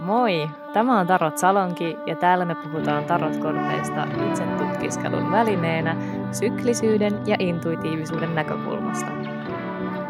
Moi! 0.00 0.50
Tämä 0.72 1.00
on 1.00 1.06
Tarot 1.06 1.38
Salonki 1.38 1.96
ja 2.06 2.16
täällä 2.16 2.44
me 2.44 2.54
puhutaan 2.54 3.04
tarotkorteista 3.04 4.06
itse 4.28 4.44
tutkiskelun 4.58 5.30
välineenä 5.30 5.96
syklisyyden 6.32 7.12
ja 7.26 7.36
intuitiivisuuden 7.38 8.34
näkökulmasta. 8.34 9.10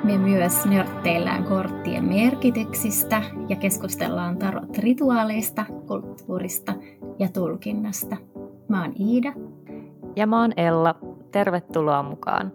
Me 0.04 0.18
myös 0.18 0.66
nörtteillään 0.66 1.44
korttien 1.44 2.04
merkityksistä 2.04 3.22
ja 3.48 3.56
keskustellaan 3.56 4.36
tarot-rituaaleista, 4.36 5.64
kulttuurista 5.86 6.72
ja 7.18 7.28
tulkinnasta. 7.28 8.16
Mä 8.68 8.82
oon 8.82 8.92
Iida. 9.00 9.32
Ja 10.16 10.26
mä 10.26 10.40
oon 10.40 10.52
Ella. 10.56 10.94
Tervetuloa 11.30 12.02
mukaan. 12.02 12.52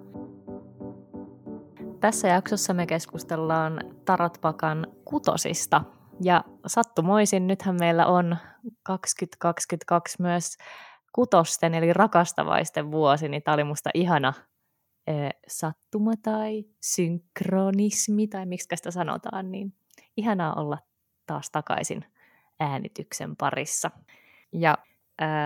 Tässä 2.00 2.28
jaksossa 2.28 2.74
me 2.74 2.86
keskustellaan 2.86 3.80
Tarotpakan 4.06 4.88
kutosista– 5.06 5.82
ja 6.24 6.44
sattumoisin, 6.68 7.48
nythän 7.48 7.76
meillä 7.80 8.05
on 8.05 8.38
2022 8.84 10.22
myös 10.22 10.58
kutosten 11.14 11.73
eli 11.73 11.94
rakastavaisten 11.94 12.92
vuosi, 12.92 13.30
niin 13.30 13.44
tämä 13.44 13.54
oli 13.54 13.64
musta 13.64 13.90
ihana 13.94 14.34
eh, 15.08 15.30
sattuma 15.48 16.12
tai 16.22 16.64
synkronismi 16.82 18.28
tai 18.28 18.46
miksi 18.46 18.68
sitä 18.76 18.92
sanotaan, 18.92 19.52
niin 19.52 19.73
ihanaa 20.18 20.54
olla 20.54 20.78
taas 21.26 21.52
takaisin 21.52 22.06
äänityksen 22.59 23.36
parissa. 23.36 23.92
Ja 24.52 24.78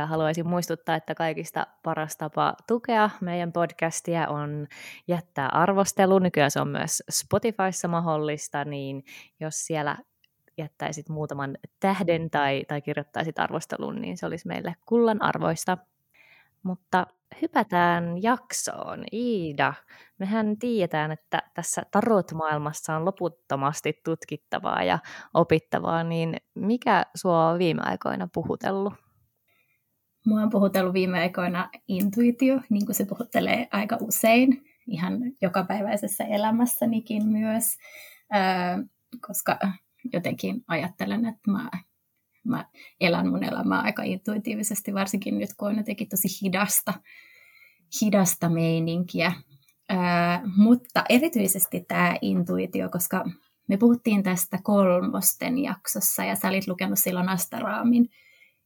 haluaisin 0.07 0.47
muistuttaa, 0.47 0.95
että 0.95 1.15
kaikista 1.15 1.67
paras 1.83 2.17
tapa 2.17 2.53
tukea 2.67 3.09
meidän 3.21 3.51
podcastia 3.51 4.27
on 4.27 4.67
jättää 5.07 5.49
arvostelu. 5.49 6.19
Nykyään 6.19 6.51
se 6.51 6.61
on 6.61 6.67
myös 6.67 7.03
Spotifyssa 7.09 7.87
mahdollista, 7.87 8.65
niin 8.65 9.03
jos 9.39 9.65
siellä 9.65 9.97
jättäisit 10.59 11.09
muutaman 11.09 11.57
tähden 11.79 12.29
tai, 12.29 12.65
tai 12.67 12.81
kirjoittaisit 12.81 13.39
arvostelun, 13.39 14.01
niin 14.01 14.17
se 14.17 14.25
olisi 14.25 14.47
meille 14.47 14.75
kullan 14.85 15.21
arvoista. 15.21 15.77
Mutta 16.63 17.07
hypätään 17.41 18.23
jaksoon. 18.23 19.03
Iida, 19.13 19.73
mehän 20.17 20.57
tiedetään, 20.57 21.11
että 21.11 21.41
tässä 21.53 21.81
tarot-maailmassa 21.91 22.95
on 22.95 23.05
loputtomasti 23.05 24.01
tutkittavaa 24.05 24.83
ja 24.83 24.99
opittavaa, 25.33 26.03
niin 26.03 26.35
mikä 26.55 27.05
sua 27.15 27.49
on 27.49 27.59
viime 27.59 27.81
aikoina 27.85 28.27
puhutellut? 28.33 28.93
Mua 30.25 30.41
on 30.41 30.49
puhutellut 30.49 30.93
viime 30.93 31.19
aikoina 31.19 31.69
intuitio, 31.87 32.59
niin 32.69 32.85
kuin 32.85 32.95
se 32.95 33.05
puhuttelee 33.05 33.67
aika 33.71 33.97
usein, 34.01 34.65
ihan 34.87 35.19
jokapäiväisessä 35.41 36.23
elämässänikin 36.23 37.27
myös, 37.27 37.77
koska 39.27 39.59
jotenkin 40.13 40.63
ajattelen, 40.67 41.25
että 41.25 41.51
mä, 41.51 41.69
mä 42.43 42.65
elän 43.01 43.27
mun 43.27 43.43
elämää 43.43 43.81
aika 43.81 44.03
intuitiivisesti, 44.03 44.93
varsinkin 44.93 45.39
nyt 45.39 45.49
kun 45.57 45.67
on 45.67 45.77
jotenkin 45.77 46.09
tosi 46.09 46.27
hidasta, 46.41 46.93
hidasta 48.01 48.49
meininkiä. 48.49 49.33
Ää, 49.89 50.41
mutta 50.55 51.03
erityisesti 51.09 51.85
tämä 51.87 52.15
intuitio, 52.21 52.89
koska 52.89 53.25
me 53.67 53.77
puhuttiin 53.77 54.23
tästä 54.23 54.59
kolmosten 54.63 55.57
jaksossa 55.57 56.23
ja 56.23 56.35
sä 56.35 56.47
olit 56.47 56.67
lukenut 56.67 56.99
silloin 56.99 57.29
Astaraamin 57.29 58.09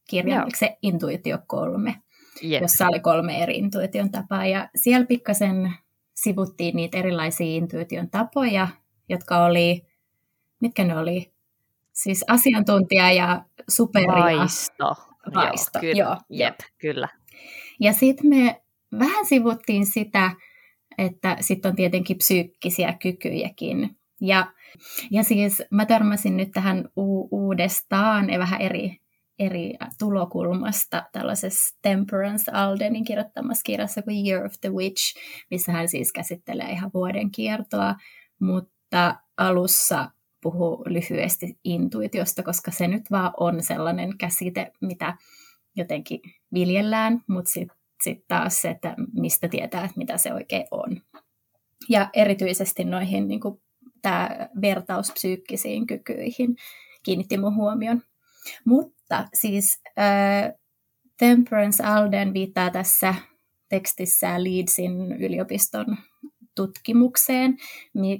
kirjan, 0.09 0.51
se 0.57 0.77
Intuitio 0.81 1.37
kolme, 1.47 1.95
yep. 2.43 2.61
jossa 2.61 2.87
oli 2.87 2.99
kolme 2.99 3.43
eri 3.43 3.57
intuition 3.57 4.11
tapaa. 4.11 4.45
Ja 4.45 4.69
siellä 4.75 5.05
pikkasen 5.05 5.73
sivuttiin 6.15 6.75
niitä 6.75 6.97
erilaisia 6.97 7.47
intuition 7.47 8.09
tapoja, 8.09 8.67
jotka 9.09 9.45
oli 9.45 9.85
mitkä 10.63 10.83
ne 10.83 10.97
oli? 10.97 11.33
Siis 11.93 12.25
asiantuntija 12.27 13.11
ja 13.11 13.45
super 13.69 14.07
Vaisto. 14.07 14.95
Vaisto, 15.35 15.79
joo. 15.79 15.81
Kyllä. 15.81 16.03
joo. 16.03 16.17
Jep, 16.29 16.55
kyllä. 16.77 17.07
Ja 17.79 17.93
sitten 17.93 18.29
me 18.29 18.61
vähän 18.99 19.25
sivuttiin 19.25 19.85
sitä, 19.85 20.31
että 20.97 21.37
sitten 21.41 21.69
on 21.69 21.75
tietenkin 21.75 22.17
psyykkisiä 22.17 22.93
kykyjäkin. 22.93 23.97
Ja, 24.21 24.53
ja 25.11 25.23
siis 25.23 25.63
mä 25.71 25.85
törmäsin 25.85 26.37
nyt 26.37 26.51
tähän 26.51 26.89
u- 26.97 27.27
uudestaan 27.31 28.29
ja 28.29 28.39
vähän 28.39 28.61
eri, 28.61 28.97
eri 29.39 29.73
tulokulmasta 29.99 31.03
tällaisessa 31.11 31.77
Temperance 31.81 32.51
Aldenin 32.51 33.03
kirjoittamassa 33.03 33.63
kirjassa 33.65 34.01
kuin 34.01 34.27
Year 34.27 34.45
of 34.45 34.53
the 34.61 34.69
Witch, 34.69 35.17
missä 35.51 35.71
hän 35.71 35.87
siis 35.87 36.11
käsittelee 36.11 36.69
ihan 36.71 36.91
vuoden 36.93 37.31
kiertoa, 37.31 37.95
mutta 38.39 39.15
alussa 39.37 40.11
puhua 40.43 40.83
lyhyesti 40.85 41.57
intuitiosta, 41.63 42.43
koska 42.43 42.71
se 42.71 42.87
nyt 42.87 43.11
vaan 43.11 43.33
on 43.39 43.63
sellainen 43.63 44.17
käsite, 44.17 44.71
mitä 44.81 45.17
jotenkin 45.75 46.19
viljellään, 46.53 47.23
mutta 47.27 47.51
sitten 47.51 47.77
sit 48.03 48.27
taas 48.27 48.61
se, 48.61 48.69
että 48.69 48.95
mistä 49.13 49.47
tietää, 49.47 49.83
että 49.85 49.97
mitä 49.97 50.17
se 50.17 50.33
oikein 50.33 50.65
on. 50.71 51.01
Ja 51.89 52.09
erityisesti 52.13 52.83
noihin 52.83 53.27
niin 53.27 53.41
tämä 54.01 54.49
vertaus 54.61 55.11
psyykkisiin 55.11 55.87
kykyihin 55.87 56.55
kiinnitti 57.03 57.37
mun 57.37 57.55
huomion. 57.55 58.01
Mutta 58.65 59.27
siis 59.33 59.81
äh, 59.99 60.53
Temperance 61.19 61.83
Alden 61.83 62.33
viittaa 62.33 62.69
tässä 62.69 63.15
tekstissä 63.69 64.43
Leedsin 64.43 65.11
yliopiston 65.11 65.97
tutkimukseen, 66.55 67.57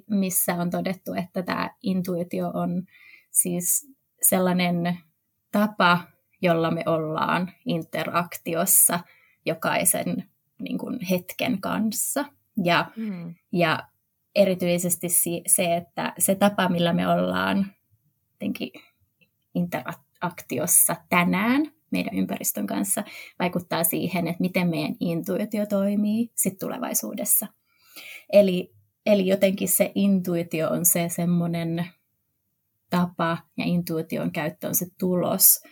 missä 0.09 0.55
on 0.55 0.69
todettu, 0.69 1.13
että 1.13 1.43
tämä 1.43 1.69
intuitio 1.81 2.51
on 2.53 2.83
siis 3.31 3.91
sellainen 4.21 4.97
tapa, 5.51 5.99
jolla 6.41 6.71
me 6.71 6.83
ollaan 6.85 7.51
interaktiossa 7.65 8.99
jokaisen 9.45 10.29
niin 10.59 10.77
kuin, 10.77 10.99
hetken 11.09 11.61
kanssa. 11.61 12.25
Ja, 12.63 12.91
mm. 12.95 13.35
ja 13.51 13.79
erityisesti 14.35 15.07
se, 15.47 15.75
että 15.75 16.13
se 16.17 16.35
tapa, 16.35 16.69
millä 16.69 16.93
me 16.93 17.07
ollaan 17.07 17.65
interaktiossa 19.55 20.95
tänään 21.09 21.71
meidän 21.91 22.17
ympäristön 22.17 22.67
kanssa, 22.67 23.03
vaikuttaa 23.39 23.83
siihen, 23.83 24.27
että 24.27 24.41
miten 24.41 24.67
meidän 24.69 24.95
intuitio 24.99 25.65
toimii 25.65 26.31
sit 26.35 26.57
tulevaisuudessa. 26.59 27.47
Eli, 28.33 28.73
eli 29.05 29.27
jotenkin 29.27 29.69
se 29.69 29.91
intuitio 29.95 30.69
on 30.69 30.85
se 30.85 31.09
semmoinen 31.09 31.85
tapa 32.89 33.37
ja 33.57 33.65
intuition 33.65 34.31
käyttö 34.31 34.67
on 34.67 34.75
se 34.75 34.85
tulos, 34.99 35.63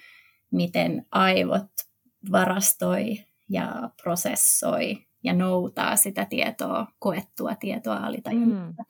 miten 0.52 1.06
aivot 1.12 1.68
varastoi 2.32 3.18
ja 3.50 3.90
prosessoi 4.04 4.98
ja 5.24 5.34
noutaa 5.34 5.96
sitä 5.96 6.26
tietoa, 6.26 6.88
koettua 7.00 7.56
tietoa 7.56 7.96
alitajunnasta. 7.98 8.84
Mm. 8.84 8.90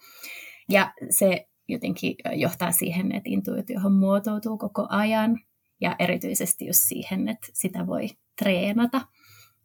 Ja 0.69 0.93
se 1.09 1.47
jotenkin 1.67 2.15
johtaa 2.33 2.71
siihen, 2.71 3.11
että 3.11 3.29
intuitiohan 3.29 3.93
muotoutuu 3.93 4.57
koko 4.57 4.87
ajan 4.89 5.39
ja 5.81 5.95
erityisesti 5.99 6.65
just 6.65 6.79
siihen, 6.83 7.29
että 7.29 7.47
sitä 7.53 7.87
voi 7.87 8.07
treenata 8.43 9.01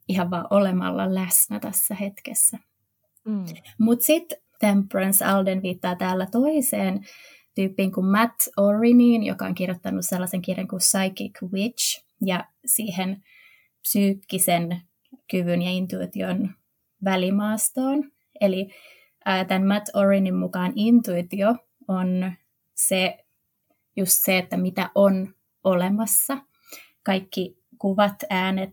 ihan 0.09 0.31
vaan 0.31 0.47
olemalla 0.51 1.15
läsnä 1.15 1.61
tässä 1.61 1.95
hetkessä. 1.95 2.59
Mm. 3.27 3.45
Mutta 3.79 4.05
sitten 4.05 4.39
Temperance 4.61 5.25
Alden 5.25 5.63
viittaa 5.63 5.97
täällä 5.97 6.27
toiseen 6.33 7.07
tyyppiin 7.55 7.93
kuin 7.93 8.07
Matt 8.07 8.35
Oriniin, 8.57 9.23
joka 9.23 9.47
on 9.47 9.55
kirjoittanut 9.55 10.07
sellaisen 10.07 10.43
kirjan 10.43 10.69
kuin 10.69 10.81
Psychic 10.81 11.43
Witch, 11.53 12.07
ja 12.21 12.45
siihen 12.67 13.23
psyykkisen 13.83 14.83
kyvyn 15.31 15.63
ja 15.63 15.71
intuition 15.71 16.51
välimaastoon. 17.05 18.13
Eli 18.41 18.69
ää, 19.25 19.45
tämän 19.45 19.67
Matt 19.67 19.89
Orinin 19.95 20.35
mukaan 20.35 20.73
intuitio 20.77 21.57
on 21.89 22.33
se, 22.75 23.25
just 23.97 24.15
se, 24.25 24.39
että 24.39 24.57
mitä 24.57 24.91
on 24.95 25.35
olemassa. 25.65 26.39
Kaikki 27.03 27.59
kuvat, 27.79 28.17
äänet, 28.31 28.73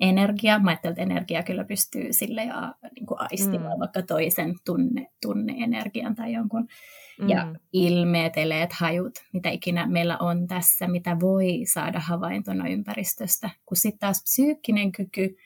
energia. 0.00 0.58
Mä 0.58 0.70
ajattelin, 0.70 0.92
että 0.92 1.02
energia 1.02 1.42
kyllä 1.42 1.64
pystyy 1.64 2.12
sille 2.12 2.44
ja 2.44 2.74
niin 2.94 3.06
kuin 3.06 3.20
aistimaan 3.20 3.76
mm. 3.76 3.80
vaikka 3.80 4.02
toisen 4.02 4.54
tunne, 4.64 5.06
tunne-energian 5.22 6.14
tai 6.14 6.32
jonkun. 6.32 6.68
Mm. 7.20 7.28
Ja 7.28 7.54
ilmeet, 7.72 8.36
eleet, 8.36 8.72
hajut, 8.72 9.18
mitä 9.32 9.50
ikinä 9.50 9.86
meillä 9.86 10.18
on 10.18 10.46
tässä, 10.46 10.88
mitä 10.88 11.16
voi 11.20 11.60
saada 11.72 12.00
havaintona 12.00 12.68
ympäristöstä. 12.68 13.50
Kun 13.66 13.76
sitten 13.76 13.98
taas 13.98 14.22
psyykkinen 14.22 14.92
kyky 14.92 15.36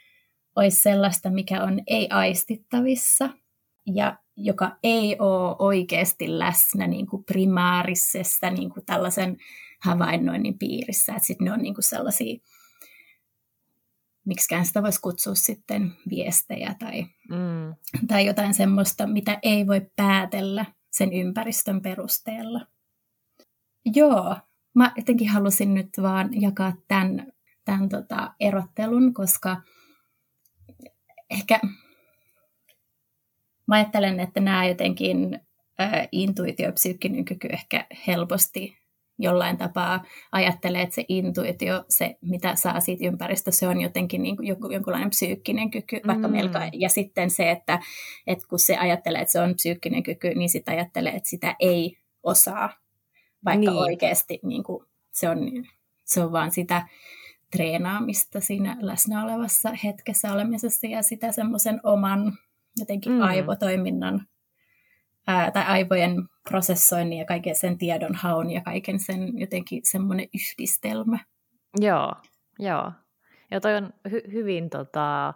olisi 0.56 0.80
sellaista, 0.80 1.30
mikä 1.30 1.64
on 1.64 1.80
ei-aistittavissa 1.86 3.30
ja 3.86 4.18
joka 4.36 4.76
ei 4.82 5.16
ole 5.18 5.56
oikeasti 5.58 6.38
läsnä 6.38 6.86
niin 6.86 7.06
kuin 7.06 7.24
primaarisessa 7.24 8.50
niin 8.50 8.70
kuin 8.70 8.86
tällaisen 8.86 9.36
havainnoinnin 9.82 10.58
piirissä. 10.58 11.14
Sitten 11.18 11.44
ne 11.44 11.52
on 11.52 11.62
niin 11.62 11.74
kuin 11.74 11.84
sellaisia 11.84 12.38
miksikään 14.24 14.66
sitä 14.66 14.82
voisi 14.82 15.00
kutsua 15.00 15.34
sitten 15.34 15.92
viestejä 16.10 16.74
tai, 16.78 17.02
mm. 17.28 17.74
tai 18.08 18.26
jotain 18.26 18.54
semmoista, 18.54 19.06
mitä 19.06 19.38
ei 19.42 19.66
voi 19.66 19.90
päätellä 19.96 20.66
sen 20.90 21.12
ympäristön 21.12 21.80
perusteella. 21.80 22.66
Joo, 23.94 24.36
mä 24.74 24.92
jotenkin 24.96 25.28
halusin 25.28 25.74
nyt 25.74 25.88
vaan 26.02 26.40
jakaa 26.40 26.72
tämän, 26.88 27.32
tämän 27.64 27.88
tota 27.88 28.34
erottelun, 28.40 29.14
koska 29.14 29.62
ehkä 31.30 31.60
mä 33.66 33.74
ajattelen, 33.74 34.20
että 34.20 34.40
nämä 34.40 34.66
jotenkin 34.66 35.40
ä, 35.80 36.08
intuitiopsyykkinen 36.12 37.24
kyky 37.24 37.48
ehkä 37.48 37.86
helposti 38.06 38.81
jollain 39.18 39.56
tapaa 39.56 40.04
ajattelee, 40.32 40.82
että 40.82 40.94
se 40.94 41.04
intuitio, 41.08 41.84
se 41.88 42.16
mitä 42.20 42.56
saa 42.56 42.80
siitä 42.80 43.06
ympäristöstä, 43.06 43.58
se 43.58 43.68
on 43.68 43.80
jotenkin 43.80 44.22
niin 44.22 44.36
kuin 44.36 44.48
jonkunlainen 44.48 45.10
psyykkinen 45.10 45.70
kyky, 45.70 46.00
vaikka 46.06 46.28
mm. 46.28 46.32
melko, 46.32 46.58
ja 46.72 46.88
sitten 46.88 47.30
se, 47.30 47.50
että, 47.50 47.80
että 48.26 48.48
kun 48.48 48.58
se 48.58 48.76
ajattelee, 48.76 49.20
että 49.20 49.32
se 49.32 49.40
on 49.40 49.54
psyykkinen 49.54 50.02
kyky, 50.02 50.34
niin 50.34 50.48
sitten 50.48 50.74
ajattelee, 50.74 51.12
että 51.12 51.28
sitä 51.28 51.56
ei 51.60 51.98
osaa, 52.22 52.70
vaikka 53.44 53.70
niin. 53.70 53.82
oikeasti 53.82 54.40
niin 54.42 54.62
kuin, 54.62 54.86
se, 55.10 55.28
on, 55.28 55.38
se 56.04 56.24
on 56.24 56.32
vaan 56.32 56.50
sitä 56.50 56.88
treenaamista 57.56 58.40
siinä 58.40 58.76
läsnä 58.80 59.24
olevassa 59.24 59.70
hetkessä 59.84 60.32
olemisessa 60.32 60.86
ja 60.86 61.02
sitä 61.02 61.32
semmoisen 61.32 61.80
oman 61.82 62.38
jotenkin 62.76 63.12
mm. 63.12 63.20
aivotoiminnan 63.20 64.26
ää, 65.26 65.50
tai 65.50 65.64
aivojen 65.64 66.28
prosessoinnin 66.48 67.18
ja 67.18 67.24
kaiken 67.24 67.56
sen 67.56 67.78
tiedon 67.78 68.14
haun 68.14 68.50
ja 68.50 68.60
kaiken 68.60 68.98
sen 68.98 69.38
jotenkin 69.38 69.80
semmoinen 69.84 70.28
yhdistelmä. 70.34 71.18
Joo, 71.80 72.14
joo. 72.58 72.92
Ja 73.50 73.60
toi 73.60 73.76
on 73.76 73.92
hy- 74.08 74.32
hyvin 74.32 74.70
tota, 74.70 75.34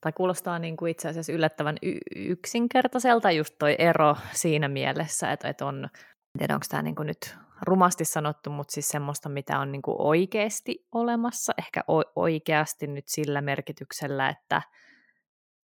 tai 0.00 0.12
kuulostaa 0.12 0.58
niin 0.58 0.76
kuin 0.76 0.90
itse 0.90 1.08
asiassa 1.08 1.32
yllättävän 1.32 1.76
y- 1.82 1.98
yksinkertaiselta 2.16 3.30
just 3.30 3.54
toi 3.58 3.76
ero 3.78 4.16
siinä 4.32 4.68
mielessä, 4.68 5.32
että, 5.32 5.48
että 5.48 5.66
on, 5.66 5.84
en 5.84 6.38
tiedä 6.38 6.54
onko 6.54 6.66
tämä 6.68 6.82
niin 6.82 6.94
kuin 6.94 7.06
nyt 7.06 7.36
rumasti 7.62 8.04
sanottu, 8.04 8.50
mutta 8.50 8.72
siis 8.72 8.88
semmoista, 8.88 9.28
mitä 9.28 9.58
on 9.58 9.72
niin 9.72 9.82
kuin 9.82 9.96
oikeasti 9.98 10.86
olemassa, 10.92 11.52
ehkä 11.58 11.80
o- 11.90 12.12
oikeasti 12.16 12.86
nyt 12.86 13.04
sillä 13.08 13.40
merkityksellä, 13.40 14.28
että 14.28 14.62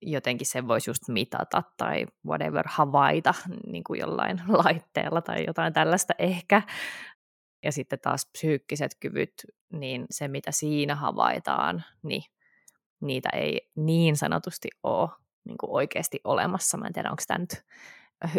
jotenkin 0.02 0.48
sen 0.48 0.68
voisi 0.68 0.90
just 0.90 1.04
mitata 1.08 1.64
tai 1.78 2.06
whatever 2.28 2.66
havaita 2.68 3.34
niin 3.72 3.84
kuin 3.84 4.00
jollain 4.00 4.42
laitteella 4.66 5.22
tai 5.22 5.46
jotain 5.48 5.74
tällaista 5.74 6.14
ehkä. 6.20 6.62
Ja 7.64 7.72
sitten 7.72 8.00
taas 8.00 8.30
psyykkiset 8.32 8.96
kyvyt, 9.00 9.34
niin 9.74 10.06
se 10.10 10.28
mitä 10.28 10.52
siinä 10.52 10.96
havaitaan, 10.96 11.84
niin 12.04 12.24
niitä 13.02 13.30
ei 13.34 13.72
niin 13.76 14.18
sanotusti 14.18 14.68
ole 14.84 15.10
niin 15.46 15.58
kuin 15.58 15.72
oikeasti 15.72 16.20
olemassa. 16.24 16.78
Mä 16.78 16.88
en 16.88 16.94
tiedä, 16.94 17.10
onko 17.10 17.24
tämä 17.28 17.38
nyt 17.38 17.64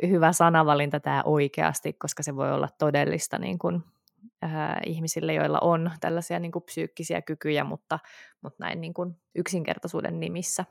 hyvä 0.08 0.32
sanavalinta 0.32 1.00
tämä 1.00 1.22
oikeasti, 1.24 1.92
koska 1.92 2.22
se 2.22 2.36
voi 2.36 2.52
olla 2.52 2.68
todellista 2.78 3.38
niin 3.38 3.58
kuin, 3.58 3.84
äh, 4.44 4.76
ihmisille, 4.86 5.34
joilla 5.34 5.58
on 5.60 5.90
tällaisia 6.00 6.38
niin 6.38 6.52
kuin 6.52 6.62
psyykkisiä 6.62 7.22
kykyjä, 7.22 7.64
mutta, 7.64 7.98
mutta 8.42 8.64
näin 8.64 8.80
niin 8.80 8.94
kuin 8.94 9.16
yksinkertaisuuden 9.34 10.20
nimissä 10.20 10.64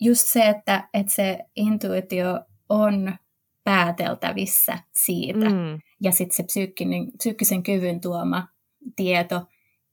just 0.00 0.28
se, 0.28 0.48
että, 0.48 0.88
että 0.94 1.12
se 1.12 1.38
intuitio 1.56 2.40
on 2.68 3.16
pääteltävissä 3.64 4.78
siitä, 4.92 5.50
mm. 5.50 5.78
ja 6.02 6.12
sitten 6.12 6.36
se 6.36 6.42
psyykkinen, 6.42 7.12
psyykkisen 7.18 7.62
kyvyn 7.62 8.00
tuoma 8.00 8.48
tieto 8.96 9.46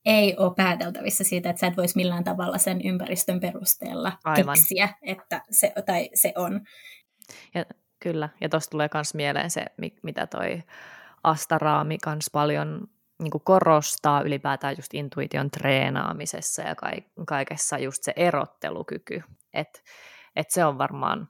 ei 0.06 0.36
ole 0.38 0.56
pääteltävissä 0.56 1.24
siitä, 1.24 1.50
että 1.50 1.60
sä 1.60 1.68
et 1.68 1.78
voisi 1.78 1.96
millään 1.96 2.24
tavalla 2.24 2.57
sen 2.57 2.81
ympäristön 2.86 3.40
perusteella 3.40 4.18
Aivan. 4.24 4.56
keksiä, 4.56 4.90
että 5.02 5.42
se, 5.52 5.74
tai 5.86 6.10
se 6.13 6.34
on. 6.36 6.62
Ja, 7.54 7.66
kyllä, 8.00 8.30
ja 8.42 8.50
tuosta 8.50 8.72
tulee 8.72 8.90
myös 8.94 9.13
mieleen 9.13 9.52
se, 9.52 9.66
mitä 10.04 10.28
toi 10.28 10.63
Astaraami 11.24 11.98
kans 11.98 12.30
paljon 12.31 12.88
niin 13.21 13.31
korostaa 13.44 14.21
ylipäätään 14.21 14.75
just 14.77 14.94
intuition 14.94 15.51
treenaamisessa 15.51 16.62
ja 16.62 16.75
kaikessa 17.27 17.77
just 17.77 18.03
se 18.03 18.13
erottelukyky, 18.15 19.23
että 19.53 19.79
et 20.35 20.50
se 20.50 20.65
on 20.65 20.77
varmaan 20.77 21.29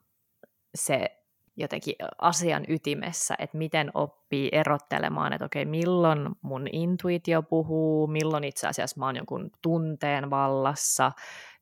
se 0.75 1.25
jotenkin 1.57 1.95
asian 2.21 2.65
ytimessä, 2.67 3.35
että 3.39 3.57
miten 3.57 3.91
oppii 3.93 4.49
erottelemaan, 4.51 5.33
että 5.33 5.45
okei, 5.45 5.65
milloin 5.65 6.29
mun 6.41 6.67
intuitio 6.71 7.43
puhuu, 7.43 8.07
milloin 8.07 8.43
itse 8.43 8.67
asiassa 8.67 8.99
mä 8.99 9.05
oon 9.05 9.15
jonkun 9.15 9.51
tunteen 9.61 10.29
vallassa, 10.29 11.11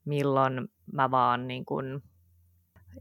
milloin 0.05 0.67
mä 0.93 1.11
vaan 1.11 1.47
niin 1.47 1.65
kuin 1.65 2.03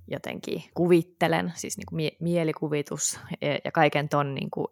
jotenkin 0.08 0.62
kuvittelen, 0.75 1.52
siis 1.54 1.78
niin 1.78 1.86
kuin 1.86 1.96
mie- 1.96 2.16
mielikuvitus 2.20 3.20
ja, 3.40 3.58
ja 3.64 3.72
kaiken 3.72 4.08
ton 4.08 4.34
niin 4.34 4.50
kuin 4.50 4.66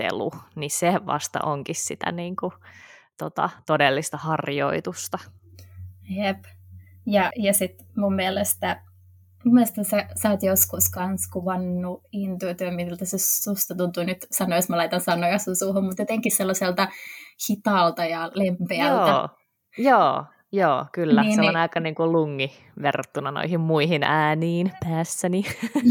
erottelu, 0.00 0.30
niin 0.54 0.70
se 0.70 0.94
vasta 1.06 1.38
onkin 1.42 1.74
sitä 1.74 2.12
niin 2.12 2.36
kuin, 2.36 2.52
tota, 3.18 3.50
todellista 3.66 4.16
harjoitusta. 4.16 5.18
Jep. 6.08 6.44
Ja, 7.06 7.30
ja 7.36 7.52
sitten 7.52 7.86
mun 7.96 8.14
mielestä, 8.14 8.82
mun 9.44 9.54
mielestä 9.54 9.84
sä, 9.84 10.08
sä 10.22 10.30
oot 10.30 10.42
joskus 10.42 10.90
kans 10.90 11.28
kuvannut 11.32 12.02
intuitio, 12.12 12.70
miltä 12.70 13.04
se 13.04 13.18
susta 13.18 13.74
tuntuu 13.74 14.04
nyt 14.04 14.26
sanoa, 14.30 14.58
jos 14.58 14.68
mä 14.68 14.76
laitan 14.76 15.00
sanoja 15.00 15.38
sun 15.38 15.56
suuhun, 15.56 15.84
mutta 15.84 16.02
jotenkin 16.02 16.36
sellaiselta 16.36 16.88
hitaalta 17.50 18.04
ja 18.04 18.30
lempeältä. 18.34 19.10
Joo, 19.10 19.28
joo, 19.78 20.24
joo 20.52 20.86
kyllä. 20.92 21.22
Niin, 21.22 21.34
se 21.34 21.40
on 21.40 21.46
niin, 21.46 21.56
aika 21.56 21.80
niin 21.80 21.94
kuin 21.94 22.12
lungi 22.12 22.52
verrattuna 22.82 23.30
noihin 23.30 23.60
muihin 23.60 24.02
ääniin 24.02 24.72
päässäni. 24.84 25.42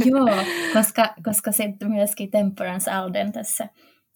Joo, 0.06 0.44
koska, 0.74 1.14
koska 1.24 1.52
sitten 1.52 1.92
myöskin 1.92 2.32
Temperance 2.32 2.92
Alden 2.92 3.32
tässä 3.32 3.70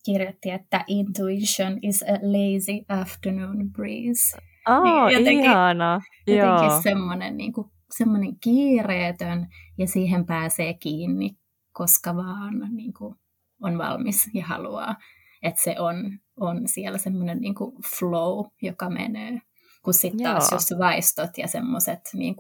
kirjoitti, 0.06 0.50
että 0.50 0.83
intuition 0.88 1.80
is 1.81 2.03
a 2.03 2.13
lazy 2.13 3.01
afternoon 3.01 3.71
breeze. 3.71 4.38
Oh, 4.69 4.83
niin 4.83 5.19
jotenkin, 5.19 5.44
ihana. 5.45 6.01
Jotenkin 6.27 6.69
Joo. 6.69 6.81
semmoinen, 6.81 7.38
niin 7.38 7.53
kuin, 7.53 7.68
semmoinen 7.98 8.39
kiireetön 8.44 9.48
ja 9.77 9.88
siihen 9.88 10.25
pääsee 10.25 10.74
kiinni, 10.74 11.38
koska 11.74 12.15
vaan 12.15 12.75
niin 12.75 12.94
kuin, 12.94 13.15
on 13.62 13.77
valmis 13.77 14.30
ja 14.33 14.45
haluaa. 14.45 14.95
Että 15.44 15.62
se 15.63 15.75
on, 15.80 16.19
on 16.39 16.62
siellä 16.65 16.97
semmoinen 16.97 17.39
niin 17.39 17.56
kuin 17.56 17.75
flow, 18.00 18.45
joka 18.62 18.89
menee. 18.89 19.42
Kun 19.83 19.94
sitten 19.94 20.24
taas 20.24 20.51
just 20.51 20.69
vaistot 20.80 21.38
ja 21.38 21.47
semmoiset 21.47 22.00
niin 22.13 22.36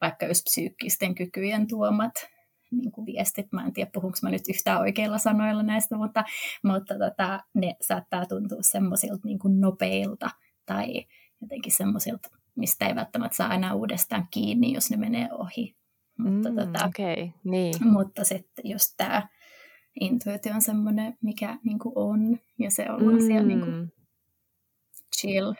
vaikka 0.00 0.26
just 0.26 0.44
psyykkisten 0.44 1.14
kykyjen 1.14 1.66
tuomat 1.66 2.12
niin 2.76 2.92
kuin 2.92 3.06
viestit. 3.06 3.52
Mä 3.52 3.64
en 3.64 3.72
tiedä, 3.72 3.90
puhunko 3.94 4.18
mä 4.22 4.30
nyt 4.30 4.48
yhtään 4.48 4.80
oikeilla 4.80 5.18
sanoilla 5.18 5.62
näistä, 5.62 5.96
mutta, 5.96 6.24
mutta 6.62 6.94
tota, 6.98 7.40
ne 7.54 7.76
saattaa 7.80 8.26
tuntua 8.26 8.58
semmoisilta 8.62 9.20
niin 9.24 9.38
nopeilta 9.60 10.30
tai 10.66 11.06
jotenkin 11.40 11.72
semmoisilta, 11.76 12.28
mistä 12.56 12.86
ei 12.86 12.94
välttämättä 12.94 13.36
saa 13.36 13.54
enää 13.54 13.74
uudestaan 13.74 14.28
kiinni, 14.30 14.72
jos 14.72 14.90
ne 14.90 14.96
menee 14.96 15.28
ohi. 15.32 15.76
Mutta, 16.18 16.50
mm, 16.50 16.56
tota, 16.56 16.84
okay, 16.84 17.28
niin. 17.44 17.74
mutta 17.80 18.24
sitten 18.24 18.70
just 18.70 18.94
tämä 18.96 19.28
intuitio 20.00 20.54
on 20.54 20.62
semmoinen, 20.62 21.18
mikä 21.22 21.58
niin 21.64 21.78
kuin 21.78 21.92
on, 21.96 22.38
ja 22.58 22.70
se 22.70 22.90
on 22.90 23.14
mm. 23.14 23.20
siellä 23.20 23.48
niin 23.48 23.60
kuin 23.60 23.92
chill. 25.16 25.52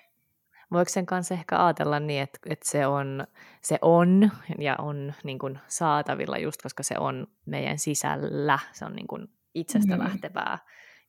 Voiko 0.74 0.88
sen 0.88 1.06
kanssa 1.06 1.34
ehkä 1.34 1.64
ajatella 1.64 2.00
niin, 2.00 2.22
että, 2.22 2.38
että 2.50 2.68
se, 2.68 2.86
on, 2.86 3.26
se 3.62 3.78
on 3.82 4.30
ja 4.58 4.76
on 4.78 5.14
niin 5.24 5.38
kuin 5.38 5.58
saatavilla 5.68 6.38
just, 6.38 6.62
koska 6.62 6.82
se 6.82 6.94
on 6.98 7.26
meidän 7.46 7.78
sisällä, 7.78 8.58
se 8.72 8.84
on 8.84 8.92
niin 8.92 9.06
kuin 9.06 9.28
itsestä 9.54 9.96
mm. 9.96 10.02
lähtevää. 10.02 10.58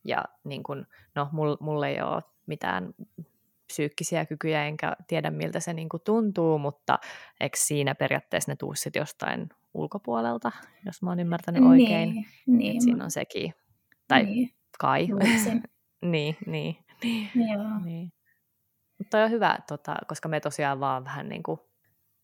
Ja 0.03 0.23
niin 0.43 0.63
kuin, 0.63 0.85
no, 1.15 1.29
mulle 1.59 1.89
ei 1.89 2.01
ole 2.01 2.23
mitään 2.45 2.93
psyykkisiä 3.67 4.25
kykyjä, 4.25 4.65
enkä 4.65 4.95
tiedä 5.07 5.31
miltä 5.31 5.59
se 5.59 5.73
niin 5.73 5.89
kuin 5.89 6.01
tuntuu, 6.05 6.59
mutta 6.59 6.99
eikö 7.39 7.57
siinä 7.59 7.95
periaatteessa 7.95 8.51
ne 8.51 8.55
tuu 8.55 8.75
sitten 8.75 8.99
jostain 8.99 9.49
ulkopuolelta, 9.73 10.51
jos 10.85 11.01
mä 11.01 11.09
oon 11.09 11.19
ymmärtänyt 11.19 11.61
niin, 11.61 11.71
oikein. 11.71 12.25
Niin. 12.47 12.81
Siinä 12.81 13.03
on 13.03 13.11
sekin. 13.11 13.53
Tai 14.07 14.23
niin. 14.23 14.49
kai. 14.79 15.07
niin, 16.01 16.37
niin. 16.45 16.77
niin. 17.03 17.29
Joo. 17.35 17.79
niin. 17.85 18.14
Mutta 18.97 19.23
on 19.23 19.31
hyvä, 19.31 19.59
tota, 19.67 19.95
koska 20.07 20.29
me 20.29 20.39
tosiaan 20.39 20.79
vaan 20.79 21.05
vähän 21.05 21.29
niin 21.29 21.43
kuin 21.43 21.59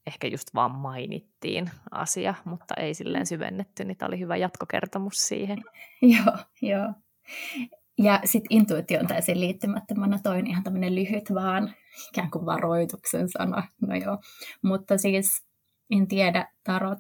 ehkä 0.07 0.27
just 0.27 0.47
vaan 0.55 0.71
mainittiin 0.71 1.69
asia, 1.91 2.33
mutta 2.45 2.73
ei 2.77 2.93
silleen 2.93 3.25
syvennetty, 3.25 3.83
niin 3.83 3.97
tämä 3.97 4.07
oli 4.07 4.19
hyvä 4.19 4.37
jatkokertomus 4.37 5.27
siihen. 5.27 5.57
joo, 6.15 6.37
joo. 6.61 6.93
Ja 7.97 8.21
sitten 8.25 8.57
intuition 8.57 9.07
täysin 9.07 9.39
liittymättömänä 9.39 10.19
toin 10.23 10.47
ihan 10.47 10.63
tämmöinen 10.63 10.95
lyhyt 10.95 11.33
vaan 11.33 11.73
ikään 12.09 12.31
kuin 12.31 12.45
varoituksen 12.45 13.29
sana. 13.29 13.67
No 13.81 13.95
joo. 13.95 14.17
Mutta 14.63 14.97
siis 14.97 15.45
en 15.91 16.07
tiedä, 16.07 16.47
tarot 16.63 16.99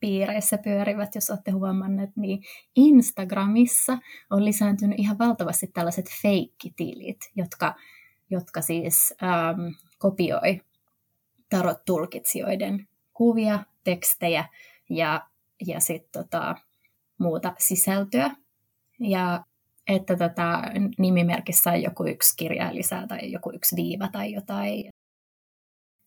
piireissä 0.00 0.58
pyörivät, 0.58 1.14
jos 1.14 1.30
olette 1.30 1.50
huomanneet, 1.50 2.10
niin 2.16 2.42
Instagramissa 2.76 3.98
on 4.30 4.44
lisääntynyt 4.44 4.98
ihan 4.98 5.18
valtavasti 5.18 5.66
tällaiset 5.66 6.06
feikkitilit, 6.22 7.18
jotka, 7.36 7.74
jotka 8.30 8.60
siis 8.60 9.14
ähm, 9.22 9.60
kopioi 9.98 10.60
tarot-tulkitsijoiden 11.48 12.88
kuvia, 13.12 13.58
tekstejä 13.84 14.44
ja, 14.90 15.26
ja 15.66 15.80
sitten 15.80 16.24
tota, 16.24 16.54
muuta 17.18 17.54
sisältöä. 17.58 18.30
Ja 19.00 19.44
että 19.88 20.16
tota, 20.16 20.62
nimimerkissä 20.98 21.70
on 21.70 21.82
joku 21.82 22.06
yksi 22.06 22.36
kirja 22.36 22.74
lisää 22.74 23.06
tai 23.06 23.32
joku 23.32 23.52
yksi 23.54 23.76
viiva 23.76 24.08
tai 24.08 24.32
jotain. 24.32 24.88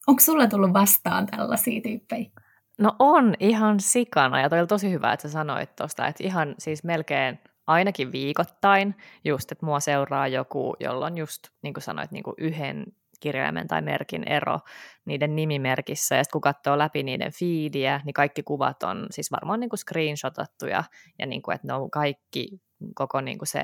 Onko 0.08 0.20
sulla 0.20 0.48
tullut 0.48 0.74
vastaan 0.74 1.26
tällaisia 1.26 1.82
tyyppejä? 1.82 2.30
No 2.78 2.96
on 3.00 3.34
ihan 3.40 3.80
sikana, 3.80 4.42
ja 4.42 4.50
toi 4.50 4.60
oli 4.60 4.68
tosi 4.68 4.92
hyvä, 4.92 5.14
että 5.14 5.28
sä 5.28 5.32
sanoit 5.32 5.76
tuosta, 5.76 6.08
että 6.08 6.24
ihan 6.24 6.56
siis 6.60 6.84
melkein 6.84 7.40
ainakin 7.68 8.12
viikoittain, 8.12 8.96
just, 9.24 9.52
että 9.52 9.66
mua 9.66 9.80
seuraa 9.80 10.28
joku, 10.28 10.76
jolla 10.80 11.06
on 11.06 11.18
just, 11.18 11.48
niin 11.62 11.74
kuin 11.74 11.84
sanoit, 11.84 12.12
niin 12.12 12.24
kuin 12.24 12.36
yhden 12.38 12.86
kirjaimen 13.20 13.68
tai 13.68 13.82
merkin 13.82 14.24
ero 14.28 14.60
niiden 15.06 15.36
nimimerkissä, 15.36 16.16
ja 16.16 16.24
sitten 16.24 16.34
kun 16.34 16.42
katsoo 16.42 16.78
läpi 16.78 17.04
niiden 17.04 17.32
feediä, 17.32 18.02
niin 18.06 18.14
kaikki 18.14 18.44
kuvat 18.44 18.84
on 18.84 19.08
siis 19.12 19.32
varmaan 19.32 19.60
niin 19.60 19.70
kuin 19.70 19.80
screenshotattuja, 19.80 20.84
ja 21.20 21.26
niin 21.26 21.42
kuin, 21.42 21.56
että 21.56 21.68
ne 21.68 21.74
on 21.74 21.92
kaikki, 21.92 22.50
koko 22.96 23.22
niin 23.22 23.38
kuin 23.38 23.48
se 23.48 23.64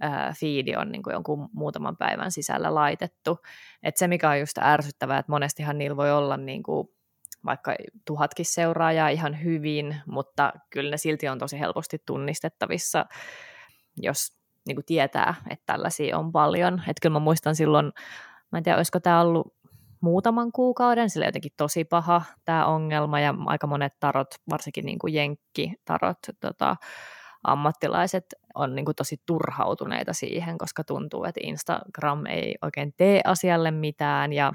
ää, 0.00 0.34
feedi 0.40 0.76
on 0.76 0.92
niin 0.92 1.02
kuin 1.02 1.12
jonkun 1.12 1.48
muutaman 1.52 1.96
päivän 1.96 2.32
sisällä 2.32 2.74
laitettu. 2.74 3.38
Et 3.82 3.96
se, 3.96 4.08
mikä 4.08 4.30
on 4.30 4.40
just 4.40 4.58
ärsyttävää, 4.58 5.18
että 5.18 5.32
monestihan 5.32 5.78
niillä 5.78 5.96
voi 5.96 6.12
olla 6.12 6.36
niin 6.36 6.62
kuin 6.62 6.88
vaikka 7.44 7.74
tuhatkin 8.06 8.46
seuraajaa 8.46 9.08
ihan 9.08 9.42
hyvin, 9.42 9.96
mutta 10.06 10.52
kyllä 10.70 10.90
ne 10.90 10.96
silti 10.96 11.28
on 11.28 11.38
tosi 11.38 11.60
helposti 11.60 12.02
tunnistettavissa, 12.06 13.06
jos 13.96 14.32
niin 14.66 14.76
kuin 14.76 14.84
tietää, 14.84 15.34
että 15.50 15.66
tällaisia 15.66 16.18
on 16.18 16.32
paljon. 16.32 16.74
Että 16.74 17.00
kyllä 17.02 17.12
mä 17.12 17.18
muistan 17.18 17.54
silloin, 17.54 17.92
mä 18.52 18.58
en 18.58 18.64
tiedä, 18.64 18.76
olisiko 18.76 19.00
tämä 19.00 19.20
ollut 19.20 19.54
muutaman 20.00 20.52
kuukauden, 20.52 21.10
sillä 21.10 21.26
jotenkin 21.26 21.52
tosi 21.56 21.84
paha 21.84 22.22
tämä 22.44 22.66
ongelma, 22.66 23.20
ja 23.20 23.34
aika 23.46 23.66
monet 23.66 23.92
tarot, 24.00 24.28
varsinkin 24.50 24.86
niin 24.86 24.98
kuin 24.98 25.14
jenkkitarot, 25.14 26.18
tota, 26.40 26.76
ammattilaiset 27.44 28.24
on 28.54 28.74
niin 28.74 28.84
kuin 28.84 28.96
tosi 28.96 29.16
turhautuneita 29.26 30.12
siihen, 30.12 30.58
koska 30.58 30.84
tuntuu, 30.84 31.24
että 31.24 31.40
Instagram 31.44 32.26
ei 32.26 32.54
oikein 32.62 32.94
tee 32.96 33.20
asialle 33.24 33.70
mitään, 33.70 34.32
ja 34.32 34.52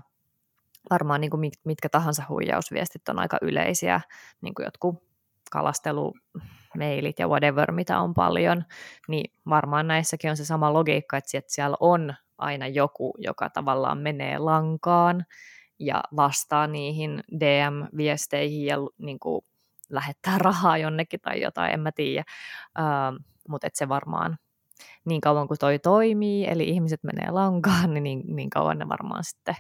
varmaan 0.89 1.21
niin 1.21 1.31
kuin 1.31 1.51
mitkä 1.63 1.89
tahansa 1.89 2.23
huijausviestit 2.29 3.09
on 3.09 3.19
aika 3.19 3.37
yleisiä, 3.41 4.01
niin 4.41 4.55
kuin 4.55 4.63
jotkut 4.63 5.03
kalastelumeilit 5.51 7.19
ja 7.19 7.27
whatever, 7.27 7.71
mitä 7.71 7.99
on 7.99 8.13
paljon, 8.13 8.63
niin 9.07 9.33
varmaan 9.49 9.87
näissäkin 9.87 10.29
on 10.29 10.37
se 10.37 10.45
sama 10.45 10.73
logiikka, 10.73 11.17
että 11.17 11.31
siellä 11.47 11.77
on 11.79 12.13
aina 12.37 12.67
joku, 12.67 13.13
joka 13.17 13.49
tavallaan 13.49 13.97
menee 13.97 14.37
lankaan 14.37 15.25
ja 15.79 16.03
vastaa 16.15 16.67
niihin 16.67 17.23
DM-viesteihin 17.39 18.65
ja 18.65 18.77
niin 18.97 19.19
kuin 19.19 19.45
lähettää 19.89 20.37
rahaa 20.37 20.77
jonnekin 20.77 21.19
tai 21.21 21.41
jotain, 21.41 21.73
en 21.73 21.79
mä 21.79 21.91
tiedä, 21.91 22.23
uh, 22.79 23.25
mutta 23.49 23.67
se 23.73 23.89
varmaan 23.89 24.37
niin 25.05 25.21
kauan 25.21 25.47
kuin 25.47 25.57
toi 25.57 25.79
toimii, 25.79 26.47
eli 26.47 26.63
ihmiset 26.69 27.03
menee 27.03 27.31
lankaan, 27.31 27.93
niin, 27.93 28.03
niin, 28.07 28.35
niin 28.35 28.49
kauan 28.49 28.77
ne 28.79 28.89
varmaan 28.89 29.23
sitten 29.23 29.55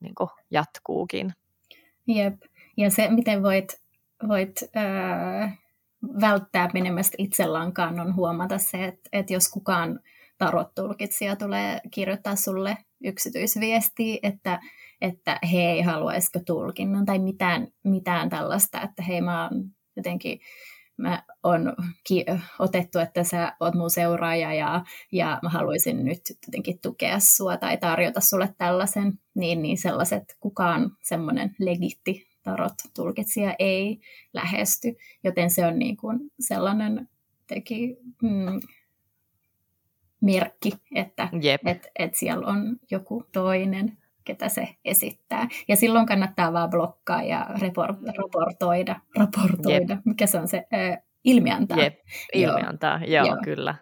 niin 0.00 0.14
kuin 0.14 0.28
jatkuukin. 0.50 1.32
Jep, 2.06 2.42
ja 2.76 2.90
se 2.90 3.10
miten 3.10 3.42
voit, 3.42 3.80
voit 4.28 4.60
ää, 4.74 5.56
välttää 6.20 6.70
menemästä 6.74 7.14
itsellankaan 7.18 8.00
on 8.00 8.16
huomata 8.16 8.58
se, 8.58 8.84
että, 8.84 9.08
että 9.12 9.32
jos 9.32 9.48
kukaan 9.48 10.00
tarot-tulkitsija 10.38 11.36
tulee 11.36 11.80
kirjoittaa 11.90 12.36
sulle 12.36 12.76
yksityisviestiä, 13.04 14.18
että, 14.22 14.60
että 15.00 15.38
hei, 15.52 15.82
haluaisiko 15.82 16.40
tulkinnan 16.46 17.06
tai 17.06 17.18
mitään, 17.18 17.68
mitään 17.84 18.28
tällaista, 18.28 18.80
että 18.80 19.02
hei, 19.02 19.20
mä 19.20 19.42
oon 19.42 19.64
jotenkin 19.96 20.40
mä 20.98 21.22
on 21.42 21.74
ki- 22.04 22.24
otettu, 22.58 22.98
että 22.98 23.24
sä 23.24 23.56
oot 23.60 23.74
mun 23.74 23.90
seuraaja 23.90 24.54
ja, 24.54 24.84
ja 25.12 25.38
mä 25.42 25.48
haluaisin 25.48 26.04
nyt 26.04 26.20
jotenkin 26.46 26.78
tukea 26.82 27.20
sua 27.20 27.56
tai 27.56 27.76
tarjota 27.76 28.20
sulle 28.20 28.54
tällaisen, 28.58 29.20
niin, 29.34 29.62
niin 29.62 29.78
sellaiset 29.78 30.36
kukaan 30.40 30.90
semmoinen 31.02 31.56
legitti 31.58 32.28
tarot-tulkitsija 32.42 33.54
ei 33.58 34.00
lähesty, 34.32 34.96
joten 35.24 35.50
se 35.50 35.66
on 35.66 35.78
niin 35.78 35.96
kuin 35.96 36.20
sellainen 36.40 37.08
teki, 37.46 37.96
mm, 38.22 38.60
merkki, 40.20 40.72
että 40.94 41.28
et, 41.66 41.86
et 41.98 42.14
siellä 42.14 42.46
on 42.46 42.76
joku 42.90 43.24
toinen, 43.32 43.98
ketä 44.28 44.48
se 44.48 44.68
esittää. 44.84 45.48
Ja 45.68 45.76
silloin 45.76 46.06
kannattaa 46.06 46.52
vaan 46.52 46.70
blokkaa 46.70 47.22
ja 47.22 47.46
report, 47.60 47.96
raportoida, 48.18 49.00
raportoida. 49.18 49.94
Yep. 49.94 50.04
mikä 50.04 50.26
se 50.26 50.38
on 50.38 50.48
se, 50.48 50.66
äh, 50.74 50.98
ilmiantaa. 51.24 51.78
Jep, 51.78 51.98
ilmiantaa, 52.34 52.98
joo, 52.98 53.08
joo, 53.08 53.26
joo. 53.26 53.42
kyllä. 53.44 53.74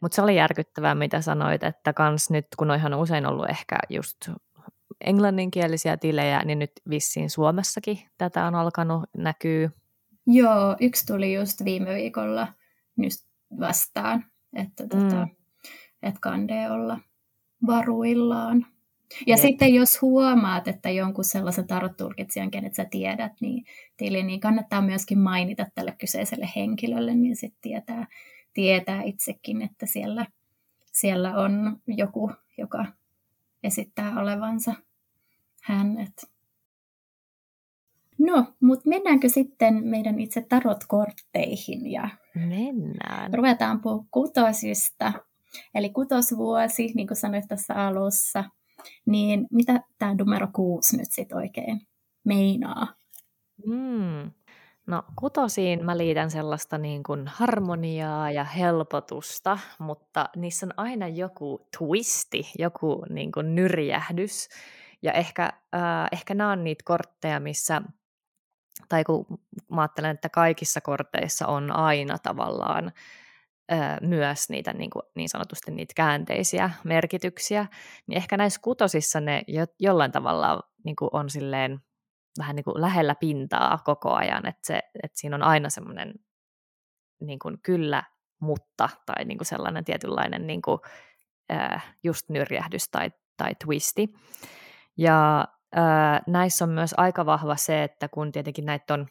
Mutta 0.00 0.14
se 0.14 0.22
oli 0.22 0.36
järkyttävää, 0.36 0.94
mitä 0.94 1.20
sanoit, 1.20 1.62
että 1.62 1.92
kans 1.92 2.30
nyt, 2.30 2.46
kun 2.58 2.70
on 2.70 2.76
ihan 2.76 2.94
usein 2.94 3.26
ollut 3.26 3.50
ehkä 3.50 3.78
just 3.88 4.16
englanninkielisiä 5.00 5.96
tilejä, 5.96 6.42
niin 6.44 6.58
nyt 6.58 6.72
vissiin 6.90 7.30
Suomessakin 7.30 7.98
tätä 8.18 8.44
on 8.44 8.54
alkanut 8.54 9.04
näkyä. 9.16 9.70
Joo, 10.26 10.76
yksi 10.80 11.06
tuli 11.06 11.34
just 11.34 11.64
viime 11.64 11.94
viikolla 11.94 12.48
nyt 12.96 13.12
vastaan, 13.60 14.24
että, 14.56 14.82
tota, 14.82 14.96
mm. 14.96 15.08
tota, 15.08 15.28
että 16.02 16.20
kandee 16.20 16.70
olla 16.70 16.98
varuillaan. 17.66 18.66
Ja 19.26 19.34
Jep. 19.34 19.40
sitten 19.40 19.74
jos 19.74 20.02
huomaat, 20.02 20.68
että 20.68 20.90
jonkun 20.90 21.24
sellaisen 21.24 21.66
tarot-tulkitsijan, 21.66 22.50
kenet 22.50 22.74
sä 22.74 22.84
tiedät, 22.84 23.32
niin, 23.40 23.64
tili, 23.96 24.22
niin 24.22 24.40
kannattaa 24.40 24.82
myöskin 24.82 25.18
mainita 25.18 25.66
tälle 25.74 25.94
kyseiselle 26.00 26.48
henkilölle, 26.56 27.14
niin 27.14 27.36
sitten 27.36 27.60
tietää, 27.60 28.06
tietää 28.54 29.02
itsekin, 29.02 29.62
että 29.62 29.86
siellä, 29.86 30.26
siellä 30.92 31.34
on 31.34 31.80
joku, 31.86 32.30
joka 32.58 32.86
esittää 33.62 34.20
olevansa 34.20 34.74
hänet. 35.62 36.12
No, 38.18 38.54
mutta 38.60 38.88
mennäänkö 38.88 39.28
sitten 39.28 39.84
meidän 39.84 40.20
itse 40.20 40.46
tarotkortteihin 40.48 41.92
ja 41.92 42.08
Mennään. 42.34 43.34
ruvetaan 43.34 43.80
puhua 43.80 44.04
kutosista. 44.10 45.12
Eli 45.74 45.90
kutosvuosi, 45.90 46.92
niin 46.94 47.06
kuin 47.06 47.16
sanoit 47.16 47.44
tässä 47.48 47.74
alussa, 47.74 48.44
niin 49.06 49.46
mitä 49.52 49.80
tämä 49.98 50.14
numero 50.14 50.48
kuusi 50.52 50.96
nyt 50.96 51.08
sitten 51.10 51.38
oikein 51.38 51.80
meinaa? 52.24 52.86
Mm. 53.66 54.30
No 54.86 55.02
kutosiin 55.16 55.84
mä 55.84 55.98
liitän 55.98 56.30
sellaista 56.30 56.78
niin 56.78 57.02
kuin 57.02 57.28
harmoniaa 57.28 58.30
ja 58.30 58.44
helpotusta, 58.44 59.58
mutta 59.78 60.28
niissä 60.36 60.66
on 60.66 60.72
aina 60.76 61.08
joku 61.08 61.68
twisti, 61.78 62.50
joku 62.58 63.04
niin 63.10 63.32
kuin 63.32 63.54
nyrjähdys. 63.54 64.48
Ja 65.02 65.12
ehkä, 65.12 65.52
äh, 65.74 66.08
ehkä 66.12 66.34
nämä 66.34 66.52
on 66.52 66.64
niitä 66.64 66.82
kortteja, 66.84 67.40
missä, 67.40 67.82
tai 68.88 69.04
kun 69.04 69.26
mä 69.70 69.80
ajattelen, 69.80 70.10
että 70.10 70.28
kaikissa 70.28 70.80
korteissa 70.80 71.46
on 71.46 71.76
aina 71.76 72.18
tavallaan 72.18 72.92
myös 74.00 74.50
niitä 74.50 74.72
niin, 74.72 74.90
kuin, 74.90 75.02
niin 75.14 75.28
sanotusti 75.28 75.70
niitä 75.70 75.92
käänteisiä 75.96 76.70
merkityksiä, 76.84 77.66
niin 78.06 78.16
ehkä 78.16 78.36
näissä 78.36 78.60
kutosissa 78.64 79.20
ne 79.20 79.42
jo, 79.48 79.64
jollain 79.80 80.12
tavalla 80.12 80.60
niin 80.84 80.96
kuin 80.96 81.08
on 81.12 81.30
silleen 81.30 81.80
vähän 82.38 82.56
niin 82.56 82.64
kuin 82.64 82.80
lähellä 82.80 83.14
pintaa 83.14 83.78
koko 83.84 84.14
ajan, 84.14 84.46
että, 84.46 84.60
se, 84.62 84.80
että 85.02 85.20
siinä 85.20 85.36
on 85.36 85.42
aina 85.42 85.70
semmoinen 85.70 86.14
niin 87.20 87.38
kuin 87.38 87.56
kyllä, 87.62 88.02
mutta 88.40 88.88
tai 89.06 89.24
niin 89.24 89.38
kuin 89.38 89.46
sellainen 89.46 89.84
tietynlainen 89.84 90.46
niin 90.46 90.62
kuin, 90.62 90.78
äh, 91.52 91.96
just 92.04 92.28
nyrjähdys 92.28 92.90
tai, 92.90 93.10
tai 93.36 93.54
twisti. 93.64 94.08
Ja 94.96 95.48
näissä 96.26 96.64
on 96.64 96.70
myös 96.70 96.94
aika 96.96 97.26
vahva 97.26 97.56
se, 97.56 97.82
että 97.82 98.08
kun 98.08 98.32
tietenkin 98.32 98.64
näitä 98.64 98.94
on 98.94 99.06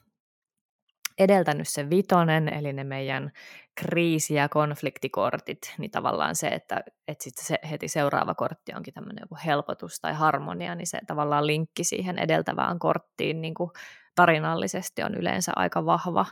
edeltänyt 1.20 1.68
se 1.68 1.90
vitonen, 1.90 2.54
eli 2.54 2.74
ne 2.74 2.84
meidän 2.84 3.32
kriisi- 3.76 4.34
ja 4.34 4.50
konfliktikortit, 4.50 5.74
niin 5.78 5.92
tavallaan 5.92 6.36
se, 6.36 6.48
että, 6.48 6.84
että 7.08 7.24
sitten 7.24 7.46
se 7.46 7.60
heti 7.70 7.88
seuraava 7.88 8.36
kortti 8.36 8.74
onkin 8.76 8.94
tämmöinen 8.94 9.22
joku 9.22 9.38
helpotus 9.46 10.00
tai 10.00 10.14
harmonia, 10.14 10.76
niin 10.76 10.88
se 10.88 11.00
tavallaan 11.08 11.48
linkki 11.48 11.84
siihen 11.84 12.20
edeltävään 12.20 12.80
korttiin 12.80 13.42
niin 13.42 13.54
kuin 13.54 13.72
tarinallisesti 14.16 15.04
on 15.04 15.16
yleensä 15.16 15.52
aika 15.56 15.86
vahva 15.86 16.26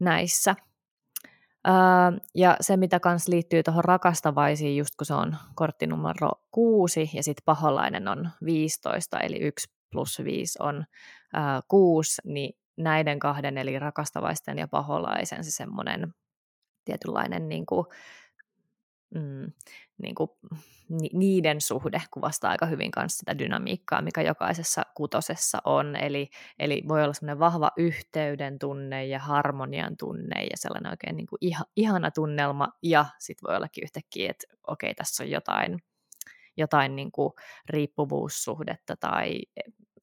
näissä. 0.00 0.54
Öö, 1.68 1.74
ja 2.34 2.56
se, 2.60 2.76
mitä 2.76 3.00
kans 3.00 3.28
liittyy 3.28 3.62
tuohon 3.62 3.84
rakastavaisiin, 3.84 4.76
just 4.76 4.96
kun 4.96 5.06
se 5.06 5.14
on 5.14 5.36
kortti 5.54 5.86
numero 5.86 6.30
6 6.50 7.10
ja 7.14 7.22
sitten 7.22 7.44
paholainen 7.44 8.08
on 8.08 8.30
15, 8.44 9.20
eli 9.20 9.38
1 9.38 9.68
plus 9.92 10.22
5 10.24 10.58
on 10.62 10.84
öö, 11.36 11.42
6, 11.68 12.22
niin 12.24 12.54
näiden 12.76 13.18
kahden, 13.18 13.58
eli 13.58 13.78
rakastavaisten 13.78 14.58
ja 14.58 14.68
paholaisen, 14.68 15.44
se 15.44 15.50
semmoinen 15.50 16.14
tietynlainen 16.84 17.48
niin 17.48 17.66
kuin, 17.66 17.86
mm, 19.14 19.52
niin 20.02 20.14
kuin, 20.14 20.30
ni, 20.88 21.08
niiden 21.12 21.60
suhde 21.60 22.02
kuvastaa 22.10 22.50
aika 22.50 22.66
hyvin 22.66 22.90
myös 22.96 23.18
sitä 23.18 23.38
dynamiikkaa, 23.38 24.02
mikä 24.02 24.22
jokaisessa 24.22 24.82
kutosessa 24.94 25.58
on. 25.64 25.96
Eli, 25.96 26.28
eli 26.58 26.82
voi 26.88 27.02
olla 27.02 27.12
semmoinen 27.12 27.38
vahva 27.38 27.70
yhteyden 27.76 28.58
tunne 28.58 29.06
ja 29.06 29.18
harmonian 29.18 29.96
tunne 29.96 30.44
ja 30.44 30.56
sellainen 30.56 30.90
oikein 30.90 31.16
niin 31.16 31.26
kuin 31.26 31.38
iha, 31.40 31.64
ihana 31.76 32.10
tunnelma. 32.10 32.68
Ja 32.82 33.06
sitten 33.18 33.48
voi 33.48 33.56
ollakin 33.56 33.84
yhtäkkiä, 33.84 34.30
että 34.30 34.46
okei, 34.66 34.94
tässä 34.94 35.22
on 35.22 35.30
jotain, 35.30 35.78
jotain 36.56 36.96
niin 36.96 37.12
kuin 37.12 37.32
riippuvuussuhdetta 37.68 38.96
tai 38.96 39.40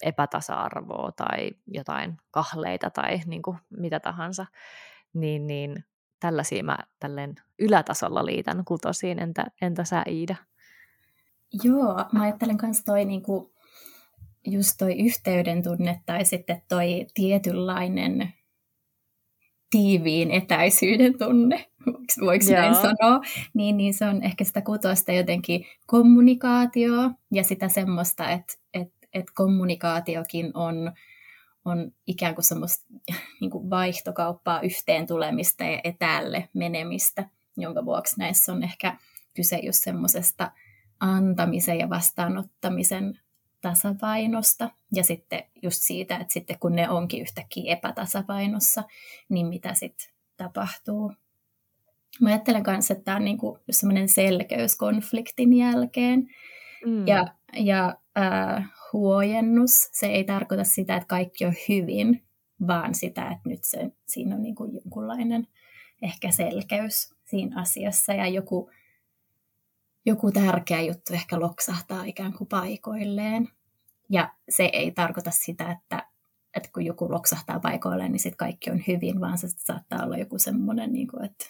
epätasa-arvoa 0.04 1.12
tai 1.12 1.52
jotain 1.68 2.18
kahleita 2.32 2.90
tai 2.90 3.22
niin 3.26 3.42
kuin 3.42 3.58
mitä 3.70 4.00
tahansa, 4.00 4.46
niin, 5.14 5.48
niin 5.48 5.86
tällaisia 6.20 6.64
mä 6.64 6.78
tälleen 7.00 7.36
ylätasolla 7.60 8.26
liitän 8.26 8.66
kutosiin, 8.66 9.20
entä, 9.20 9.46
entä 9.62 9.84
sä 9.84 10.04
Iida? 10.08 10.36
Joo, 11.64 12.06
mä 12.12 12.22
ajattelen 12.24 12.58
myös 12.62 12.84
toi 12.84 13.06
niinku, 13.06 13.54
just 14.48 14.72
toi 14.78 15.00
yhteyden 15.00 15.64
tunne 15.64 16.02
tai 16.06 16.26
sitten 16.26 16.62
toi 16.70 17.06
tietynlainen 17.14 18.34
tiiviin 19.70 20.32
etäisyyden 20.32 21.18
tunne, 21.18 21.70
voiko 22.22 22.46
näin 22.52 22.76
sanoa, 22.76 23.22
niin, 23.54 23.78
niin 23.78 23.94
se 23.94 24.06
on 24.06 24.24
ehkä 24.24 24.44
sitä 24.44 24.62
kutosta 24.62 25.12
jotenkin 25.12 25.66
kommunikaatio 25.86 27.12
ja 27.32 27.44
sitä 27.44 27.70
semmoista, 27.70 28.30
että 28.30 28.54
et, 28.74 28.94
et 29.14 29.26
kommunikaatiokin 29.34 30.52
on 30.54 30.92
on 31.66 31.92
ikään 32.08 32.36
kuin 32.36 32.46
semmoista 32.46 32.86
niin 33.42 33.52
kuin 33.52 33.70
vaihtokauppaa 33.70 34.62
yhteen 34.62 35.08
tulemista 35.08 35.64
ja 35.64 35.82
etäälle 35.84 36.50
menemistä, 36.54 37.30
jonka 37.58 37.86
vuoksi 37.86 38.20
näissä 38.20 38.52
on 38.52 38.64
ehkä 38.64 38.98
kyse 39.34 39.60
just 39.64 39.84
semmoisesta 39.84 40.52
antamisen 41.00 41.80
ja 41.80 41.90
vastaanottamisen 41.90 43.20
tasapainosta 43.62 44.70
ja 44.92 45.04
sitten 45.04 45.44
just 45.62 45.82
siitä, 45.82 46.18
että 46.18 46.34
sitten 46.34 46.60
kun 46.60 46.76
ne 46.76 46.90
onkin 46.90 47.22
yhtäkkiä 47.22 47.74
epätasapainossa, 47.74 48.84
niin 49.30 49.48
mitä 49.48 49.74
sitten 49.74 50.08
tapahtuu. 50.38 51.14
Mä 52.22 52.30
ajattelen 52.30 52.64
kanssa, 52.64 52.94
että 52.94 53.04
tämä 53.04 53.18
on 53.18 53.26
niin 53.26 53.38
semmoinen 53.70 54.10
selkeys 54.10 54.76
konfliktin 54.76 55.54
jälkeen. 55.54 56.28
Mm. 56.86 57.08
Ja, 57.08 57.28
ja 57.54 57.96
äh, 58.18 58.70
huojennus. 58.94 59.90
Se 59.92 60.06
ei 60.06 60.24
tarkoita 60.24 60.64
sitä, 60.64 60.96
että 60.96 61.08
kaikki 61.08 61.46
on 61.46 61.54
hyvin, 61.70 62.24
vaan 62.68 62.96
sitä, 62.96 63.22
että 63.24 63.50
nyt 63.50 63.64
se, 63.64 63.92
siinä 64.06 64.36
on 64.36 64.42
niin 64.42 64.56
kuin 64.56 64.74
jonkunlainen 64.74 65.48
ehkä 66.02 66.32
selkeys 66.32 67.16
siinä 67.26 67.62
asiassa 67.62 68.14
ja 68.14 68.28
joku, 68.28 68.70
joku 70.06 70.32
tärkeä 70.32 70.82
juttu 70.82 71.14
ehkä 71.14 71.40
loksahtaa 71.40 72.04
ikään 72.04 72.34
kuin 72.34 72.48
paikoilleen. 72.48 73.50
Ja 74.10 74.34
se 74.50 74.70
ei 74.74 74.92
tarkoita 74.92 75.32
sitä, 75.32 75.72
että, 75.72 76.08
että 76.56 76.70
kun 76.74 76.86
joku 76.86 77.12
loksahtaa 77.12 77.60
paikoilleen, 77.60 78.12
niin 78.12 78.20
sitten 78.20 78.38
kaikki 78.38 78.72
on 78.72 78.84
hyvin, 78.88 79.22
vaan 79.22 79.38
se 79.38 79.48
saattaa 79.48 80.06
olla 80.06 80.18
joku 80.18 80.40
semmoinen, 80.40 80.94
niin 80.94 81.08
kuin, 81.08 81.26
että, 81.26 81.46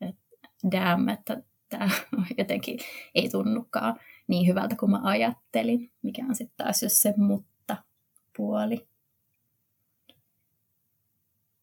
että 0.00 0.48
damn, 0.70 1.08
että 1.08 1.42
tämä 1.72 1.90
jotenkin 2.38 2.78
ei 3.14 3.28
tunnukaan 3.28 4.00
niin 4.26 4.46
hyvältä 4.46 4.76
kuin 4.76 4.90
mä 4.90 5.00
ajattelin, 5.02 5.92
mikä 6.02 6.22
on 6.28 6.34
sitten 6.34 6.66
taas 6.66 6.82
just 6.82 6.96
se 6.96 7.14
mutta-puoli. 7.16 8.88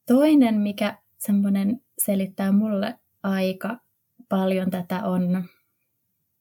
Toinen, 0.06 0.56
mikä 0.56 0.98
semmoinen 1.18 1.82
selittää 2.06 2.52
mulle 2.52 3.00
aika 3.24 3.78
paljon 4.30 4.70
tätä, 4.70 5.04
on 5.04 5.44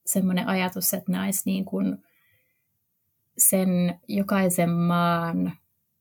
semmoinen 0.06 0.48
ajatus, 0.48 0.94
että 0.94 1.12
näis 1.12 1.46
niin 1.46 1.64
kuin 1.64 2.02
sen 3.38 4.00
jokaisen 4.08 4.70
maan 4.70 5.52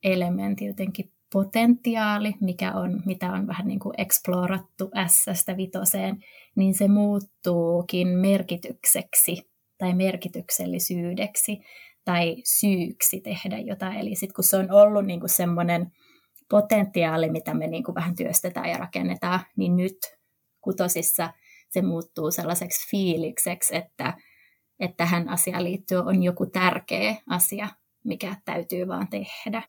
elementti 0.04 0.66
jotenkin 0.66 1.12
potentiaali, 1.38 2.34
mikä 2.42 2.74
on, 2.74 3.02
mitä 3.06 3.32
on 3.32 3.48
vähän 3.48 3.68
niin 3.68 3.80
kuin 3.80 3.94
eksplorattu 3.98 4.92
S-stä 5.08 5.58
vitoseen, 5.58 6.18
niin 6.56 6.74
se 6.74 6.88
muuttuukin 6.88 8.08
merkitykseksi 8.08 9.50
tai 9.78 9.94
merkityksellisyydeksi 9.94 11.60
tai 12.06 12.36
syyksi 12.60 13.22
tehdä 13.22 13.60
jotain. 13.60 13.98
Eli 13.98 14.16
sitten 14.16 14.36
kun 14.36 14.44
se 14.44 14.58
on 14.58 14.72
ollut 14.72 15.06
niin 15.06 15.20
kuin 15.20 15.30
semmoinen 15.30 15.92
potentiaali, 16.50 17.30
mitä 17.30 17.54
me 17.54 17.68
niin 17.68 17.84
kuin 17.84 17.96
vähän 17.96 18.16
työstetään 18.16 18.70
ja 18.70 18.78
rakennetaan, 18.78 19.40
niin 19.58 19.78
nyt 19.78 19.98
kutosissa 20.62 21.34
se 21.70 21.82
muuttuu 21.82 22.32
sellaiseksi 22.32 22.90
fiilikseksi, 22.92 23.76
että, 23.76 24.14
että 24.80 24.98
tähän 24.98 25.30
asiaan 25.30 25.64
liittyen 25.64 26.08
on 26.08 26.24
joku 26.24 26.46
tärkeä 26.46 27.16
asia, 27.30 27.68
mikä 28.04 28.36
täytyy 28.46 28.88
vaan 28.88 29.08
tehdä. 29.08 29.62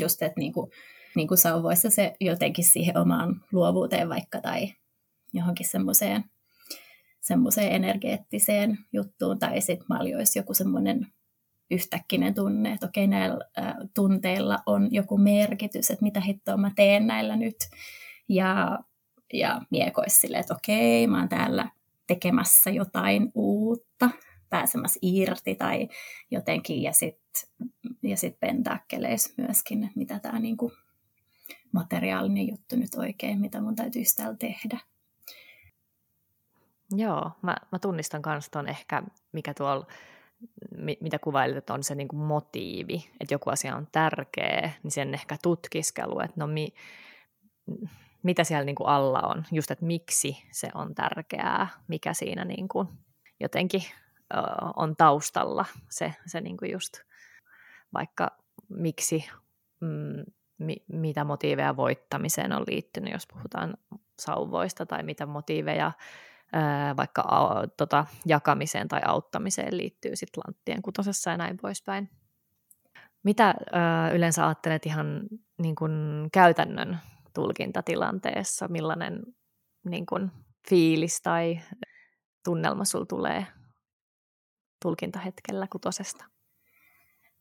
Just, 0.00 0.22
että 0.22 0.40
niin 0.40 0.52
kuin, 0.52 0.70
niin 1.16 1.28
kuin 1.28 1.38
sauvoissa 1.38 1.90
se 1.90 2.16
jotenkin 2.20 2.64
siihen 2.64 2.98
omaan 2.98 3.40
luovuuteen 3.52 4.08
vaikka 4.08 4.40
tai 4.40 4.72
johonkin 5.32 5.68
semmoiseen 5.68 6.24
semmoiseen 7.20 7.72
energeettiseen 7.72 8.78
juttuun, 8.92 9.38
tai 9.38 9.60
sitten 9.60 9.86
maljoissa 9.88 10.38
joku 10.38 10.54
semmoinen 10.54 11.06
yhtäkkinen 11.70 12.34
tunne, 12.34 12.72
että 12.72 12.86
okei, 12.86 13.06
näillä 13.06 13.38
tunteilla 13.94 14.58
on 14.66 14.88
joku 14.90 15.18
merkitys, 15.18 15.90
että 15.90 16.04
mitä 16.04 16.20
hittoa 16.20 16.56
mä 16.56 16.70
teen 16.76 17.06
näillä 17.06 17.36
nyt. 17.36 17.56
Ja, 18.28 18.78
ja 19.32 19.60
miekois 19.70 20.20
silleen, 20.20 20.40
että 20.40 20.54
okei, 20.54 21.06
mä 21.06 21.18
oon 21.18 21.28
täällä 21.28 21.70
tekemässä 22.06 22.70
jotain 22.70 23.32
uutta, 23.34 24.10
pääsemässä 24.50 24.98
irti 25.02 25.54
tai 25.54 25.88
jotenkin, 26.30 26.82
ja 26.82 26.92
sitten 26.92 27.50
ja 28.02 28.16
sit 28.16 28.40
pentakkeleissä 28.40 29.34
myöskin, 29.36 29.84
että 29.84 29.98
mitä 29.98 30.18
tämä 30.18 30.38
niinku 30.38 30.72
materiaalinen 31.76 32.48
juttu 32.48 32.76
nyt 32.76 32.94
oikein, 32.94 33.40
mitä 33.40 33.60
mun 33.60 33.76
täytyisi 33.76 34.16
täällä 34.16 34.36
tehdä. 34.36 34.78
Joo, 36.90 37.30
mä, 37.42 37.56
mä 37.72 37.78
tunnistan 37.78 38.22
myös 38.26 38.50
tuon 38.50 38.68
ehkä, 38.68 39.02
mikä 39.32 39.54
tuolla, 39.54 39.86
mitä 41.00 41.18
kuvailit, 41.18 41.56
että 41.56 41.74
on 41.74 41.82
se 41.82 41.94
niin 41.94 42.08
kuin 42.08 42.20
motiivi, 42.20 43.10
että 43.20 43.34
joku 43.34 43.50
asia 43.50 43.76
on 43.76 43.88
tärkeä, 43.92 44.70
niin 44.82 44.90
sen 44.90 45.14
ehkä 45.14 45.36
tutkiskelu, 45.42 46.20
että 46.20 46.34
no 46.36 46.46
mi, 46.46 46.68
mitä 48.22 48.44
siellä 48.44 48.64
niin 48.64 48.76
kuin 48.76 48.88
alla 48.88 49.20
on, 49.20 49.44
just 49.52 49.70
että 49.70 49.84
miksi 49.84 50.36
se 50.50 50.68
on 50.74 50.94
tärkeää, 50.94 51.68
mikä 51.88 52.14
siinä 52.14 52.44
niin 52.44 52.68
jotenkin 53.40 53.82
ö, 54.34 54.38
on 54.76 54.96
taustalla, 54.96 55.64
se, 55.90 56.14
se 56.26 56.40
niin 56.40 56.56
kuin 56.56 56.70
just 56.70 57.00
vaikka 57.94 58.30
miksi, 58.68 59.28
mm, 59.80 60.24
mi, 60.58 60.76
mitä 60.88 61.24
motiiveja 61.24 61.76
voittamiseen 61.76 62.52
on 62.52 62.64
liittynyt, 62.66 63.12
jos 63.12 63.26
puhutaan 63.26 63.74
sauvoista, 64.18 64.86
tai 64.86 65.02
mitä 65.02 65.26
motiiveja 65.26 65.92
vaikka 66.96 67.22
tota, 67.76 68.06
jakamiseen 68.26 68.88
tai 68.88 69.00
auttamiseen 69.04 69.76
liittyy 69.76 70.16
sitten 70.16 70.42
lanttien 70.46 70.82
kutosessa 70.82 71.30
ja 71.30 71.36
näin 71.36 71.56
poispäin. 71.56 72.10
Mitä 73.22 73.54
ö, 73.58 74.14
yleensä 74.14 74.46
ajattelet 74.46 74.86
ihan 74.86 75.22
niin 75.58 75.74
kun, 75.74 76.28
käytännön 76.32 76.98
tulkintatilanteessa, 77.34 78.68
millainen 78.68 79.22
niin 79.84 80.06
kun, 80.06 80.32
fiilis 80.68 81.22
tai 81.22 81.60
tunnelma 82.44 82.84
sulla 82.84 83.06
tulee 83.06 83.46
tulkintahetkellä 84.82 85.66
kutosesta? 85.72 86.24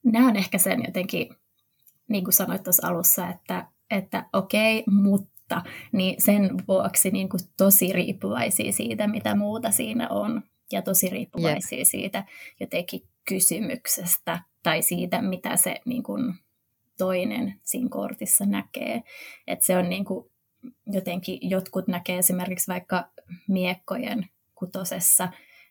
Nämä 0.04 0.28
on 0.28 0.36
ehkä 0.36 0.58
sen 0.58 0.84
jotenkin, 0.86 1.36
niin 2.08 2.24
kuin 2.24 2.34
sanoit 2.34 2.64
tuossa 2.64 2.88
alussa, 2.88 3.30
että, 3.30 3.68
että 3.92 4.26
okei, 4.34 4.84
mutta 4.92 5.36
mutta 5.50 5.62
niin 5.92 6.22
sen 6.22 6.50
vuoksi 6.68 7.12
niin 7.12 7.30
kuin 7.30 7.40
tosi 7.58 7.94
riippuvaisia 7.94 8.72
siitä, 8.72 9.08
mitä 9.08 9.36
muuta 9.36 9.72
siinä 9.72 10.10
on, 10.10 10.44
ja 10.72 10.82
tosi 10.82 11.10
riippuvaisia 11.10 11.78
yep. 11.78 11.88
siitä 11.88 12.26
jotenkin 12.60 13.02
kysymyksestä 13.28 14.40
tai 14.64 14.82
siitä, 14.82 15.22
mitä 15.22 15.58
se 15.58 15.82
niin 15.86 16.04
kuin 16.04 16.34
toinen 16.98 17.60
siinä 17.64 17.90
kortissa 17.90 18.46
näkee. 18.46 19.04
että 19.48 19.66
se 19.66 19.78
on 19.78 19.90
niin 19.90 20.06
kuin 20.06 20.32
jotenkin, 20.88 21.40
jotkut 21.42 21.88
näkee 21.88 22.18
esimerkiksi 22.18 22.72
vaikka 22.72 23.12
miekkojen 23.48 24.30
kutosessa, 24.56 25.30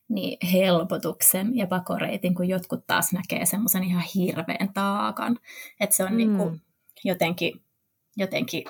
niin 0.08 0.38
helpotuksen 0.52 1.56
ja 1.56 1.66
pakoreitin, 1.66 2.34
kun 2.34 2.48
jotkut 2.48 2.86
taas 2.86 3.12
näkee 3.12 3.46
semmoisen 3.46 3.84
ihan 3.84 4.04
hirveän 4.14 4.72
taakan. 4.74 5.38
Että 5.80 5.96
se 5.96 6.04
on 6.04 6.10
mm. 6.10 6.16
niin 6.16 6.36
kuin 6.36 6.60
jotenkin, 7.04 7.62
jotenkin 8.16 8.64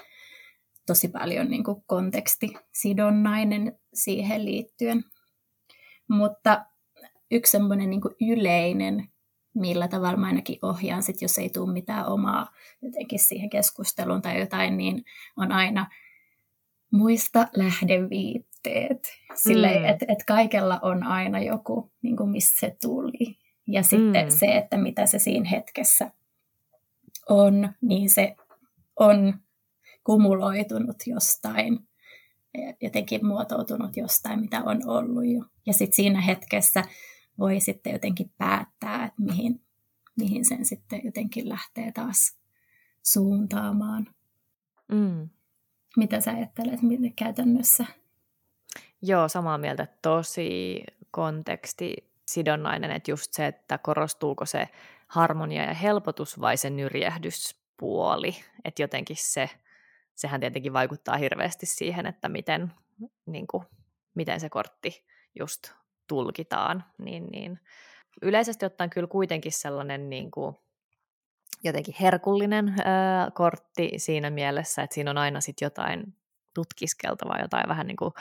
tosi 0.87 1.09
paljon 1.09 1.51
niin 1.51 1.65
kuin 1.65 1.83
kontekstisidonnainen 1.87 3.79
siihen 3.95 4.45
liittyen. 4.45 5.05
Mutta 6.09 6.65
yksi 7.31 7.51
semmoinen 7.51 7.91
niin 7.91 8.01
yleinen, 8.31 9.09
millä 9.55 9.89
tavalla 9.89 10.17
mä 10.17 10.27
ainakin 10.27 10.59
ohjaan, 10.63 11.03
sit, 11.03 11.23
jos 11.23 11.39
ei 11.39 11.51
tule 11.51 11.73
mitään 11.73 12.07
omaa 12.07 12.47
jotenkin 12.83 13.19
siihen 13.19 13.51
keskusteluun 13.51 14.23
tai 14.23 14.41
jotain, 14.41 14.77
niin 14.77 15.05
on 15.37 15.53
aina 15.53 15.87
muista 16.93 17.49
lähdeviitta. 17.57 18.54
Teet. 18.65 19.13
Silleen, 19.35 19.83
mm. 19.83 19.89
että 19.89 20.07
et 20.09 20.25
kaikella 20.27 20.79
on 20.83 21.03
aina 21.03 21.41
joku, 21.41 21.93
niin 22.03 22.17
kuin 22.17 22.31
missä 22.31 22.61
se 22.61 22.77
tuli. 22.83 23.39
Ja 23.67 23.83
sitten 23.83 24.27
mm. 24.27 24.31
se, 24.31 24.47
että 24.47 24.77
mitä 24.77 25.07
se 25.07 25.19
siinä 25.19 25.49
hetkessä 25.49 26.11
on, 27.29 27.69
niin 27.81 28.11
se 28.11 28.37
on 28.97 29.35
kumuloitunut 30.05 30.97
jostain, 31.07 31.79
jotenkin 32.81 33.27
muotoutunut 33.27 33.97
jostain, 33.97 34.41
mitä 34.41 34.63
on 34.63 34.89
ollut 34.89 35.27
jo. 35.27 35.45
Ja 35.67 35.73
sitten 35.73 35.97
siinä 35.97 36.21
hetkessä 36.21 36.83
voi 37.39 37.61
sitten 37.61 37.93
jotenkin 37.93 38.33
päättää, 38.39 39.05
että 39.05 39.23
mihin, 39.23 39.61
mihin 40.17 40.45
sen 40.45 40.65
sitten 40.65 41.01
jotenkin 41.05 41.49
lähtee 41.49 41.93
taas 41.93 42.39
suuntaamaan. 43.03 44.07
Mm. 44.93 45.29
Mitä 45.97 46.21
sä 46.21 46.31
ajattelet 46.31 46.83
miten 46.83 47.13
käytännössä? 47.13 47.87
Joo, 49.07 49.29
samaa 49.29 49.59
mieltä. 49.59 49.87
Tosi 50.03 50.83
konteksti 51.11 52.13
sidonnainen, 52.27 52.91
että 52.91 53.11
just 53.11 53.33
se, 53.33 53.47
että 53.47 53.79
korostuuko 53.79 54.47
se 54.47 54.69
harmonia 55.07 55.63
ja 55.63 55.75
helpotus 55.75 56.41
vai 56.41 56.57
se 56.57 56.71
nyrjähdyspuoli. 56.71 58.37
Että 58.65 58.83
jotenkin 58.83 59.17
se, 59.19 59.51
sehän 60.15 60.41
tietenkin 60.41 60.73
vaikuttaa 60.73 61.17
hirveästi 61.17 61.67
siihen, 61.67 62.07
että 62.07 62.29
miten, 62.29 62.73
niin 63.27 63.47
kuin, 63.47 63.65
miten 64.15 64.41
se 64.41 64.49
kortti 64.49 65.05
just 65.39 65.73
tulkitaan. 66.09 66.85
Niin, 66.99 67.27
niin. 67.27 67.61
Yleisesti 68.23 68.67
ottaen 68.67 68.91
kyllä 68.91 69.09
kuitenkin 69.09 69.53
sellainen 69.53 70.11
niin 70.11 70.31
kuin, 70.31 70.57
jotenkin 71.65 71.95
herkullinen 72.01 72.69
ö, 72.69 72.83
kortti 73.35 73.91
siinä 73.97 74.31
mielessä, 74.31 74.83
että 74.83 74.95
siinä 74.95 75.11
on 75.11 75.19
aina 75.19 75.41
sit 75.41 75.61
jotain 75.61 76.15
tutkiskeltavaa, 76.55 77.41
jotain 77.41 77.69
vähän 77.69 77.87
niin 77.87 77.97
kuin 77.97 78.15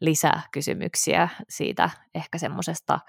lisäkysymyksiä 0.00 1.28
siitä 1.48 1.90
ehkä 2.14 2.38
semmoisesta 2.38 3.00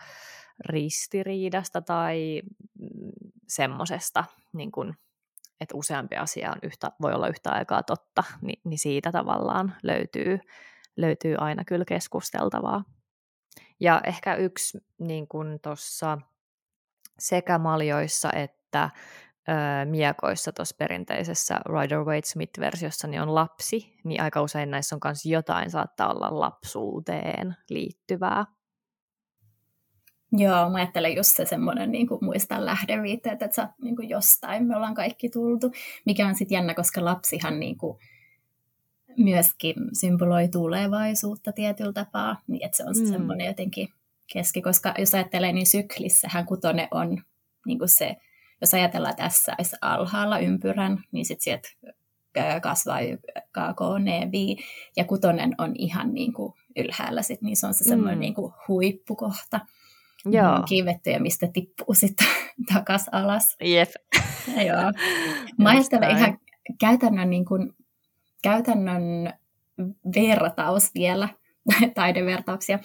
ristiriidasta 0.59 1.81
tai 1.81 2.41
mm, 2.79 3.11
semmoisesta, 3.47 4.23
niin 4.53 4.71
kuin, 4.71 4.93
että 5.61 5.77
useampi 5.77 6.15
asia 6.15 6.51
on 6.51 6.59
yhtä, 6.63 6.91
voi 7.01 7.13
olla 7.13 7.27
yhtä 7.27 7.51
aikaa 7.51 7.83
totta, 7.83 8.23
niin, 8.41 8.61
niin 8.65 8.79
siitä 8.79 9.11
tavallaan 9.11 9.75
löytyy, 9.83 10.39
löytyy 10.97 11.35
aina 11.37 11.63
kyllä 11.65 11.85
keskusteltavaa. 11.85 12.83
Ja 13.79 14.01
ehkä 14.03 14.35
yksi 14.35 14.77
niin 14.99 15.27
tuossa 15.61 16.17
sekä 17.19 17.57
maljoissa 17.57 18.31
että 18.31 18.89
miekoissa 19.85 20.51
tuossa 20.51 20.75
perinteisessä 20.79 21.55
Rider-Waite-Smith-versiossa 21.55 23.07
niin 23.07 23.21
on 23.21 23.35
lapsi, 23.35 23.93
niin 24.03 24.21
aika 24.21 24.41
usein 24.41 24.71
näissä 24.71 24.95
on 24.95 24.99
myös 25.05 25.25
jotain 25.25 25.71
saattaa 25.71 26.11
olla 26.11 26.39
lapsuuteen 26.39 27.55
liittyvää. 27.69 28.45
Joo, 30.37 30.69
mä 30.69 30.77
ajattelen 30.77 31.15
just 31.15 31.35
se 31.35 31.45
semmoinen 31.45 31.91
niin 31.91 32.07
kuin 32.07 32.25
muistaa 32.25 32.65
lähdeviitteet, 32.65 33.41
että 33.41 33.55
sä 33.55 33.69
niin 33.81 33.95
kuin 33.95 34.09
jostain 34.09 34.65
me 34.65 34.75
ollaan 34.75 34.93
kaikki 34.93 35.29
tultu, 35.29 35.71
mikä 36.05 36.27
on 36.27 36.35
sitten 36.35 36.55
jännä, 36.55 36.73
koska 36.73 37.05
lapsihan 37.05 37.59
niin 37.59 37.77
kuin 37.77 37.97
myöskin 39.17 39.75
symboloi 39.99 40.47
tulevaisuutta 40.47 41.51
tietyllä 41.51 41.93
tapaa, 41.93 42.41
niin 42.47 42.65
että 42.65 42.77
se 42.77 42.83
on 42.83 42.95
mm. 42.99 43.05
semmoinen 43.05 43.47
jotenkin 43.47 43.87
keski, 44.33 44.61
koska 44.61 44.93
jos 44.97 45.15
ajattelee, 45.15 45.51
niin 45.51 45.67
syklissähän 45.67 46.45
kutonen 46.45 46.87
on 46.91 47.21
niin 47.65 47.79
kuin 47.79 47.89
se 47.89 48.15
jos 48.63 48.73
ajatellaan 48.73 49.15
tässä 49.15 49.55
olisi 49.59 49.75
alhaalla 49.81 50.39
ympyrän, 50.39 51.03
niin 51.11 51.25
sitten 51.25 51.43
sieltä 51.43 51.69
kasvaa 52.61 52.99
KK, 53.37 53.79
nevi, 53.99 54.57
ja 54.97 55.05
kutonen 55.05 55.55
on 55.57 55.71
ihan 55.75 56.13
niin 56.13 56.33
kuin 56.33 56.53
ylhäällä, 56.75 57.21
sit, 57.21 57.41
niin 57.41 57.57
se 57.57 57.67
on 57.67 57.73
se 57.73 57.83
semmoinen 57.83 58.17
mm. 58.17 58.19
niin 58.19 58.33
kuin 58.33 58.53
huippukohta. 58.67 59.59
Joo. 60.25 60.63
Kivetty 60.69 61.09
ja 61.09 61.19
mistä 61.19 61.47
tippuu 61.53 61.93
sitten 62.03 62.27
takas 62.73 63.05
alas. 63.11 63.55
Jep. 63.61 63.89
Joo. 64.47 64.91
Mä 65.63 65.69
ajattelen 65.69 66.17
ihan 66.17 66.37
käytännön, 66.79 67.29
niin 67.29 67.45
kuin, 67.45 67.73
käytännön 68.43 69.33
vertaus 70.15 70.93
vielä, 70.95 71.29
taidevertauksia, 71.95 72.79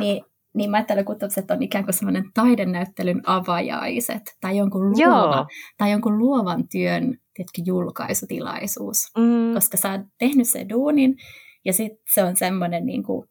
niin 0.00 0.24
niin 0.54 0.70
mä 0.70 0.76
ajattelen 0.76 1.04
kutupset 1.04 1.50
on 1.50 1.62
ikään 1.62 1.84
kuin 1.84 1.94
semmoinen 1.94 2.24
taidenäyttelyn 2.34 3.22
avajaiset 3.26 4.22
tai 4.40 4.56
jonkun, 4.56 4.90
luova, 4.90 5.46
tai 5.78 5.90
jonkun 5.90 6.18
luovan 6.18 6.68
työn 6.68 7.18
tietenkin 7.34 7.66
julkaisutilaisuus. 7.66 8.96
Mm. 9.18 9.54
Koska 9.54 9.76
sä 9.76 9.92
oot 9.92 10.00
tehnyt 10.18 10.48
sen 10.48 10.68
duunin 10.68 11.16
ja 11.64 11.72
sitten 11.72 12.04
se 12.14 12.24
on 12.24 12.36
semmoinen 12.36 12.86
niin 12.86 13.02
kuin 13.02 13.28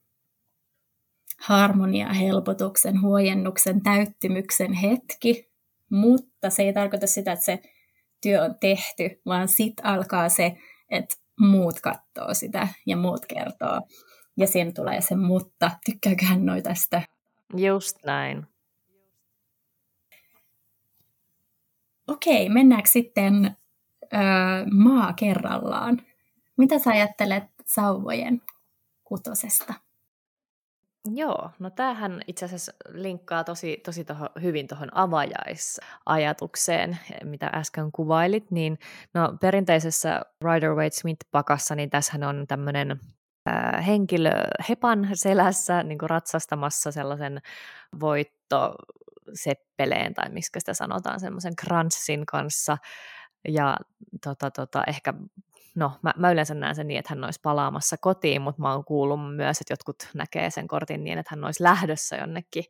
harmonia, 1.42 2.14
helpotuksen, 2.14 3.02
huojennuksen, 3.02 3.82
täyttymyksen 3.82 4.74
hetki, 4.74 5.52
mutta 5.92 6.50
se 6.50 6.64
ei 6.64 6.74
tarkoita 6.74 7.08
sitä, 7.08 7.32
että 7.32 7.46
se 7.46 7.60
työ 8.22 8.44
on 8.44 8.56
tehty, 8.60 9.22
vaan 9.26 9.48
sitten 9.48 9.86
alkaa 9.86 10.30
se, 10.30 10.58
että 10.90 11.16
muut 11.40 11.80
katsoo 11.82 12.34
sitä 12.34 12.68
ja 12.86 12.98
muut 12.98 13.26
kertoo. 13.26 13.82
Ja 14.42 14.48
siinä 14.48 14.72
tulee 14.72 15.02
se 15.02 15.16
mutta, 15.16 15.72
tykkääköhän 15.86 16.46
noi 16.46 16.62
tästä? 16.62 17.02
Just 17.58 17.98
näin. 18.06 18.48
Okei, 22.08 22.50
mennäänkö 22.50 22.90
sitten 22.90 23.58
ö, 24.04 24.18
maa 24.72 25.14
kerrallaan? 25.14 26.02
Mitä 26.58 26.80
sä 26.80 26.90
ajattelet 26.90 27.44
sauvojen 27.66 28.42
kutosesta? 29.04 29.74
Joo, 31.14 31.50
no 31.60 31.70
tämähän 31.70 32.22
itse 32.28 32.46
asiassa 32.46 32.72
linkkaa 32.90 33.44
tosi, 33.44 33.82
tosi 33.86 34.06
toho, 34.06 34.30
hyvin 34.42 34.68
tuohon 34.68 34.98
avajaisajatukseen, 34.98 37.00
mitä 37.24 37.50
äsken 37.54 37.92
kuvailit, 37.92 38.52
niin 38.52 38.80
no, 39.14 39.38
perinteisessä 39.42 40.22
Rider-Waite-Smith-pakassa, 40.44 41.76
niin 41.76 41.90
tässähän 41.90 42.24
on 42.24 42.46
tämmöinen 42.48 43.00
henkilö 43.88 44.32
hepan 44.70 45.10
selässä 45.14 45.84
niin 45.84 45.98
kuin 45.98 46.10
ratsastamassa 46.10 46.92
sellaisen 46.92 47.42
voittoseppeleen, 48.00 50.14
tai 50.14 50.30
miksi 50.30 50.60
sitä 50.60 50.74
sanotaan, 50.74 51.20
semmoisen 51.20 51.56
kranssin 51.56 52.26
kanssa. 52.26 52.78
Ja 53.48 53.78
tota, 54.24 54.52
tota, 54.52 54.84
ehkä, 54.88 55.14
no 55.76 55.92
mä, 56.02 56.14
mä 56.18 56.32
yleensä 56.32 56.54
näen 56.54 56.76
sen 56.76 56.88
niin, 56.88 57.00
että 57.00 57.16
hän 57.16 57.24
olisi 57.24 57.40
palaamassa 57.44 57.98
kotiin, 57.98 58.42
mutta 58.42 58.62
mä 58.62 58.74
oon 58.74 58.86
kuullut 58.86 59.36
myös, 59.36 59.62
että 59.62 59.74
jotkut 59.74 59.96
näkee 60.14 60.50
sen 60.50 60.68
kortin 60.68 61.04
niin, 61.04 61.18
että 61.18 61.36
hän 61.36 61.46
olisi 61.46 61.64
lähdössä 61.64 62.16
jonnekin 62.16 62.64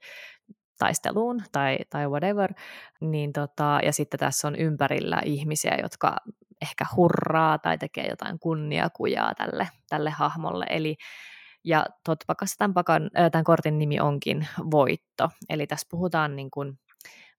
taisteluun 0.77 1.43
tai, 1.51 1.77
tai 1.89 2.07
whatever, 2.07 2.53
niin 3.01 3.33
tota, 3.33 3.79
ja 3.83 3.93
sitten 3.93 4.19
tässä 4.19 4.47
on 4.47 4.55
ympärillä 4.55 5.21
ihmisiä, 5.25 5.77
jotka 5.81 6.15
ehkä 6.61 6.85
hurraa 6.95 7.57
tai 7.57 7.77
tekee 7.77 8.07
jotain 8.09 8.39
kunniakujaa 8.39 9.35
tälle, 9.35 9.69
tälle 9.89 10.09
hahmolle. 10.09 10.65
Eli, 10.69 10.95
ja 11.63 11.85
tottapakassa 12.05 12.57
tämän, 12.57 12.73
pakan, 12.73 13.09
tämän 13.31 13.43
kortin 13.43 13.77
nimi 13.79 13.99
onkin 13.99 14.47
voitto. 14.71 15.29
Eli 15.49 15.67
tässä 15.67 15.87
puhutaan 15.91 16.35
niin 16.35 16.51
kuin 16.51 16.79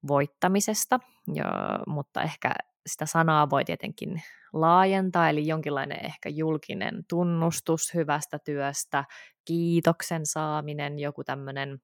voittamisesta, 0.08 1.00
jo, 1.34 1.44
mutta 1.86 2.22
ehkä 2.22 2.50
sitä 2.86 3.06
sanaa 3.06 3.50
voi 3.50 3.64
tietenkin 3.64 4.22
laajentaa, 4.52 5.28
eli 5.28 5.46
jonkinlainen 5.46 6.04
ehkä 6.04 6.28
julkinen 6.28 7.04
tunnustus 7.08 7.94
hyvästä 7.94 8.38
työstä, 8.38 9.04
kiitoksen 9.44 10.26
saaminen, 10.26 10.98
joku 10.98 11.24
tämmöinen 11.24 11.78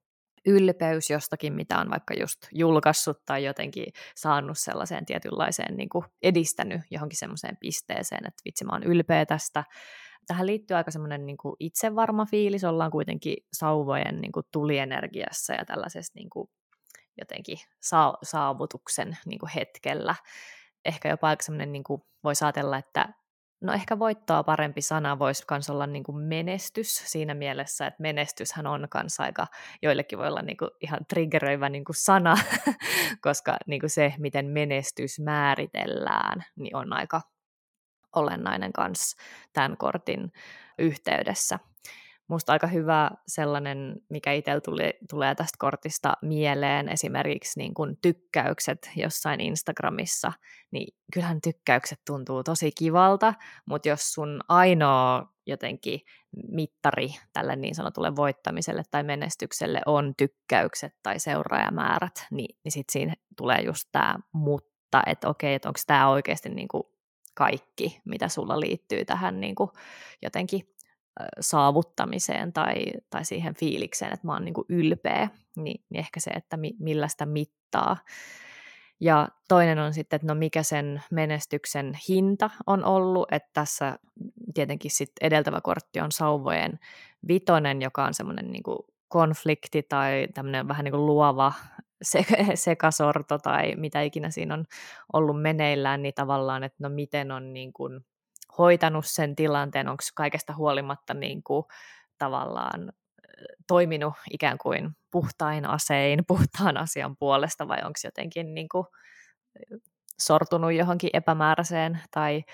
ylpeys 0.47 1.11
jostakin, 1.11 1.53
mitä 1.53 1.79
on 1.79 1.91
vaikka 1.91 2.15
just 2.15 2.39
julkaissut 2.53 3.25
tai 3.27 3.45
jotenkin 3.45 3.87
saanut 4.17 4.59
sellaiseen 4.59 5.07
tietynlaiseen 5.07 5.77
niin 5.77 5.89
kuin 5.89 6.05
edistänyt 6.23 6.81
johonkin 6.91 7.19
semmoiseen 7.19 7.57
pisteeseen, 7.61 8.27
että 8.27 8.43
vitsi 8.45 8.65
mä 8.65 8.73
oon 8.73 8.85
ylpeä 8.85 9.27
tästä. 9.27 9.65
Tähän 10.27 10.47
liittyy 10.47 10.77
aika 10.77 10.91
semmoinen 10.91 11.27
niin 11.27 11.37
itsevarma 11.61 12.27
fiilis, 12.27 12.65
ollaan 12.65 12.91
kuitenkin 12.91 13.37
sauvojen 13.53 14.21
niin 14.21 14.33
kuin 14.33 14.47
tulienergiassa 14.53 15.53
ja 15.53 15.65
tällaisessa 15.65 16.13
niin 16.15 16.31
kuin 16.31 16.51
jotenkin 17.19 17.59
saavutuksen 18.23 19.19
niin 19.27 19.39
kuin 19.39 19.51
hetkellä. 19.55 20.15
Ehkä 20.85 21.09
jopa 21.09 21.29
aika 21.29 21.43
semmoinen, 21.43 21.73
niin 21.73 21.85
voisi 22.25 22.45
ajatella, 22.45 22.79
että 22.79 23.09
No 23.61 23.73
ehkä 23.73 23.99
voittoa 23.99 24.43
parempi 24.43 24.83
sana 24.83 25.19
voisi 25.19 25.45
myös 25.51 25.71
olla 25.71 25.87
niin 25.87 26.05
kuin 26.05 26.19
menestys 26.19 27.03
siinä 27.07 27.35
mielessä, 27.35 27.87
että 27.87 28.03
menestyshän 28.03 28.67
on 28.67 28.89
myös 28.95 29.21
aika, 29.21 29.47
joillekin 29.83 30.19
voi 30.19 30.29
olla 30.29 30.43
niin 30.43 30.57
kuin 30.57 30.71
ihan 30.81 31.01
triggeröivä 31.09 31.69
niin 31.69 31.85
kuin 31.85 31.97
sana, 31.97 32.37
koska 33.27 33.57
niin 33.67 33.81
kuin 33.81 33.91
se, 33.91 34.15
miten 34.19 34.47
menestys 34.47 35.21
määritellään, 35.21 36.45
niin 36.57 36.77
on 36.77 36.93
aika 36.93 37.21
olennainen 38.17 38.73
kanssa 38.73 39.23
tämän 39.53 39.77
kortin 39.77 40.33
yhteydessä 40.79 41.59
musta 42.29 42.53
aika 42.53 42.67
hyvä 42.67 43.11
sellainen, 43.27 43.97
mikä 44.11 44.33
itsellä 44.33 44.61
tuli, 44.61 44.95
tulee 45.11 45.35
tästä 45.35 45.57
kortista 45.59 46.17
mieleen, 46.23 46.89
esimerkiksi 46.89 47.61
niin 47.61 47.75
kuin 47.75 47.99
tykkäykset 48.03 48.91
jossain 48.97 49.41
Instagramissa, 49.41 50.33
niin 50.71 50.97
kyllähän 51.13 51.41
tykkäykset 51.41 52.01
tuntuu 52.07 52.45
tosi 52.45 52.71
kivalta, 52.79 53.35
mutta 53.67 53.89
jos 53.89 54.13
sun 54.13 54.41
ainoa 54.49 55.33
jotenkin 55.47 56.01
mittari 56.49 57.09
tälle 57.33 57.57
niin 57.57 57.75
sanotulle 57.75 58.17
voittamiselle 58.17 58.83
tai 58.91 59.03
menestykselle 59.03 59.81
on 59.87 60.15
tykkäykset 60.17 60.95
tai 61.03 61.21
seuraajamäärät, 61.21 62.27
niin, 62.31 62.59
niin 62.65 62.73
sitten 62.73 62.93
siinä 62.93 63.15
tulee 63.37 63.61
just 63.61 63.89
tämä 63.93 64.19
mutta, 64.33 65.03
että 65.07 65.29
okei, 65.29 65.55
että 65.55 65.69
onko 65.69 65.81
tämä 65.87 66.11
oikeasti 66.11 66.49
niin 66.49 66.69
kuin 66.69 66.83
kaikki, 67.35 68.01
mitä 68.05 68.29
sulla 68.29 68.61
liittyy 68.61 69.05
tähän 69.05 69.41
niin 69.41 69.55
jotenkin 70.23 70.75
saavuttamiseen 71.41 72.53
tai, 72.53 72.85
tai 73.11 73.25
siihen 73.25 73.55
fiilikseen, 73.55 74.13
että 74.13 74.27
mä 74.27 74.33
oon 74.33 74.45
niin 74.45 74.55
kuin 74.55 74.67
ylpeä, 74.69 75.29
niin, 75.57 75.85
niin 75.91 75.99
ehkä 75.99 76.21
se, 76.21 76.31
että 76.31 76.57
mi, 76.57 76.75
millä 76.79 77.09
sitä 77.09 77.27
mittaa. 77.27 77.97
Ja 79.01 79.29
toinen 79.49 79.79
on 79.79 79.95
sitten, 79.95 80.17
että 80.17 80.27
no 80.27 80.35
mikä 80.35 80.63
sen 80.63 81.03
menestyksen 81.11 81.99
hinta 82.09 82.51
on 82.67 82.85
ollut, 82.85 83.33
että 83.33 83.51
tässä 83.53 83.99
tietenkin 84.55 84.91
sitten 84.91 85.27
edeltävä 85.27 85.61
kortti 85.61 86.01
on 86.01 86.13
sauvojen 86.13 86.79
vitonen, 87.29 87.83
joka 87.83 88.05
on 88.05 88.15
semmoinen 88.15 88.53
niin 88.53 88.63
konflikti 89.09 89.83
tai 89.83 90.29
tämmöinen 90.35 90.69
vähän 90.69 90.85
niin 90.85 90.93
kuin 90.93 91.07
luova 91.07 91.53
sekasorto 92.55 93.39
tai 93.39 93.75
mitä 93.77 94.03
ikinä 94.03 94.31
siinä 94.31 94.55
on 94.55 94.65
ollut 95.13 95.43
meneillään, 95.43 96.03
niin 96.03 96.15
tavallaan, 96.15 96.65
että 96.65 96.79
no 96.81 96.89
miten 96.89 97.31
on 97.31 97.53
niin 97.53 97.73
kuin 97.73 98.05
hoitanut 98.59 99.05
sen 99.07 99.37
tilanteen, 99.37 99.89
onko 99.89 100.03
kaikesta 100.15 100.55
huolimatta 100.55 101.15
niin 101.15 101.43
kuin 101.43 101.65
tavallaan 102.19 102.93
toiminut 103.67 104.15
ikään 104.31 104.59
kuin 104.59 104.91
puhtain 105.11 105.67
asein, 105.67 106.25
puhtaan 106.29 106.77
asian 106.77 107.17
puolesta 107.17 107.69
vai 107.69 107.79
onko 107.79 107.99
jotenkin 108.05 108.55
niin 108.55 108.69
kuin 108.69 108.87
sortunut 110.19 110.73
johonkin 110.73 111.11
epämääräiseen 111.13 112.01
tai, 112.11 112.45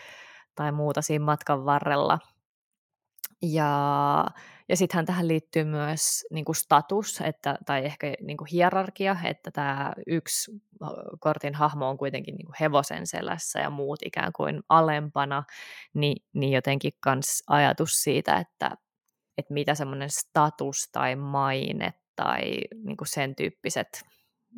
tai 0.55 0.73
muuta 0.73 1.03
siinä 1.03 1.25
matkan 1.25 1.65
varrella. 1.65 2.19
Ja, 3.43 4.27
ja 4.69 4.77
sittenhän 4.77 5.07
tähän 5.07 5.29
liittyy 5.29 5.65
myös 5.65 6.27
niin 6.31 6.45
kuin 6.45 6.57
status 6.57 7.21
että, 7.21 7.59
tai 7.67 7.85
ehkä 7.85 8.15
niin 8.21 8.37
kuin 8.37 8.49
hierarkia, 8.53 9.17
että 9.25 9.51
tämä 9.51 9.93
yksi 10.07 10.53
kortin 11.21 11.55
hahmo 11.55 11.89
on 11.89 11.99
kuitenkin 11.99 12.35
niin 12.35 12.47
kuin 12.47 12.57
hevosen 12.61 13.07
selässä 13.07 13.61
ja 13.61 13.71
muut 13.71 13.99
ikään 14.05 14.33
kuin 14.33 14.63
alempana, 14.69 15.45
niin, 15.95 16.25
niin 16.33 16.53
jotenkin 16.53 16.93
myös 17.07 17.43
ajatus 17.47 18.03
siitä, 18.03 18.37
että, 18.37 18.71
että 19.39 19.55
mitä 19.55 19.75
semmoinen 19.75 20.11
status 20.11 20.89
tai 20.93 21.17
maine 21.17 21.95
tai 22.17 22.43
niin 22.85 22.97
kuin 22.97 23.09
sen 23.09 23.35
tyyppiset 23.37 24.05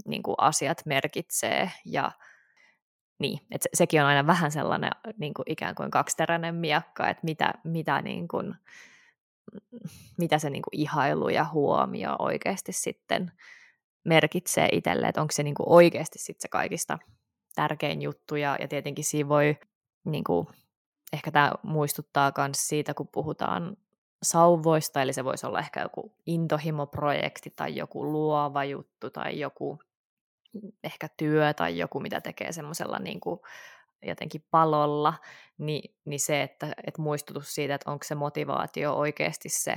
niin 0.07 0.23
kuin 0.23 0.35
asiat 0.39 0.83
merkitsee 0.87 1.71
ja 1.85 2.11
niin, 3.19 3.39
että 3.51 3.63
se, 3.63 3.69
sekin 3.75 4.01
on 4.01 4.07
aina 4.07 4.27
vähän 4.27 4.51
sellainen 4.51 4.91
niin 5.19 5.35
kuin 5.35 5.45
ikään 5.53 5.75
kuin 5.75 5.91
kaksiteräinen 5.91 6.55
miakka, 6.55 7.09
että 7.09 7.25
mitä, 7.25 7.55
mitä, 7.65 8.03
niin 8.03 8.29
kuin, 8.29 8.55
mitä 10.19 10.39
se 10.39 10.51
niin 10.51 10.63
kuin 10.63 10.81
ihailu 10.81 11.29
ja 11.29 11.47
huomio 11.53 12.17
oikeasti 12.19 12.73
sitten 12.73 13.33
merkitsee 14.05 14.69
itselle, 14.73 15.07
että 15.07 15.21
onko 15.21 15.33
se 15.33 15.43
niin 15.43 15.55
kuin 15.55 15.69
oikeasti 15.69 16.19
sitten 16.19 16.43
se 16.43 16.49
kaikista 16.49 16.99
tärkein 17.55 18.03
juttu. 18.03 18.37
Ja, 18.37 18.57
ja 18.61 18.69
tietenkin 18.69 19.05
siinä 19.05 19.29
voi 19.29 19.57
niin 20.05 20.25
kuin, 20.25 20.47
ehkä 21.13 21.31
tämä 21.31 21.53
muistuttaa 21.63 22.33
myös 22.39 22.69
siitä, 22.69 22.95
kun 22.95 23.09
puhutaan 23.09 23.77
sauvoista, 24.23 25.03
eli 25.03 25.13
se 25.13 25.25
voisi 25.25 25.47
olla 25.47 25.59
ehkä 25.59 25.83
joku 25.83 26.13
intohimoprojekti 26.27 27.53
tai 27.57 27.77
joku 27.77 28.13
luova 28.13 28.65
juttu 28.65 29.11
tai 29.11 29.41
joku 29.41 29.79
ehkä 30.85 31.09
työ 31.17 31.55
tai 31.55 31.79
joku, 31.79 32.01
mitä 32.01 32.21
tekee 32.21 32.53
semmoisella 32.53 32.99
niin 32.99 33.21
kuin 33.21 33.41
jotenkin 34.03 34.45
palolla, 34.51 35.15
niin, 35.59 35.97
niin 36.05 36.21
se, 36.21 36.43
että, 36.43 36.73
että 36.87 37.03
muistutus 37.03 37.55
siitä, 37.55 37.75
että 37.75 37.91
onko 37.91 38.05
se 38.05 38.15
motivaatio 38.15 38.95
oikeasti 38.95 39.49
se 39.49 39.75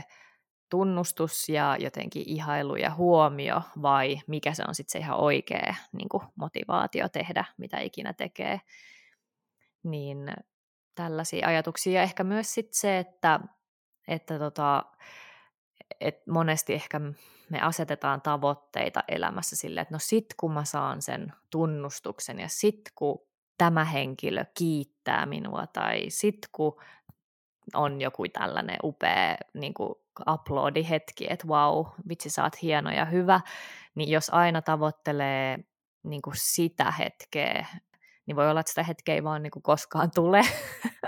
tunnustus 0.69 1.49
ja 1.49 1.77
jotenkin 1.79 2.23
ihailu 2.25 2.75
ja 2.75 2.93
huomio, 2.95 3.61
vai 3.81 4.19
mikä 4.27 4.53
se 4.53 4.63
on 4.67 4.75
sitten 4.75 4.91
se 4.91 4.99
ihan 4.99 5.19
oikea 5.19 5.75
niin 5.91 6.09
kuin 6.09 6.23
motivaatio 6.35 7.09
tehdä, 7.09 7.45
mitä 7.57 7.79
ikinä 7.79 8.13
tekee. 8.13 8.61
Niin 9.83 10.31
tällaisia 10.95 11.47
ajatuksia. 11.47 11.93
Ja 11.93 12.01
ehkä 12.01 12.23
myös 12.23 12.53
sit 12.53 12.73
se, 12.73 12.99
että, 12.99 13.39
että 14.07 14.39
tota, 14.39 14.83
et 16.01 16.27
monesti 16.27 16.73
ehkä 16.73 16.99
me 17.49 17.61
asetetaan 17.61 18.21
tavoitteita 18.21 19.03
elämässä 19.07 19.55
sille, 19.55 19.81
että 19.81 19.95
no 19.95 19.99
sit 19.99 20.25
kun 20.37 20.53
mä 20.53 20.65
saan 20.65 21.01
sen 21.01 21.33
tunnustuksen 21.49 22.39
ja 22.39 22.47
sit 22.49 22.81
kun 22.95 23.28
tämä 23.59 23.85
henkilö 23.85 24.45
kiittää 24.57 25.25
minua 25.25 25.67
tai 25.67 26.05
sit 26.09 26.37
kun 26.51 26.81
on 27.73 28.01
joku 28.01 28.23
tällainen 28.33 28.77
upea 28.83 29.35
niin 29.53 29.73
kuin 29.73 29.95
uploadi-hetki, 30.29 31.27
että 31.29 31.47
wow, 31.47 31.85
vitsi 32.09 32.29
sä 32.29 32.43
oot 32.43 32.61
hieno 32.61 32.91
ja 32.91 33.05
hyvä, 33.05 33.41
niin 33.95 34.09
jos 34.09 34.29
aina 34.29 34.61
tavoittelee 34.61 35.57
niin 36.03 36.21
kuin 36.21 36.33
sitä 36.37 36.91
hetkeä, 36.91 37.65
niin 38.25 38.35
voi 38.35 38.49
olla, 38.49 38.59
että 38.59 38.69
sitä 38.69 38.83
hetkeä 38.83 39.15
ei 39.15 39.23
vaan 39.23 39.43
niin 39.43 39.51
kuin 39.51 39.63
koskaan 39.63 40.11
tule. 40.15 40.41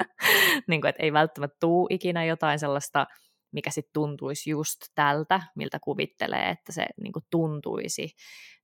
niin 0.67 0.81
kuin, 0.81 0.89
että 0.89 1.03
ei 1.03 1.13
välttämättä 1.13 1.57
tuu 1.59 1.87
ikinä 1.89 2.25
jotain 2.25 2.59
sellaista 2.59 3.07
mikä 3.51 3.71
sitten 3.71 3.93
tuntuisi 3.93 4.49
just 4.49 4.77
tältä, 4.95 5.41
miltä 5.55 5.79
kuvittelee, 5.79 6.49
että 6.49 6.71
se 6.71 6.85
niin 7.03 7.13
kuin 7.13 7.25
tuntuisi, 7.29 8.15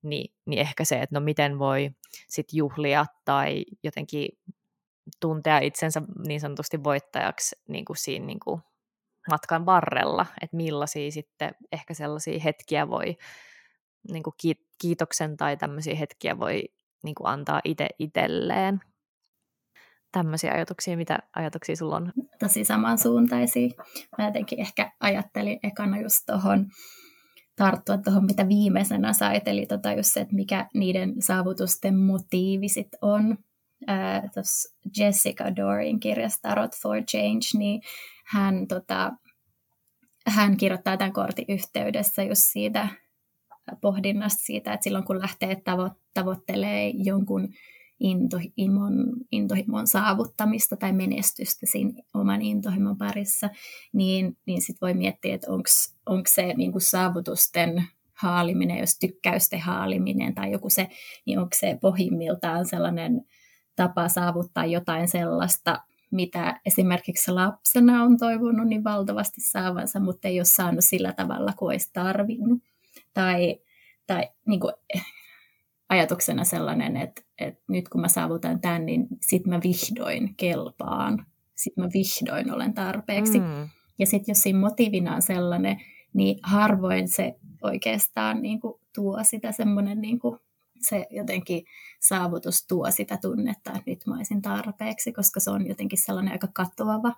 niin, 0.04 0.34
niin 0.46 0.60
ehkä 0.60 0.86
se, 0.86 0.96
että 0.96 1.20
no 1.20 1.20
miten 1.20 1.60
voi 1.60 1.90
sitten 2.30 2.58
juhlia 2.58 3.06
tai 3.26 3.66
jotenkin 3.84 4.30
tuntea 5.20 5.60
itsensä 5.60 6.02
niin 6.28 6.40
sanotusti 6.40 6.84
voittajaksi 6.84 7.56
niin 7.68 7.86
kuin 7.86 7.98
siinä 7.98 8.26
niin 8.26 8.40
kuin 8.40 8.62
matkan 9.32 9.66
varrella, 9.66 10.26
että 10.42 10.58
millaisia 10.58 11.12
sitten 11.12 11.56
ehkä 11.72 11.94
sellaisia 11.94 12.40
hetkiä 12.40 12.90
voi, 12.90 13.18
niin 14.12 14.24
kuin 14.24 14.34
kiitoksen 14.82 15.38
tai 15.38 15.58
tämmöisiä 15.58 15.96
hetkiä 15.96 16.40
voi 16.40 16.64
niin 17.04 17.16
kuin 17.16 17.28
antaa 17.28 17.62
itse 17.64 17.88
itselleen 18.00 18.80
tämmöisiä 20.12 20.52
ajatuksia, 20.54 20.98
mitä 20.98 21.20
ajatuksia 21.36 21.76
sulla 21.76 21.96
on? 21.96 22.14
Tosi 22.40 22.64
samansuuntaisia. 22.64 23.70
Mä 24.18 24.26
jotenkin 24.26 24.60
ehkä 24.60 24.92
ajattelin 25.00 25.60
ekana 25.64 26.02
just 26.02 26.20
tuohon 26.26 26.68
tarttua 27.56 27.98
tuohon, 27.98 28.26
mitä 28.26 28.48
viimeisenä 28.48 29.14
sait, 29.14 29.48
eli 29.48 29.66
tota 29.66 29.94
just 29.94 30.14
se, 30.14 30.20
että 30.20 30.36
mikä 30.36 30.68
niiden 30.74 31.22
saavutusten 31.22 31.98
motiivi 31.98 32.70
sit 32.70 32.88
on. 33.02 33.38
Tuossa 34.34 34.78
Jessica 34.98 35.56
Dorin 35.56 36.00
kirjasta 36.00 36.50
Tarot 36.50 36.76
for 36.82 36.98
Change, 37.04 37.58
niin 37.58 37.82
hän, 38.26 38.68
tota, 38.68 39.12
hän 40.28 40.58
kirjoittaa 40.58 40.98
tämän 40.98 41.14
kortin 41.14 41.46
yhteydessä 41.50 42.24
just 42.24 42.42
siitä 42.52 42.88
pohdinnasta 43.82 44.44
siitä, 44.44 44.74
että 44.74 44.84
silloin 44.84 45.06
kun 45.06 45.22
lähtee 45.22 45.56
tavo- 45.56 46.02
tavoittelee 46.14 46.92
jonkun 46.96 47.48
intohimon, 48.00 48.94
intohimon 49.32 49.88
saavuttamista 49.88 50.78
tai 50.78 50.94
menestystä 50.94 51.66
siinä 51.66 52.04
oman 52.14 52.42
intohimon 52.42 52.98
parissa, 52.98 53.50
niin, 53.94 54.38
niin 54.46 54.62
sitten 54.62 54.88
voi 54.88 54.94
miettiä, 54.94 55.36
että 55.36 55.48
onko 56.06 56.26
se 56.28 56.54
niin 56.54 56.72
kuin 56.72 56.82
saavutusten 56.82 57.84
haaliminen, 58.14 58.78
jos 58.78 59.00
tykkäysten 59.00 59.60
haaliminen 59.60 60.36
tai 60.36 60.52
joku 60.52 60.70
se, 60.70 60.90
niin 61.26 61.40
onko 61.40 61.56
se 61.56 61.78
pohjimmiltaan 61.82 62.66
sellainen 62.66 63.22
tapa 63.76 64.10
saavuttaa 64.10 64.66
jotain 64.66 65.08
sellaista, 65.08 65.84
mitä 66.12 66.60
esimerkiksi 66.66 67.32
lapsena 67.32 68.04
on 68.04 68.18
toivonut 68.18 68.68
niin 68.68 68.84
valtavasti 68.84 69.42
saavansa, 69.42 70.00
mutta 70.00 70.28
ei 70.28 70.40
ole 70.40 70.46
saanut 70.46 70.84
sillä 70.84 71.14
tavalla 71.14 71.54
kuin 71.58 71.68
olisi 71.68 71.90
tarvinnut. 71.94 72.60
Tai, 73.14 73.60
tai 74.08 74.30
niin 74.46 74.60
kuin, 74.60 74.74
ajatuksena 75.90 76.44
sellainen, 76.44 76.98
että, 76.98 77.22
että 77.40 77.64
nyt 77.70 77.90
kun 77.90 78.02
mä 78.02 78.08
saavutan 78.08 78.62
tämän, 78.62 78.86
niin 78.86 79.08
sit 79.22 79.46
mä 79.46 79.60
vihdoin 79.64 80.36
kelpaan. 80.36 81.26
Sitten 81.56 81.84
mä 81.84 81.90
vihdoin 81.94 82.54
olen 82.54 82.74
tarpeeksi. 82.74 83.40
Mm. 83.40 83.70
Ja 84.00 84.06
sitten 84.06 84.32
jos 84.32 84.42
siinä 84.42 84.60
motiivina 84.60 85.16
on 85.16 85.22
sellainen, 85.22 85.82
niin 86.14 86.40
harvoin 86.44 87.08
se 87.08 87.36
oikeastaan 87.64 88.42
niin 88.42 88.60
kuin, 88.60 88.74
tuo 88.96 89.20
sitä 89.24 89.52
semmoinen, 89.52 90.02
niin 90.02 90.20
kuin, 90.20 90.40
se 90.82 91.08
jotenkin 91.10 91.66
saavutus 92.02 92.68
tuo 92.68 92.92
sitä 92.92 93.18
tunnetta, 93.22 93.72
että 93.72 93.84
nyt 93.86 94.08
mä 94.08 94.16
olisin 94.16 94.42
tarpeeksi, 94.42 95.14
koska 95.14 95.40
se 95.40 95.52
on 95.52 95.68
jotenkin 95.68 96.00
sellainen 96.02 96.32
aika 96.32 96.48
katoava 96.54 97.14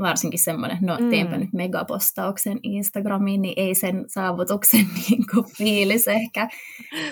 varsinkin 0.00 0.40
semmoinen, 0.40 0.78
no 0.80 0.98
mm. 1.00 1.10
teenpä 1.10 1.36
nyt 1.36 1.52
megapostauksen 1.52 2.60
Instagramiin, 2.62 3.42
niin 3.42 3.54
ei 3.56 3.74
sen 3.74 4.04
saavutuksen 4.06 4.86
niin 5.08 5.24
kuin, 5.34 5.44
fiilis 5.58 6.08
ehkä 6.08 6.48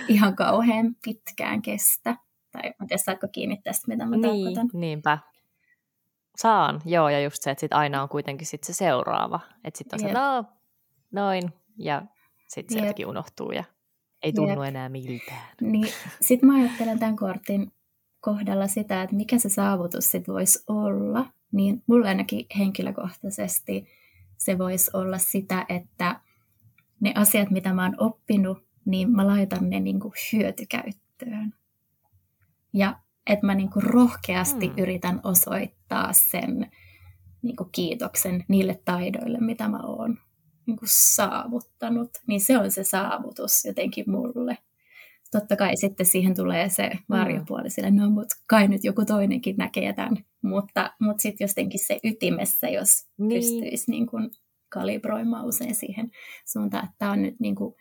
ihan 0.08 0.36
kauhean 0.36 0.96
pitkään 1.04 1.62
kestä. 1.62 2.16
Tai 2.52 2.62
mä 2.62 2.86
tiedä, 2.86 3.02
saatko 3.02 3.28
kiinni 3.32 3.60
tästä, 3.64 3.88
mitä 3.88 4.06
mä 4.06 4.16
niin, 4.16 4.22
tarkoitan. 4.22 4.80
Niinpä. 4.80 5.18
Saan, 6.36 6.80
joo, 6.84 7.08
ja 7.08 7.20
just 7.20 7.42
se, 7.42 7.50
että 7.50 7.60
sit 7.60 7.72
aina 7.72 8.02
on 8.02 8.08
kuitenkin 8.08 8.46
sit 8.46 8.64
se 8.64 8.72
seuraava. 8.72 9.40
Että 9.64 9.78
sitten 9.78 10.02
on 10.02 10.08
se, 10.08 10.14
no, 10.14 10.44
noin, 11.12 11.52
ja 11.78 12.02
sitten 12.48 12.74
se 12.74 12.80
jotenkin 12.80 13.06
unohtuu 13.06 13.50
ja 13.50 13.64
ei 14.22 14.32
tunnu 14.32 14.62
Jep. 14.62 14.68
enää 14.68 14.88
miltään. 14.88 15.48
Niin, 15.60 15.88
sitten 16.20 16.48
mä 16.48 16.56
ajattelen 16.56 16.98
tämän 16.98 17.16
kortin 17.16 17.72
kohdalla 18.20 18.66
sitä, 18.66 19.02
että 19.02 19.16
mikä 19.16 19.38
se 19.38 19.48
saavutus 19.48 20.10
sitten 20.10 20.34
voisi 20.34 20.64
olla. 20.68 21.26
Niin 21.52 21.82
mulle 21.86 22.08
ainakin 22.08 22.46
henkilökohtaisesti 22.58 23.86
se 24.38 24.58
voisi 24.58 24.90
olla 24.94 25.18
sitä, 25.18 25.66
että 25.68 26.20
ne 27.00 27.12
asiat, 27.14 27.50
mitä 27.50 27.72
mä 27.72 27.82
oon 27.82 27.94
oppinut, 27.98 28.64
niin 28.84 29.10
mä 29.10 29.26
laitan 29.26 29.70
ne 29.70 29.80
niin 29.80 30.00
kuin 30.00 30.12
hyötykäyttöön. 30.32 31.54
Ja 32.72 32.98
että 33.26 33.46
mä 33.46 33.54
niin 33.54 33.70
kuin 33.70 33.82
rohkeasti 33.82 34.68
mm. 34.68 34.74
yritän 34.78 35.20
osoittaa 35.24 36.12
sen 36.12 36.70
niin 37.42 37.56
kuin 37.56 37.68
kiitoksen 37.72 38.44
niille 38.48 38.80
taidoille, 38.84 39.38
mitä 39.40 39.68
mä 39.68 39.80
oon 39.82 40.18
niin 40.66 40.76
kuin 40.76 40.88
saavuttanut. 40.92 42.10
Niin 42.26 42.40
se 42.40 42.58
on 42.58 42.70
se 42.70 42.84
saavutus 42.84 43.64
jotenkin 43.64 44.10
mulle. 44.10 44.58
Totta 45.30 45.56
kai 45.56 45.76
sitten 45.76 46.06
siihen 46.06 46.34
tulee 46.34 46.68
se 46.68 46.90
varjopuoli 47.08 47.70
sille, 47.70 47.90
no 47.90 48.10
mutta 48.10 48.34
kai 48.46 48.68
nyt 48.68 48.84
joku 48.84 49.04
toinenkin 49.04 49.56
näkee 49.56 49.92
tämän. 49.92 50.16
Mutta, 50.42 50.92
mutta 51.00 51.22
sitten 51.22 51.48
jotenkin 51.48 51.86
se 51.86 51.98
ytimessä, 52.04 52.68
jos 52.68 52.88
niin. 53.18 53.28
pystyisi 53.28 53.90
niin 53.90 54.06
kuin 54.06 54.30
kalibroimaan 54.68 55.46
usein 55.46 55.74
siihen 55.74 56.10
suuntaan, 56.52 56.84
että 56.84 56.96
tämä 56.98 57.10
on 57.12 57.22
nyt 57.22 57.40
niin 57.40 57.54
kuin, 57.54 57.74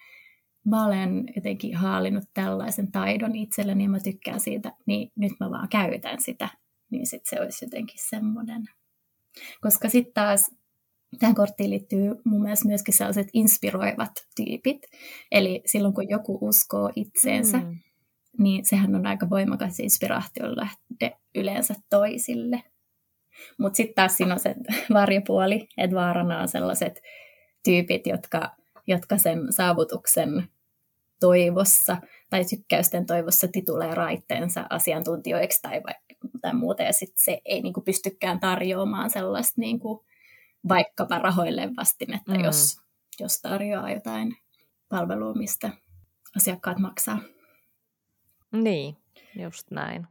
mä 0.66 0.86
olen 0.86 1.24
jotenkin 1.36 1.76
haalinut 1.76 2.24
tällaisen 2.34 2.92
taidon 2.92 3.36
itselleni 3.36 3.84
ja 3.84 3.90
mä 3.90 4.00
tykkään 4.00 4.40
siitä, 4.40 4.74
niin 4.86 5.12
nyt 5.16 5.32
mä 5.40 5.50
vaan 5.50 5.70
käytän 5.70 6.22
sitä. 6.22 6.50
Niin 6.92 7.08
sitten 7.08 7.30
se 7.30 7.42
olisi 7.44 7.66
jotenkin 7.66 8.00
semmoinen. 8.10 8.64
Koska 9.62 9.90
sitten 9.90 10.14
taas 10.14 10.52
tähän 11.20 11.36
korttiin 11.36 11.70
liittyy 11.70 12.16
mun 12.24 12.42
mielestä 12.42 12.68
myöskin 12.68 12.94
sellaiset 12.94 13.28
inspiroivat 13.34 14.12
tyypit. 14.36 14.82
Eli 15.32 15.62
silloin 15.66 15.94
kun 15.94 16.10
joku 16.10 16.38
uskoo 16.42 16.92
itseensä, 16.96 17.58
mm. 17.58 17.76
niin 18.40 18.66
sehän 18.66 18.96
on 18.96 19.08
aika 19.08 19.30
voimakas 19.30 19.80
inspiraation 19.80 20.58
lähde 20.58 21.18
yleensä 21.36 21.76
toisille. 21.90 22.64
Mutta 23.58 23.78
sitten 23.78 23.96
taas 23.96 24.18
siinä 24.18 24.34
on 24.34 24.40
se 24.40 24.56
varjopuoli, 24.94 25.68
että 25.78 25.96
vaarana 25.96 26.42
on 26.42 26.48
sellaiset 26.48 27.02
tyypit, 27.64 28.08
jotka, 28.08 28.56
jotka 28.88 29.18
sen 29.18 29.54
saavutuksen 29.54 30.44
toivossa 31.20 31.98
tai 32.30 32.46
tykkäysten 32.46 33.06
toivossa 33.06 33.48
tituleeraa 33.48 34.10
ittensä 34.10 34.66
asiantuntijoiksi 34.70 35.62
tai, 35.62 35.82
tai 36.42 36.54
muuta, 36.54 36.84
ja 36.84 36.94
sitten 36.94 37.24
se 37.24 37.42
ei 37.46 37.62
niinku 37.62 37.82
pystykään 37.82 38.40
tarjoamaan 38.40 39.10
sellaista 39.10 39.62
niinku, 39.62 40.06
vaikkapa 40.70 41.20
rahoille 41.20 41.70
vastinetta, 41.78 42.34
mm. 42.34 42.44
jos, 42.44 42.82
jos 43.20 43.42
tarjoaa 43.42 43.92
jotain 43.92 44.38
palvelua, 44.90 45.34
mistä 45.34 45.70
asiakkaat 46.36 46.80
maksaa. 46.80 47.20
Niin, 48.52 48.98
just 49.36 49.72
näin. 49.72 50.08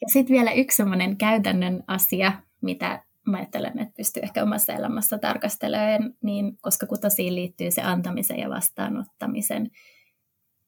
Ja 0.00 0.08
sitten 0.08 0.34
vielä 0.34 0.52
yksi 0.52 0.76
sellainen 0.76 1.16
käytännön 1.16 1.84
asia, 1.86 2.32
mitä 2.60 3.04
mä 3.26 3.36
ajattelen, 3.36 3.78
että 3.78 3.94
pystyy 3.96 4.22
ehkä 4.22 4.42
omassa 4.42 4.72
elämässä 4.72 5.18
tarkastelemaan, 5.18 6.14
niin 6.22 6.58
koska 6.60 6.86
kutosiin 6.86 7.34
liittyy 7.34 7.70
se 7.70 7.82
antamisen 7.82 8.38
ja 8.38 8.50
vastaanottamisen 8.50 9.70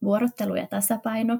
vuorottelu 0.02 0.54
ja 0.54 0.66
tasapaino, 0.66 1.38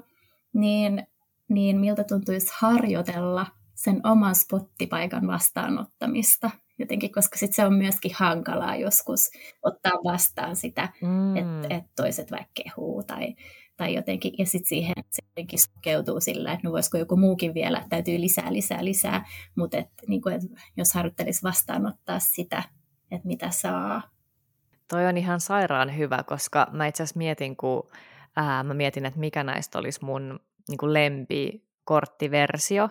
niin, 0.53 1.07
niin 1.49 1.79
miltä 1.79 2.03
tuntuisi 2.03 2.53
harjoitella 2.57 3.45
sen 3.75 4.01
oman 4.07 4.35
spottipaikan 4.35 5.27
vastaanottamista 5.27 6.51
jotenkin, 6.79 7.11
koska 7.11 7.37
sit 7.37 7.53
se 7.53 7.65
on 7.65 7.73
myöskin 7.73 8.11
hankalaa 8.15 8.75
joskus 8.75 9.29
ottaa 9.63 9.93
vastaan 10.03 10.55
sitä, 10.55 10.89
mm. 11.01 11.37
että 11.37 11.75
et 11.75 11.83
toiset 11.95 12.31
vaikka 12.31 12.51
kehuu 12.63 13.03
tai, 13.03 13.35
tai 13.77 13.95
jotenkin, 13.95 14.33
ja 14.37 14.45
sitten 14.45 14.69
siihen 14.69 14.95
se 15.11 15.21
jotenkin 15.29 15.59
sukeutuu 15.59 16.19
sillä, 16.19 16.53
että 16.53 16.67
no 16.67 16.71
voisiko 16.71 16.97
joku 16.97 17.17
muukin 17.17 17.53
vielä, 17.53 17.85
täytyy 17.89 18.21
lisää, 18.21 18.53
lisää, 18.53 18.85
lisää, 18.85 19.25
mutta 19.55 19.77
et, 19.77 19.87
niin 20.07 20.21
kuin, 20.21 20.35
et 20.35 20.41
jos 20.77 20.93
harjoittelisi 20.93 21.43
vastaanottaa 21.43 22.19
sitä, 22.19 22.63
että 23.11 23.27
mitä 23.27 23.49
saa. 23.49 24.01
Toi 24.87 25.05
on 25.05 25.17
ihan 25.17 25.39
sairaan 25.39 25.97
hyvä, 25.97 26.23
koska 26.23 26.67
mä 26.71 26.87
itse 26.87 27.03
asiassa 27.03 27.17
mietin, 27.17 27.57
kun 27.57 27.89
ää, 28.35 28.63
mä 28.63 28.73
mietin, 28.73 29.05
että 29.05 29.19
mikä 29.19 29.43
näistä 29.43 29.79
olisi 29.79 30.05
mun 30.05 30.39
niin 30.69 30.77
kuin 30.77 30.93
lempikorttiversio. 30.93 32.89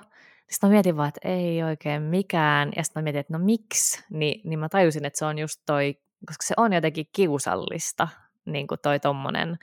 Sitten 0.53 0.71
mä 0.71 0.73
mietin 0.73 0.97
vaan, 0.97 1.09
että 1.09 1.29
ei 1.29 1.63
oikein 1.63 2.03
mikään. 2.03 2.71
Ja 2.77 2.85
sitten 2.85 3.01
mä 3.01 3.05
mietin, 3.05 3.21
että 3.21 3.33
no 3.33 3.45
miksi? 3.45 4.05
Ni, 4.11 4.41
niin 4.45 4.59
mä 4.59 4.69
tajusin, 4.69 5.05
että 5.05 5.19
se 5.19 5.25
on 5.25 5.39
just 5.39 5.63
toi, 5.67 5.95
koska 6.27 6.47
se 6.47 6.55
on 6.57 6.73
jotenkin 6.73 7.07
kiusallista, 7.13 8.09
niin 8.45 8.67
kuin 8.67 8.81
toi 8.83 9.01
tommonen, 9.01 9.59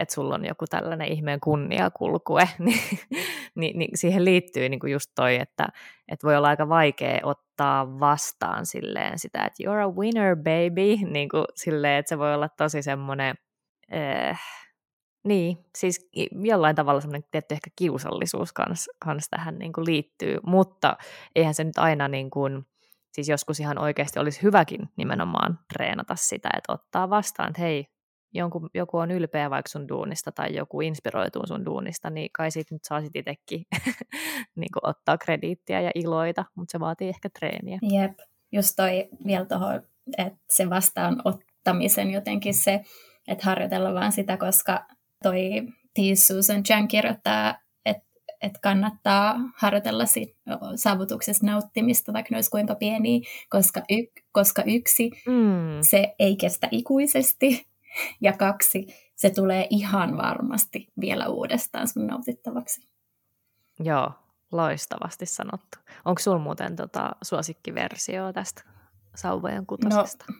että 0.00 0.14
sulla 0.14 0.34
on 0.34 0.44
joku 0.44 0.64
tällainen 0.70 1.08
ihmeen 1.08 1.40
kunniakulkue, 1.40 2.48
niin, 2.58 2.98
niin, 3.54 3.78
niin 3.78 3.90
siihen 3.94 4.24
liittyy 4.24 4.68
niin 4.68 4.80
kuin 4.80 4.92
just 4.92 5.10
toi, 5.14 5.36
että, 5.36 5.68
että 6.08 6.26
voi 6.26 6.36
olla 6.36 6.48
aika 6.48 6.68
vaikea 6.68 7.20
ottaa 7.22 8.00
vastaan 8.00 8.66
silleen 8.66 9.18
sitä, 9.18 9.44
että 9.44 9.62
you're 9.64 9.90
a 9.90 9.94
winner 9.96 10.36
baby, 10.36 11.10
niin 11.12 11.28
kuin 11.28 11.44
silleen, 11.54 11.98
että 11.98 12.08
se 12.08 12.18
voi 12.18 12.34
olla 12.34 12.48
tosi 12.48 12.82
semmoinen, 12.82 13.34
äh, 13.94 14.40
niin, 15.26 15.58
siis 15.76 16.10
jollain 16.42 16.76
tavalla 16.76 17.00
semmoinen 17.00 17.28
tietty 17.30 17.54
ehkä 17.54 17.70
kiusallisuus 17.76 18.52
kans, 18.52 18.90
kans 19.04 19.28
tähän 19.30 19.58
niin 19.58 19.72
kuin 19.72 19.86
liittyy, 19.86 20.38
mutta 20.46 20.96
eihän 21.36 21.54
se 21.54 21.64
nyt 21.64 21.78
aina 21.78 22.08
niin 22.08 22.30
kuin, 22.30 22.66
siis 23.12 23.28
joskus 23.28 23.60
ihan 23.60 23.78
oikeasti 23.78 24.18
olisi 24.18 24.42
hyväkin 24.42 24.88
nimenomaan 24.96 25.58
treenata 25.72 26.16
sitä, 26.16 26.48
että 26.56 26.72
ottaa 26.72 27.10
vastaan, 27.10 27.48
että 27.48 27.62
hei, 27.62 27.86
jonkun, 28.34 28.70
joku 28.74 28.98
on 28.98 29.10
ylpeä 29.10 29.50
vaikka 29.50 29.68
sun 29.68 29.88
duunista 29.88 30.32
tai 30.32 30.54
joku 30.54 30.80
inspiroituu 30.80 31.46
sun 31.46 31.64
duunista, 31.64 32.10
niin 32.10 32.28
kai 32.32 32.50
siitä 32.50 32.74
nyt 32.74 32.84
saa 32.84 33.00
sitten 33.00 33.20
itsekin 33.20 33.64
niin 34.56 34.68
ottaa 34.82 35.18
krediittiä 35.18 35.80
ja 35.80 35.90
iloita, 35.94 36.44
mutta 36.54 36.72
se 36.72 36.80
vaatii 36.80 37.08
ehkä 37.08 37.28
treeniä. 37.38 37.78
Jep, 37.82 38.18
just 38.52 38.72
toi 38.76 39.08
vielä 39.26 39.44
tuohon, 39.44 39.82
että 40.18 40.38
se 40.50 40.70
vastaanottamisen 40.70 42.10
jotenkin 42.10 42.54
se, 42.54 42.80
että 43.28 43.44
harjoitella 43.44 43.94
vaan 43.94 44.12
sitä, 44.12 44.36
koska 44.36 44.86
toi 45.26 45.62
T. 45.94 45.98
Susan 46.14 46.62
Chan 46.62 46.88
kirjoittaa, 46.88 47.54
että 47.84 48.04
et 48.42 48.58
kannattaa 48.62 49.34
harjoitella 49.56 50.06
sit 50.06 50.36
saavutuksesta 50.76 51.46
nauttimista, 51.46 52.12
vaikka 52.12 52.28
ne 52.30 52.36
olisi 52.36 52.50
kuinka 52.50 52.74
pieniä, 52.74 53.20
koska, 53.50 53.80
y, 53.80 54.22
koska 54.32 54.62
yksi, 54.62 55.10
mm. 55.26 55.78
se 55.80 56.14
ei 56.18 56.36
kestä 56.36 56.68
ikuisesti, 56.70 57.66
ja 58.20 58.32
kaksi, 58.32 58.86
se 59.16 59.30
tulee 59.30 59.66
ihan 59.70 60.16
varmasti 60.16 60.92
vielä 61.00 61.28
uudestaan 61.28 61.88
sun 61.88 62.06
nautittavaksi. 62.06 62.88
Joo, 63.80 64.12
loistavasti 64.52 65.26
sanottu. 65.26 65.78
Onko 66.04 66.22
sulla 66.22 66.38
muuten 66.38 66.76
tota 66.76 67.10
suosikkiversio 67.22 68.32
tästä 68.32 68.62
sauvojen 69.14 69.66
kutosesta? 69.66 70.24
No, 70.28 70.34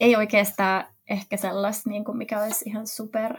ei 0.00 0.16
oikeastaan 0.16 0.84
ehkä 1.10 1.36
sellaista, 1.36 1.90
niin 1.90 2.04
kuin 2.04 2.18
mikä 2.18 2.42
olisi 2.42 2.68
ihan 2.68 2.86
super 2.86 3.36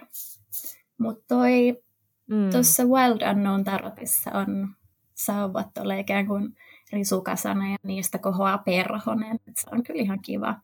mutta 0.98 1.36
toi 1.36 1.82
mm. 2.28 2.50
tuossa 2.52 2.84
Wild 2.84 3.32
Unknown 3.32 3.64
Tarotissa 3.64 4.32
on 4.32 4.76
sauvat 5.14 5.78
ole 5.78 6.00
ikään 6.00 6.28
kuin 6.28 6.56
risukasana 6.92 7.72
ja 7.72 7.78
niistä 7.84 8.18
kohoaa 8.18 8.58
perhonen. 8.58 9.40
Se 9.60 9.70
on 9.72 9.84
kyllä 9.84 10.02
ihan 10.02 10.20
kiva. 10.22 10.56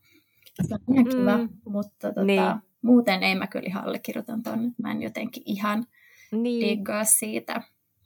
Se 0.67 0.73
on 0.73 0.95
ihan 0.95 1.05
kiva, 1.05 1.37
mm. 1.37 1.49
mutta 1.65 2.07
tota, 2.07 2.23
niin. 2.23 2.41
muuten 2.81 3.23
ei 3.23 3.35
mä 3.35 3.47
kyllä 3.47 3.67
ihan 3.67 3.83
allekirjoitan 3.83 4.43
tuonne. 4.43 4.71
Mä 4.77 4.91
en 4.91 5.01
jotenkin 5.01 5.43
ihan 5.45 5.85
niin. 6.31 6.69
diggaa 6.69 7.03
siitä 7.03 7.61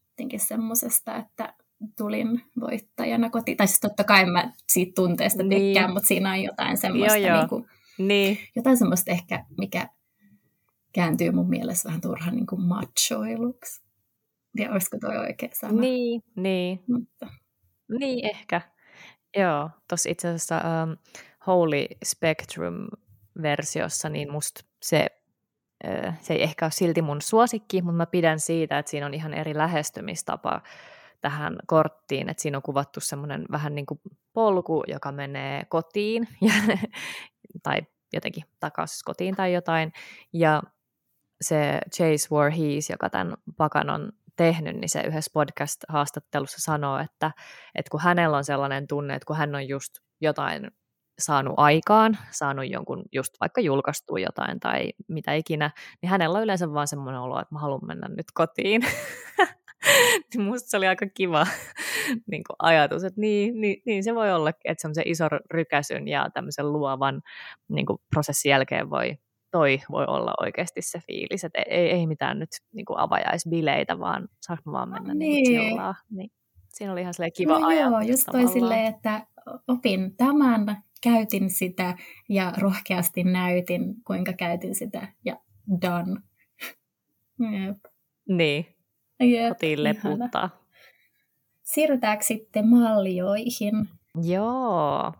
jotenkin 0.09 0.39
semmosesta, 0.39 1.15
että 1.15 1.53
tulin 1.97 2.41
voittajana 2.59 3.29
kotiin. 3.29 3.57
Tai 3.57 3.67
siis 3.67 3.79
totta 3.79 4.03
kai 4.03 4.25
mä 4.25 4.51
siitä 4.67 4.91
tunteesta 4.95 5.43
niin. 5.43 5.61
tykkään, 5.61 5.93
mutta 5.93 6.07
siinä 6.07 6.31
on 6.31 6.43
jotain 6.43 6.77
semmoista, 6.77 7.17
joo, 7.17 7.27
joo. 7.27 7.37
Niin 7.39 7.49
kuin, 7.49 7.65
niin. 7.97 8.37
jotain 8.55 8.77
semmoista 8.77 9.11
ehkä, 9.11 9.45
mikä 9.57 9.89
kääntyy 10.95 11.31
mun 11.31 11.49
mielessä 11.49 11.89
vähän 11.89 12.01
turhan 12.01 12.35
niin 12.35 12.45
kuin 12.45 12.61
machoiluksi. 12.61 13.85
Ja 14.57 14.71
olisiko 14.71 14.97
toi 15.01 15.17
oikea 15.17 15.49
sana? 15.53 15.81
Niin, 15.81 16.23
niin. 16.35 16.83
Mutta. 16.87 17.27
Niin, 17.99 18.29
ehkä. 18.29 18.61
Joo, 19.37 19.69
tuossa 19.89 20.09
itse 20.09 20.27
asiassa 20.27 20.61
um, 20.83 20.97
Holy 21.47 21.85
Spectrum-versiossa, 22.05 24.09
niin 24.09 24.31
musta 24.31 24.61
se, 24.81 25.07
uh, 25.87 26.13
se 26.21 26.33
ei 26.33 26.43
ehkä 26.43 26.65
ole 26.65 26.71
silti 26.71 27.01
mun 27.01 27.21
suosikki, 27.21 27.81
mutta 27.81 27.97
mä 27.97 28.05
pidän 28.05 28.39
siitä, 28.39 28.79
että 28.79 28.89
siinä 28.89 29.05
on 29.05 29.13
ihan 29.13 29.33
eri 29.33 29.57
lähestymistapa 29.57 30.61
tähän 31.21 31.55
korttiin, 31.67 32.29
että 32.29 32.41
siinä 32.41 32.57
on 32.57 32.63
kuvattu 32.63 32.99
semmoinen 32.99 33.45
vähän 33.51 33.75
niin 33.75 33.85
kuin 33.85 33.99
polku, 34.33 34.83
joka 34.87 35.11
menee 35.11 35.65
kotiin 35.65 36.27
ja, 36.41 36.77
tai 37.63 37.81
jotenkin 38.13 38.43
takaisin 38.59 39.01
kotiin 39.05 39.35
tai 39.35 39.53
jotain, 39.53 39.93
ja 40.33 40.63
se 41.45 41.79
Chase 41.95 42.27
Warhees, 42.31 42.89
joka 42.89 43.09
tämän 43.09 43.33
pakan 43.57 43.89
on 43.89 44.11
tehnyt, 44.35 44.75
niin 44.75 44.89
se 44.89 45.01
yhdessä 45.01 45.31
podcast-haastattelussa 45.33 46.61
sanoo, 46.61 46.99
että, 46.99 47.31
että 47.75 47.89
kun 47.91 47.99
hänellä 47.99 48.37
on 48.37 48.43
sellainen 48.43 48.87
tunne, 48.87 49.15
että 49.15 49.25
kun 49.25 49.37
hän 49.37 49.55
on 49.55 49.67
just 49.67 49.93
jotain 50.21 50.71
saanut 51.19 51.53
aikaan, 51.57 52.17
saanut 52.31 52.69
jonkun 52.69 53.03
just 53.11 53.33
vaikka 53.39 53.61
julkaistua 53.61 54.19
jotain 54.19 54.59
tai 54.59 54.89
mitä 55.07 55.33
ikinä, 55.33 55.71
niin 56.01 56.09
hänellä 56.09 56.37
on 56.37 56.43
yleensä 56.43 56.73
vaan 56.73 56.87
semmoinen 56.87 57.21
olo, 57.21 57.39
että 57.39 57.55
mä 57.55 57.59
haluan 57.59 57.85
mennä 57.87 58.07
nyt 58.07 58.27
kotiin. 58.33 58.81
Niin 60.33 60.43
musta 60.43 60.69
se 60.69 60.77
oli 60.77 60.87
aika 60.87 61.05
kiva 61.13 61.47
niin 62.31 62.43
ajatus, 62.59 63.03
että 63.03 63.21
niin, 63.21 63.61
niin, 63.61 63.81
niin, 63.85 64.03
se 64.03 64.15
voi 64.15 64.31
olla, 64.33 64.49
että 64.49 64.81
semmoisen 64.81 65.07
ison 65.07 65.29
rykäsyn 65.51 66.07
ja 66.07 66.29
tämmöisen 66.33 66.73
luovan 66.73 67.21
niin 67.69 67.85
prosessin 68.09 68.49
jälkeen 68.49 68.89
voi, 68.89 69.17
toi 69.55 69.79
voi 69.91 70.05
olla 70.07 70.33
oikeasti 70.41 70.81
se 70.81 70.99
fiilis, 71.07 71.43
että 71.43 71.61
ei, 71.61 71.91
ei 71.91 72.07
mitään 72.07 72.39
nyt 72.39 72.49
niin 72.73 72.85
kuin 72.85 72.99
avajaisbileitä, 72.99 73.99
vaan 73.99 74.27
saanko 74.41 74.71
vaan 74.71 74.89
mennä 74.89 75.13
niin. 75.13 75.49
Niin 75.49 75.71
kuin 75.71 75.95
niin 76.09 76.31
siinä 76.73 76.93
oli 76.93 77.01
ihan 77.01 77.13
kiva 77.37 77.59
no 77.59 77.67
ajatus. 77.67 77.91
Joo, 77.91 78.01
just 78.01 78.27
toi 78.31 78.47
silleen, 78.47 78.85
että 78.85 79.27
opin 79.67 80.17
tämän, 80.17 80.83
käytin 81.03 81.49
sitä 81.49 81.97
ja 82.29 82.53
rohkeasti 82.57 83.23
näytin, 83.23 83.95
kuinka 84.07 84.33
käytin 84.33 84.75
sitä 84.75 85.07
ja 85.25 85.37
done. 85.81 86.21
Jep. 87.39 87.77
Niin, 88.27 88.65
Jep, 89.19 89.49
kotiin 89.53 89.83
leputtaa. 89.83 90.49
Siirrytäänkö 91.63 92.25
sitten 92.25 92.67
maljoihin? 92.67 93.89
Joo, 94.23 95.13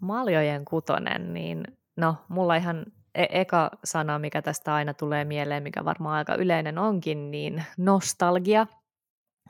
maljojen 0.00 0.64
kutonen, 0.64 1.34
niin 1.34 1.64
no 1.96 2.16
mulla 2.28 2.56
ihan 2.56 2.86
e- 3.14 3.40
eka 3.40 3.70
sana, 3.84 4.18
mikä 4.18 4.42
tästä 4.42 4.74
aina 4.74 4.94
tulee 4.94 5.24
mieleen, 5.24 5.62
mikä 5.62 5.84
varmaan 5.84 6.16
aika 6.16 6.34
yleinen 6.34 6.78
onkin, 6.78 7.30
niin 7.30 7.64
nostalgia. 7.78 8.66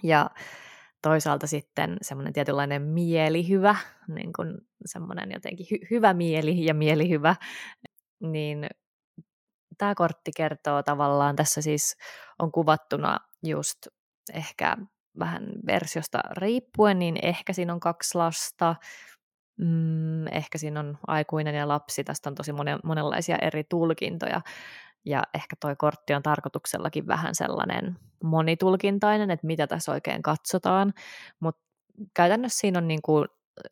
Ja 0.03 0.31
toisaalta 1.03 1.47
sitten 1.47 1.97
semmoinen 2.03 2.33
tietynlainen 2.33 2.83
mielihyvä, 2.83 3.77
niin 4.09 4.33
kuin 4.33 4.59
semmoinen 4.85 5.31
jotenkin 5.33 5.67
hy- 5.67 5.87
hyvä 5.91 6.15
mieli 6.15 6.65
ja 6.65 6.75
mielihyvä, 6.75 7.37
niin 8.21 8.67
tämä 9.79 9.95
kortti 9.95 10.31
kertoo 10.37 10.83
tavallaan, 10.83 11.37
tässä 11.37 11.63
siis 11.63 11.97
on 12.39 12.53
kuvattuna 12.53 13.19
just 13.43 13.79
ehkä 14.35 14.77
vähän 15.19 15.53
versiosta 15.67 16.19
riippuen, 16.33 16.99
niin 16.99 17.19
ehkä 17.23 17.53
siinä 17.53 17.73
on 17.73 17.81
kaksi 17.81 18.19
lasta, 18.19 18.77
mm, 19.57 20.27
ehkä 20.27 20.59
siinä 20.59 20.81
on 20.81 20.99
aikuinen 21.07 21.55
ja 21.55 21.69
lapsi, 21.69 22.05
tästä 22.05 22.31
on 22.31 22.35
tosi 22.35 22.53
monen, 22.53 22.79
monenlaisia 22.85 23.39
eri 23.43 23.65
tulkintoja, 23.65 24.41
ja 25.05 25.23
ehkä 25.35 25.57
toi 25.61 25.77
kortti 25.77 26.15
on 26.15 26.23
tarkoituksellakin 26.23 27.07
vähän 27.07 27.35
sellainen 27.35 27.99
monitulkintainen, 28.25 29.31
että 29.31 29.47
mitä 29.47 29.67
tässä 29.67 29.93
oikein 29.93 30.23
katsotaan, 30.23 30.93
mutta 31.41 31.63
käytännössä 32.15 32.59
siinä 32.59 32.79
on 32.79 32.89
niin 32.89 33.03
kuin 33.03 33.29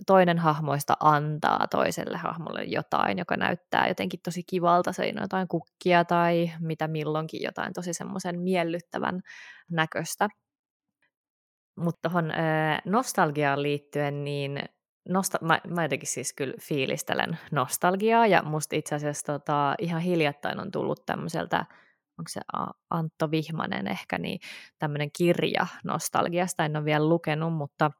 toinen 0.06 0.38
hahmoista 0.38 0.96
antaa 1.00 1.66
toiselle 1.70 2.16
hahmolle 2.16 2.64
jotain, 2.64 3.18
joka 3.18 3.36
näyttää 3.36 3.88
jotenkin 3.88 4.20
tosi 4.24 4.42
kivalta, 4.42 4.92
se 4.92 5.02
on 5.02 5.22
jotain 5.22 5.48
kukkia 5.48 6.04
tai 6.04 6.50
mitä 6.60 6.88
milloinkin 6.88 7.42
jotain 7.42 7.72
tosi 7.72 7.92
semmoisen 7.92 8.40
miellyttävän 8.40 9.20
näköistä. 9.70 10.28
Mutta 11.76 12.08
tuohon 12.08 12.32
nostalgiaan 12.84 13.62
liittyen, 13.62 14.24
niin 14.24 14.58
Nosta- 15.10 15.38
mä, 15.40 15.60
mä 15.68 15.82
jotenkin 15.82 16.08
siis 16.08 16.32
kyllä 16.32 16.54
fiilistelen 16.60 17.38
nostalgiaa 17.52 18.26
ja 18.26 18.42
musta 18.42 18.76
itse 18.76 18.94
asiassa 18.94 19.32
tota, 19.32 19.74
ihan 19.78 20.00
hiljattain 20.00 20.60
on 20.60 20.70
tullut 20.70 21.06
tämmöiseltä, 21.06 21.66
onko 22.18 22.28
se 22.28 22.40
Antto 22.90 23.30
Vihmanen 23.30 23.86
ehkä, 23.86 24.18
niin 24.18 24.40
tämmöinen 24.78 25.10
kirja 25.18 25.66
nostalgiasta, 25.84 26.64
en 26.64 26.76
ole 26.76 26.84
vielä 26.84 27.08
lukenut, 27.08 27.54
mutta 27.54 27.90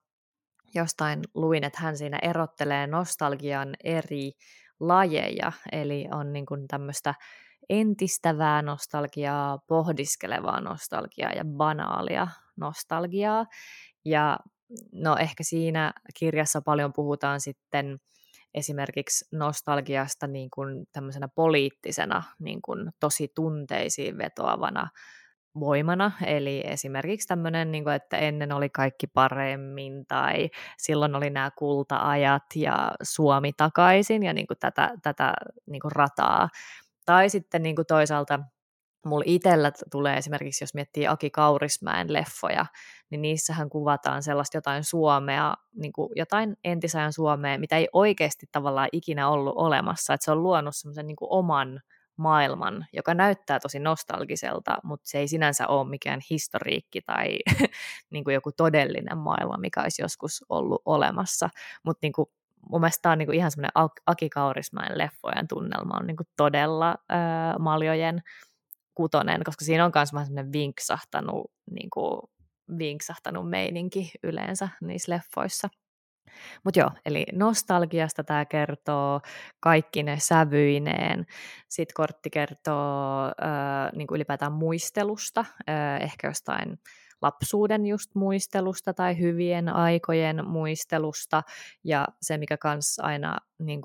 jostain 0.75 1.21
luin, 1.35 1.65
että 1.65 1.81
hän 1.83 1.97
siinä 1.97 2.19
erottelee 2.23 2.87
nostalgian 2.87 3.77
eri 3.85 4.33
lajeja, 4.81 5.53
eli 5.73 6.09
on 6.13 6.33
niin 6.33 6.47
kuin 6.47 6.69
tämmöistä 6.69 7.15
entistävää 7.69 8.63
nostalgiaa, 8.63 9.59
pohdiskelevaa 9.67 10.61
nostalgiaa 10.61 11.33
ja 11.33 11.45
banaalia 11.45 12.29
nostalgiaa. 12.57 13.47
Ja 14.05 14.39
no 14.93 15.17
ehkä 15.17 15.45
siinä 15.45 15.93
kirjassa 16.19 16.63
paljon 16.63 16.93
puhutaan 16.93 17.41
sitten 17.41 18.01
esimerkiksi 18.55 19.25
nostalgiasta 19.33 20.27
niin 20.27 20.51
kuin 20.55 20.87
tämmöisenä 20.93 21.29
poliittisena, 21.29 22.23
niin 22.39 22.63
kuin 22.63 22.91
tosi 23.01 23.33
tunteisiin 23.35 24.19
vetoavana 24.19 24.89
voimana, 25.61 26.13
eli 26.27 26.63
esimerkiksi 26.67 27.29
tämmöinen, 27.29 27.73
niin 27.73 27.85
kuin, 27.85 27.97
että 27.97 28.17
ennen 28.17 28.53
oli 28.53 28.69
kaikki 28.69 29.07
paremmin, 29.07 30.07
tai 30.07 30.51
silloin 30.79 31.15
oli 31.15 31.31
nämä 31.31 31.51
kulta-ajat 31.59 32.43
ja 32.57 32.93
Suomi 33.03 33.53
takaisin, 33.53 34.23
ja 34.23 34.33
niin 34.33 34.47
kuin 34.47 34.59
tätä, 34.59 34.93
tätä 35.03 35.33
niin 35.67 35.81
kuin 35.81 35.93
rataa. 35.93 36.49
Tai 37.07 37.29
sitten 37.31 37.63
niin 37.63 37.77
kuin 37.77 37.87
toisaalta 37.87 38.41
mulla 39.05 39.25
itsellä 39.27 39.73
tulee 39.91 40.17
esimerkiksi, 40.17 40.65
jos 40.65 40.75
miettii 40.75 41.07
Aki 41.07 41.31
Kaurismäen 41.31 42.13
leffoja, 42.13 42.67
niin 43.11 43.23
niissähän 43.23 43.71
kuvataan 43.71 44.23
sellaista 44.23 44.57
jotain 44.57 44.85
Suomea, 44.85 45.55
niin 45.75 45.93
kuin 45.93 46.11
jotain 46.17 46.57
entisajan 46.65 47.13
Suomea, 47.13 47.59
mitä 47.59 47.77
ei 47.77 47.89
oikeasti 47.93 48.47
tavallaan 48.53 48.89
ikinä 48.93 49.29
ollut 49.29 49.55
olemassa, 49.57 50.15
että 50.15 50.25
se 50.25 50.31
on 50.31 50.43
luonut 50.43 50.77
semmoisen 50.77 51.07
niin 51.07 51.17
oman 51.21 51.81
maailman, 52.21 52.87
joka 52.93 53.15
näyttää 53.15 53.61
tosi 53.61 53.79
nostalgiselta, 53.79 54.79
mutta 54.85 55.09
se 55.09 55.19
ei 55.19 55.29
sinänsä 55.29 55.67
ole 55.67 55.89
mikään 55.89 56.21
historiikki 56.31 57.01
tai 57.01 57.39
niin 58.11 58.25
kuin 58.25 58.35
joku 58.35 58.53
todellinen 58.53 59.19
maailma, 59.19 59.57
mikä 59.59 59.83
olisi 59.83 60.03
joskus 60.03 60.45
ollut 60.49 60.83
olemassa. 60.85 61.51
Mutta 61.83 61.99
niin 62.03 62.13
kuin, 62.13 62.27
mun 62.71 62.81
mielestä 62.81 63.03
tämä 63.03 63.13
on 63.13 63.19
niin 63.19 63.27
kuin 63.27 63.37
ihan 63.37 63.51
semmoinen 63.51 63.91
Aki 64.07 64.29
Kaurismäen 64.29 64.99
leffojen 64.99 65.49
tunnelma, 65.49 65.97
on 66.01 66.07
niin 66.07 66.17
kuin 66.17 66.29
todella 66.37 66.91
äh, 66.91 67.59
maljojen 67.59 68.23
kutonen, 68.95 69.45
koska 69.45 69.65
siinä 69.65 69.85
on 69.85 69.93
myös 69.95 70.13
vähän 70.13 70.27
semmoinen 70.27 70.53
vinksahtanut, 70.53 71.51
niin 71.71 71.91
kuin, 71.91 72.21
vinksahtanut 72.79 73.51
meininki 73.51 74.11
yleensä 74.23 74.69
niissä 74.81 75.13
leffoissa. 75.13 75.69
Mutta 76.65 76.81
joo, 76.81 76.91
eli 77.07 77.27
nostalgiasta 77.33 78.25
tämä 78.25 78.45
kertoo 78.45 79.21
kaikki 79.61 80.03
ne 80.03 80.17
sävyineen. 80.21 81.27
Sitten 81.69 81.95
kortti 81.95 82.31
kertoo 82.31 83.25
niin 83.97 84.07
kuin 84.07 84.17
ylipäätään 84.17 84.53
muistelusta, 84.53 85.41
äh, 85.41 86.03
ehkä 86.03 86.29
jostain 86.29 86.79
lapsuuden 87.23 87.87
just 87.87 88.15
muistelusta 88.15 88.95
tai 88.95 89.19
hyvien 89.19 89.69
aikojen 89.69 90.49
muistelusta. 90.49 91.43
Ja 91.85 92.09
se, 92.23 92.39
mikä 92.39 92.57
kans 92.57 92.99
aina 93.03 93.37
niin 93.59 93.81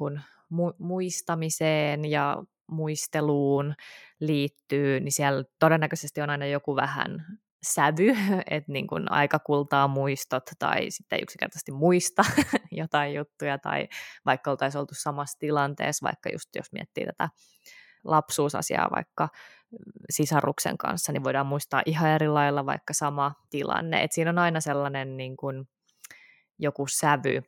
mu- 0.53 0.76
muistamiseen 0.80 2.06
ja 2.06 2.43
muisteluun 2.68 3.74
liittyy, 4.20 4.99
niin 4.99 5.11
siellä 5.11 5.43
todennäköisesti 5.59 6.22
on 6.22 6.30
aina 6.30 6.45
joku 6.45 6.76
vähän 6.76 7.26
sävy, 7.66 8.16
että 8.51 8.72
niin 8.72 8.88
kuin 8.88 9.11
aika 9.11 9.39
kultaa 9.39 9.88
muistot 9.88 10.43
tai 10.59 10.91
sitten 10.91 11.20
yksinkertaisesti 11.22 11.72
muista 11.72 12.24
jotain 12.72 13.13
juttuja 13.13 13.57
tai 13.57 13.88
vaikka 14.26 14.51
oltaisiin 14.51 14.80
oltu 14.80 14.93
samassa 14.97 15.39
tilanteessa, 15.39 16.05
vaikka 16.05 16.30
just 16.30 16.49
jos 16.55 16.72
miettii 16.72 17.05
tätä 17.05 17.30
lapsuusasiaa 18.03 18.89
vaikka 18.95 19.30
sisaruksen 20.09 20.78
kanssa, 20.78 21.11
niin 21.11 21.24
voidaan 21.24 21.45
muistaa 21.45 21.82
ihan 21.86 22.09
eri 22.09 22.28
lailla 22.28 22.66
vaikka 22.66 22.93
sama 22.93 23.34
tilanne. 23.49 24.03
Et 24.03 24.11
siinä 24.11 24.30
on 24.30 24.39
aina 24.39 24.61
sellainen 24.61 25.18
niin 25.18 25.38
kuin 25.38 25.68
joku 26.59 26.88
sävy, 26.88 27.41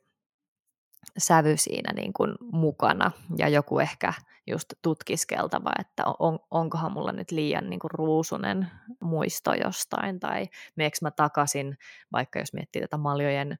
sävy 1.18 1.56
siinä 1.56 1.92
niin 1.92 2.12
kuin 2.12 2.34
mukana 2.52 3.10
ja 3.38 3.48
joku 3.48 3.78
ehkä 3.78 4.12
just 4.46 4.74
tutkiskeltava, 4.82 5.70
että 5.80 6.02
on, 6.18 6.38
onkohan 6.50 6.92
mulla 6.92 7.12
nyt 7.12 7.30
liian 7.30 7.70
niin 7.70 7.80
kuin 7.80 7.90
ruusunen 7.90 8.70
muisto 9.00 9.54
jostain 9.54 10.20
tai 10.20 10.46
meekö 10.76 10.98
mä 11.02 11.10
takaisin, 11.10 11.78
vaikka 12.12 12.38
jos 12.38 12.52
miettii 12.52 12.82
tätä 12.82 12.96
maljojen 12.96 13.58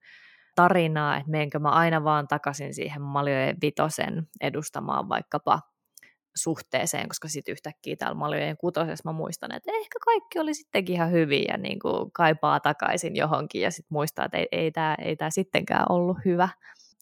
tarinaa, 0.54 1.16
että 1.16 1.30
meenkö 1.30 1.58
mä 1.58 1.68
aina 1.68 2.04
vaan 2.04 2.28
takaisin 2.28 2.74
siihen 2.74 3.02
maljojen 3.02 3.56
vitosen 3.62 4.28
edustamaan 4.40 5.08
vaikkapa 5.08 5.60
suhteeseen, 6.36 7.08
koska 7.08 7.28
sitten 7.28 7.52
yhtäkkiä 7.52 7.96
täällä 7.96 8.18
maljojen 8.18 8.56
kutosessa 8.56 9.08
mä 9.08 9.12
muistan, 9.12 9.54
että 9.54 9.72
ehkä 9.74 9.98
kaikki 10.04 10.38
oli 10.38 10.54
sittenkin 10.54 10.94
ihan 10.94 11.10
hyvin 11.10 11.44
ja 11.48 11.56
niin 11.56 11.78
kuin 11.78 12.12
kaipaa 12.12 12.60
takaisin 12.60 13.16
johonkin 13.16 13.60
ja 13.60 13.70
sitten 13.70 13.94
muistaa, 13.94 14.24
että 14.24 14.38
ei, 14.38 14.48
ei 14.52 14.70
tämä 14.70 14.94
ei 14.94 15.16
tää 15.16 15.30
sittenkään 15.30 15.86
ollut 15.88 16.18
hyvä 16.24 16.48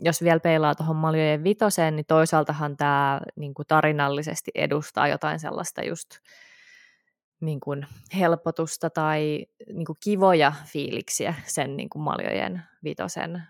jos 0.01 0.22
vielä 0.22 0.40
peilaa 0.40 0.74
tuohon 0.74 0.97
Maljojen 0.97 1.44
vitoseen, 1.44 1.97
niin 1.97 2.07
toisaaltahan 2.07 2.76
tämä 2.76 3.20
niin 3.36 3.55
kuin 3.55 3.66
tarinallisesti 3.66 4.51
edustaa 4.55 5.09
jotain 5.09 5.40
sellaista 5.40 5.82
just 5.82 6.11
niin 7.40 7.61
kuin 7.61 7.86
helpotusta 8.18 8.90
tai 8.90 9.47
niin 9.72 9.84
kuin 9.84 9.97
kivoja 10.05 10.53
fiiliksiä 10.66 11.34
sen 11.47 11.76
niin 11.76 11.88
kuin 11.88 12.03
Maljojen 12.03 12.62
vitosen 12.84 13.42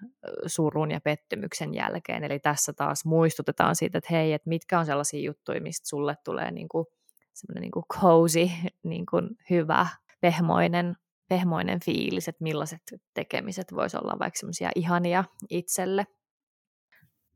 surun 0.47 0.91
ja 0.91 1.01
pettymyksen 1.01 1.75
jälkeen. 1.75 2.25
Eli 2.25 2.39
tässä 2.39 2.73
taas 2.73 3.05
muistutetaan 3.05 3.77
siitä, 3.77 3.99
että 3.99 4.09
hei, 4.11 4.33
että 4.33 4.49
mitkä 4.49 4.79
on 4.79 4.87
sellaisia 4.87 5.21
juttuja, 5.21 5.61
mistä 5.61 5.89
sulle 5.89 6.17
tulee 6.25 6.51
niin 6.51 6.69
kuin, 6.69 6.87
semmoinen 7.33 7.61
niin 7.61 7.71
kuin 7.71 7.85
cozy, 7.93 8.51
niin 8.83 9.07
kuin 9.07 9.29
hyvä, 9.51 9.87
pehmoinen 10.21 10.97
pehmoinen 11.29 11.81
fiilis, 11.85 12.29
että 12.29 12.43
millaiset 12.43 12.81
tekemiset 13.15 13.75
voisi 13.75 13.97
olla 13.97 14.19
vaikka 14.19 14.39
semmoisia 14.39 14.71
ihania 14.75 15.25
itselle. 15.51 16.07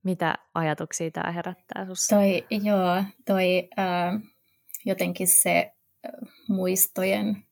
Mitä 0.02 0.34
ajatuksia 0.54 1.10
tämä 1.10 1.32
herättää 1.32 1.84
sinussa? 1.84 2.16
Toi, 2.16 2.46
joo, 2.50 3.04
toi 3.26 3.68
äh, 3.78 4.20
jotenkin 4.84 5.28
se 5.28 5.72
muistojen 6.48 7.44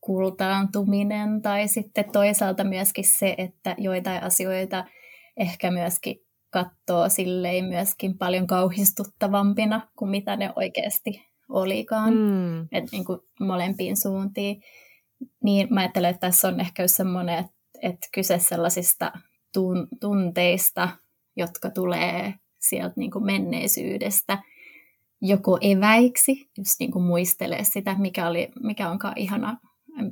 kultaantuminen 0.00 1.42
tai 1.42 1.68
sitten 1.68 2.12
toisaalta 2.12 2.64
myöskin 2.64 3.04
se, 3.04 3.34
että 3.38 3.74
joitain 3.78 4.22
asioita 4.22 4.84
ehkä 5.36 5.70
myöskin 5.70 6.26
katsoo 6.50 7.08
silleen 7.08 7.64
myöskin 7.64 8.18
paljon 8.18 8.46
kauhistuttavampina 8.46 9.88
kuin 9.96 10.10
mitä 10.10 10.36
ne 10.36 10.52
oikeasti 10.56 11.26
olikaan. 11.48 12.14
Mm. 12.14 12.62
Että 12.62 12.90
niin 12.92 13.04
kuin 13.04 13.20
molempiin 13.40 13.96
suuntiin. 13.96 14.62
Niin 15.44 15.68
mä 15.70 15.80
ajattelen, 15.80 16.10
että 16.10 16.26
tässä 16.26 16.48
on 16.48 16.60
ehkä 16.60 16.86
semmoinen, 16.86 17.38
että, 17.38 17.52
että 17.82 18.08
kyse 18.14 18.38
sellaisista 18.38 19.12
tun, 19.52 19.88
tunteista, 20.00 20.88
jotka 21.36 21.70
tulee 21.70 22.34
sieltä 22.60 22.94
niin 22.96 23.10
kuin 23.10 23.24
menneisyydestä 23.24 24.42
joko 25.22 25.58
eväiksi, 25.60 26.50
jos 26.58 26.78
niin 26.78 26.92
kuin 26.92 27.04
muistelee 27.04 27.64
sitä, 27.64 27.96
mikä, 27.98 28.28
oli, 28.28 28.48
mikä 28.62 28.90
onkaan 28.90 29.18
ihana, 29.18 29.58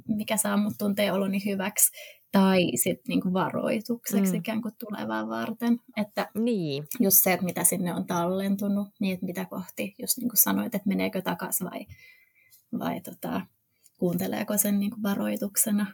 mikä 0.08 0.36
saa 0.36 0.56
mut 0.56 0.74
tuntee 0.78 1.12
oloni 1.12 1.44
hyväksi, 1.44 1.92
tai 2.32 2.70
sitten 2.74 3.04
niinku 3.08 3.32
varoitukseksi 3.32 4.32
mm. 4.32 4.38
ikään 4.38 4.62
kuin 4.62 4.74
tulevaa 4.78 5.28
varten. 5.28 5.80
Että 5.96 6.30
niin. 6.34 6.84
just 7.00 7.16
se, 7.22 7.32
että 7.32 7.44
mitä 7.44 7.64
sinne 7.64 7.94
on 7.94 8.06
tallentunut, 8.06 8.88
niin 9.00 9.14
että 9.14 9.26
mitä 9.26 9.44
kohti, 9.44 9.94
just 9.98 10.18
niin 10.18 10.28
kuin 10.28 10.38
sanoit, 10.38 10.74
että 10.74 10.88
meneekö 10.88 11.22
takaisin 11.22 11.70
vai, 11.70 11.86
vai 12.78 13.00
tota, 13.00 13.40
kuunteleeko 13.98 14.58
sen 14.58 14.80
niin 14.80 14.90
kuin 14.90 15.02
varoituksena 15.02 15.86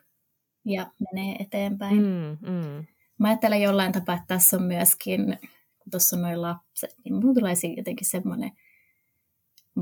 ja 0.64 0.90
menee 1.00 1.36
eteenpäin. 1.38 1.96
Mm, 1.96 2.50
mm. 2.50 2.86
Mä 3.20 3.28
ajattelen 3.28 3.62
jollain 3.62 3.92
tapaa, 3.92 4.14
että 4.14 4.26
tässä 4.26 4.56
on 4.56 4.62
myöskin, 4.62 5.38
kun 5.78 5.90
tuossa 5.90 6.16
on 6.16 6.22
noin 6.22 6.42
lapset, 6.42 6.96
niin 7.04 7.14
mun 7.14 7.34
tulee 7.34 7.54
jotenkin 7.76 8.06
semmoinen 8.06 8.50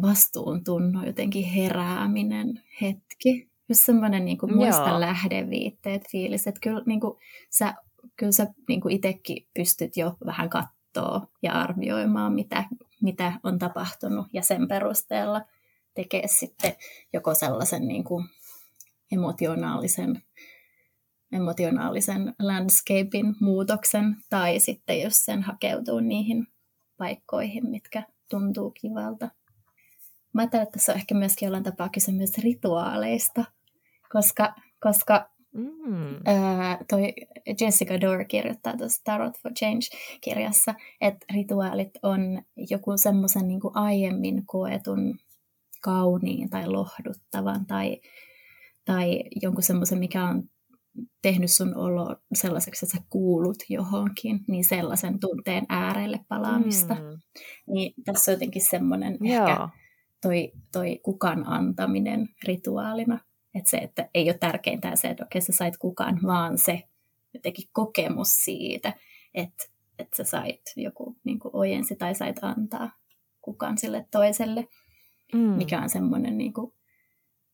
vastuuntunno, 0.02 1.06
jotenkin 1.06 1.44
herääminen 1.44 2.62
hetki. 2.80 3.48
Just 3.68 3.84
semmoinen 3.84 4.24
niin 4.24 4.38
kuin 4.38 4.56
muista 4.56 4.88
Joo. 4.88 5.00
lähdeviitteet 5.00 6.02
fiilis, 6.10 6.46
että 6.46 6.60
kyllä, 6.60 6.82
niin 6.86 7.00
kuin, 7.00 7.18
sä, 7.50 7.74
kyllä 8.16 8.32
sä 8.32 8.46
niin 8.68 8.80
kuin 8.80 8.94
itsekin 8.94 9.46
pystyt 9.54 9.96
jo 9.96 10.16
vähän 10.26 10.50
katsoa 10.50 11.26
ja 11.42 11.52
arvioimaan, 11.52 12.32
mitä, 12.32 12.64
mitä 13.02 13.32
on 13.42 13.58
tapahtunut 13.58 14.26
ja 14.32 14.42
sen 14.42 14.68
perusteella 14.68 15.42
tekee 15.94 16.28
sitten 16.28 16.72
joko 17.12 17.34
sellaisen 17.34 17.88
niin 17.88 18.04
kuin 18.04 18.24
emotionaalisen 19.12 20.22
emotionaalisen 21.32 22.34
landscapein 22.38 23.34
muutoksen, 23.40 24.16
tai 24.30 24.60
sitten 24.60 25.00
jos 25.00 25.24
sen 25.24 25.42
hakeutuu 25.42 26.00
niihin 26.00 26.46
paikkoihin, 26.96 27.70
mitkä 27.70 28.02
tuntuu 28.30 28.70
kivalta. 28.70 29.28
Mä 30.34 30.42
ajattelen, 30.42 30.62
että 30.62 30.72
tässä 30.72 30.92
on 30.92 30.98
ehkä 30.98 31.14
myöskin 31.14 31.46
jollain 31.46 31.64
tapaa 31.64 31.88
kyse 31.88 32.12
myös 32.12 32.38
rituaaleista, 32.38 33.44
koska, 34.12 34.54
koska 34.80 35.30
mm. 35.54 36.16
ää, 36.26 36.78
toi 36.90 37.12
Jessica 37.60 38.00
Dore 38.00 38.24
kirjoittaa 38.24 38.76
tuossa 38.76 39.04
Tarot 39.04 39.38
for 39.42 39.52
Change-kirjassa, 39.52 40.74
että 41.00 41.26
rituaalit 41.34 41.90
on 42.02 42.42
joku 42.70 42.96
semmoisen 42.96 43.48
niin 43.48 43.60
aiemmin 43.74 44.46
koetun 44.46 45.18
kauniin 45.82 46.50
tai 46.50 46.68
lohduttavan 46.68 47.66
tai, 47.66 48.00
tai 48.84 49.24
jonkun 49.42 49.62
semmoisen, 49.62 49.98
mikä 49.98 50.24
on 50.24 50.42
tehnyt 51.22 51.50
sun 51.50 51.76
olo 51.76 52.16
sellaiseksi, 52.34 52.86
että 52.86 52.98
sä 52.98 53.04
kuulut 53.10 53.58
johonkin, 53.68 54.40
niin 54.48 54.64
sellaisen 54.64 55.20
tunteen 55.20 55.66
äärelle 55.68 56.20
palaamista. 56.28 56.94
Mm. 56.94 57.20
Niin 57.66 57.94
tässä 58.04 58.30
on 58.30 58.34
jotenkin 58.34 58.62
semmoinen 58.62 59.18
ehkä 59.24 59.68
toi, 60.22 60.52
toi 60.72 61.00
kukan 61.02 61.46
antaminen 61.46 62.28
rituaalina. 62.44 63.20
Että 63.54 63.70
se, 63.70 63.76
että 63.76 64.08
ei 64.14 64.30
ole 64.30 64.38
tärkeintä 64.38 64.96
se, 64.96 65.08
että 65.08 65.24
okei 65.24 65.40
sä 65.40 65.52
sait 65.52 65.76
kukan, 65.76 66.20
vaan 66.26 66.58
se 66.58 66.82
jotenkin 67.34 67.68
kokemus 67.72 68.44
siitä, 68.44 68.92
että, 69.34 69.64
että 69.98 70.16
sä 70.16 70.24
sait 70.24 70.62
joku 70.76 71.16
niin 71.24 71.38
ojensi 71.52 71.96
tai 71.96 72.14
sait 72.14 72.36
antaa 72.42 72.90
kukan 73.40 73.78
sille 73.78 74.06
toiselle, 74.10 74.68
mm. 75.32 75.38
mikä 75.40 75.80
on 75.80 75.90
semmoinen 75.90 76.38
niin 76.38 76.52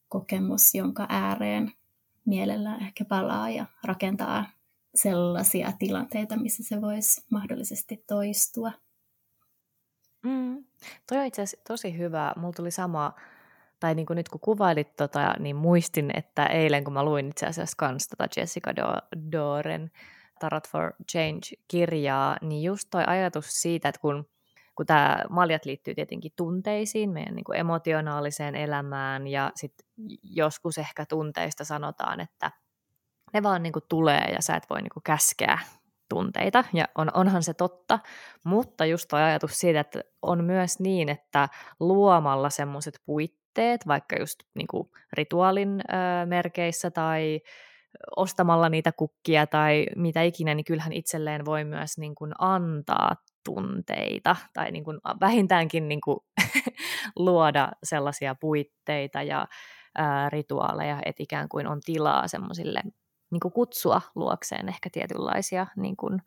kokemus, 0.09 0.75
jonka 0.75 1.07
ääreen 1.09 1.73
mielellään 2.27 2.81
ehkä 2.81 3.05
palaa 3.05 3.51
ja 3.51 3.67
rakentaa 3.85 4.45
sellaisia 4.95 5.73
tilanteita, 5.79 6.37
missä 6.37 6.63
se 6.63 6.81
voisi 6.81 7.25
mahdollisesti 7.31 8.05
toistua. 8.07 8.73
Mm. 10.23 10.65
Toi 11.09 11.19
on 11.19 11.27
itse 11.27 11.43
asiassa 11.43 11.65
tosi 11.69 11.99
hyvä. 11.99 12.33
Mulla 12.37 12.53
tuli 12.53 12.71
sama, 12.71 13.13
tai 13.81 13.95
niin 13.95 14.07
kuin 14.07 14.17
nyt 14.17 14.29
kun 14.29 14.41
kuvailit 14.41 14.97
tota, 14.97 15.35
niin 15.39 15.57
muistin, 15.57 16.11
että 16.15 16.47
eilen 16.47 16.85
kun 16.85 16.93
mä 16.93 17.05
luin 17.05 17.29
itse 17.29 17.47
asiassa 17.47 17.75
kans 17.79 18.09
tota 18.09 18.29
Jessica 18.37 18.75
Doren 19.33 19.91
Tarot 20.41 20.69
for 20.69 20.93
Change-kirjaa, 21.13 22.37
niin 22.43 22.63
just 22.63 22.89
toi 22.91 23.05
ajatus 23.07 23.47
siitä, 23.63 23.89
että 23.89 24.01
kun 24.01 24.27
kun 24.77 24.87
tämä 24.87 25.25
maljat 25.31 25.65
liittyy 25.65 25.95
tietenkin 25.95 26.33
tunteisiin, 26.37 27.11
meidän 27.11 27.35
niin 27.35 27.45
kuin 27.45 27.59
emotionaaliseen 27.59 28.55
elämään 28.55 29.27
ja 29.27 29.53
sitten 29.55 29.87
joskus 30.23 30.79
ehkä 30.79 31.07
tunteista 31.07 31.65
sanotaan, 31.65 32.21
että 32.21 32.51
ne 33.33 33.43
vaan 33.43 33.63
niin 33.63 33.73
kuin 33.73 33.85
tulee 33.89 34.25
ja 34.33 34.43
sä 34.43 34.57
et 34.57 34.71
voi 34.71 34.83
niin 34.83 34.93
kuin 34.95 35.03
käskeä 35.03 35.59
tunteita, 36.09 36.65
ja 36.73 36.85
on, 36.95 37.11
onhan 37.15 37.43
se 37.43 37.55
totta, 37.55 37.99
mutta 38.45 38.85
just 38.85 39.09
tuo 39.09 39.19
ajatus 39.19 39.59
siitä, 39.59 39.81
että 39.81 40.01
on 40.23 40.45
myös 40.45 40.81
niin, 40.81 41.09
että 41.09 41.49
luomalla 41.81 42.51
semmoiset 42.51 43.01
puitteet, 43.07 43.87
vaikka 43.87 44.17
just 44.21 44.43
niin 44.55 44.67
kuin 44.67 44.89
rituaalin 45.13 45.81
ö, 45.81 46.27
merkeissä 46.27 46.91
tai 46.91 47.41
ostamalla 48.17 48.69
niitä 48.69 48.93
kukkia 48.93 49.47
tai 49.47 49.87
mitä 49.97 50.23
ikinä, 50.23 50.55
niin 50.55 50.65
kyllähän 50.65 50.93
itselleen 50.93 51.45
voi 51.45 51.65
myös 51.65 51.99
niin 51.99 52.15
kuin 52.15 52.33
antaa 52.39 53.17
tunteita 53.45 54.37
tai 54.53 54.71
niin 54.71 54.85
kuin 54.85 55.01
vähintäänkin 55.21 55.89
niin 55.89 56.01
kuin 56.01 56.19
luoda 57.17 57.73
sellaisia 57.83 58.35
puitteita 58.35 59.23
ja 59.23 59.49
ää, 59.99 60.31
rituaaleja, 60.31 60.99
että 61.05 61.23
ikään 61.23 61.49
kuin 61.49 61.67
on 61.67 61.81
tilaa 61.85 62.29
semmoisille 62.29 62.83
niin 63.31 63.41
kuin 63.41 63.53
kutsua 63.53 64.01
luokseen 64.15 64.69
ehkä 64.69 64.91
tietynlaisia 64.93 65.67
niin 65.77 65.97
kuin 65.97 66.23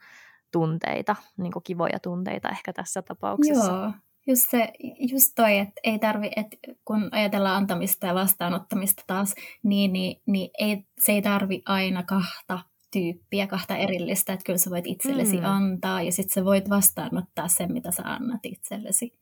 tunteita, 0.52 1.16
niin 1.38 1.52
kuin 1.52 1.64
kivoja 1.64 2.00
tunteita 2.00 2.50
ehkä 2.50 2.74
tässä 2.74 3.02
tapauksessa. 3.02 3.72
Joo, 3.72 3.92
just, 4.28 4.50
se, 4.50 4.74
just 5.12 5.32
toi, 5.36 5.58
että 5.58 5.82
ei 5.84 6.00
tarvi, 6.00 6.32
että 6.36 6.58
kun 6.86 7.10
ajatellaan 7.12 7.56
antamista 7.56 8.08
ja 8.08 8.16
vastaanottamista 8.16 9.04
taas, 9.08 9.36
niin, 9.64 9.94
niin, 9.94 10.22
niin 10.26 10.50
ei, 10.58 10.84
se 11.00 11.12
ei 11.12 11.22
tarvi 11.22 11.62
aina 11.66 12.04
kahta 12.04 12.60
tyyppiä, 12.92 13.48
kahta 13.48 13.78
erillistä, 13.78 14.34
että 14.34 14.44
kyllä 14.46 14.58
sä 14.58 14.70
voit 14.70 14.88
itsellesi 14.88 15.38
mm. 15.38 15.46
antaa 15.46 16.02
ja 16.02 16.12
sitten 16.12 16.34
sä 16.34 16.46
voit 16.46 16.70
vastaanottaa 16.70 17.48
sen, 17.48 17.74
mitä 17.74 17.92
sä 17.92 18.04
annat 18.06 18.46
itsellesi. 18.46 19.14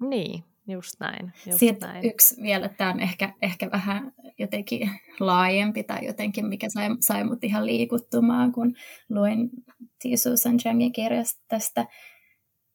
Niin, 0.00 0.44
just 0.68 0.94
näin. 1.00 1.32
Just 1.46 1.58
sitten 1.58 1.88
näin. 1.88 2.04
yksi 2.04 2.42
vielä, 2.42 2.68
tämä 2.68 2.90
on 2.90 3.00
ehkä, 3.00 3.34
ehkä 3.42 3.70
vähän 3.72 4.12
jotenkin 4.38 4.90
laajempi 5.20 5.82
tai 5.82 6.06
jotenkin, 6.06 6.46
mikä 6.46 6.68
sai, 6.70 6.88
sai 7.00 7.24
mut 7.24 7.44
ihan 7.44 7.66
liikuttumaan, 7.66 8.52
kun 8.52 8.76
luin 9.08 9.50
T. 9.80 10.02
Susan 10.16 10.56
Changin 10.56 10.92
kirjasta 10.92 11.44
tästä, 11.48 11.86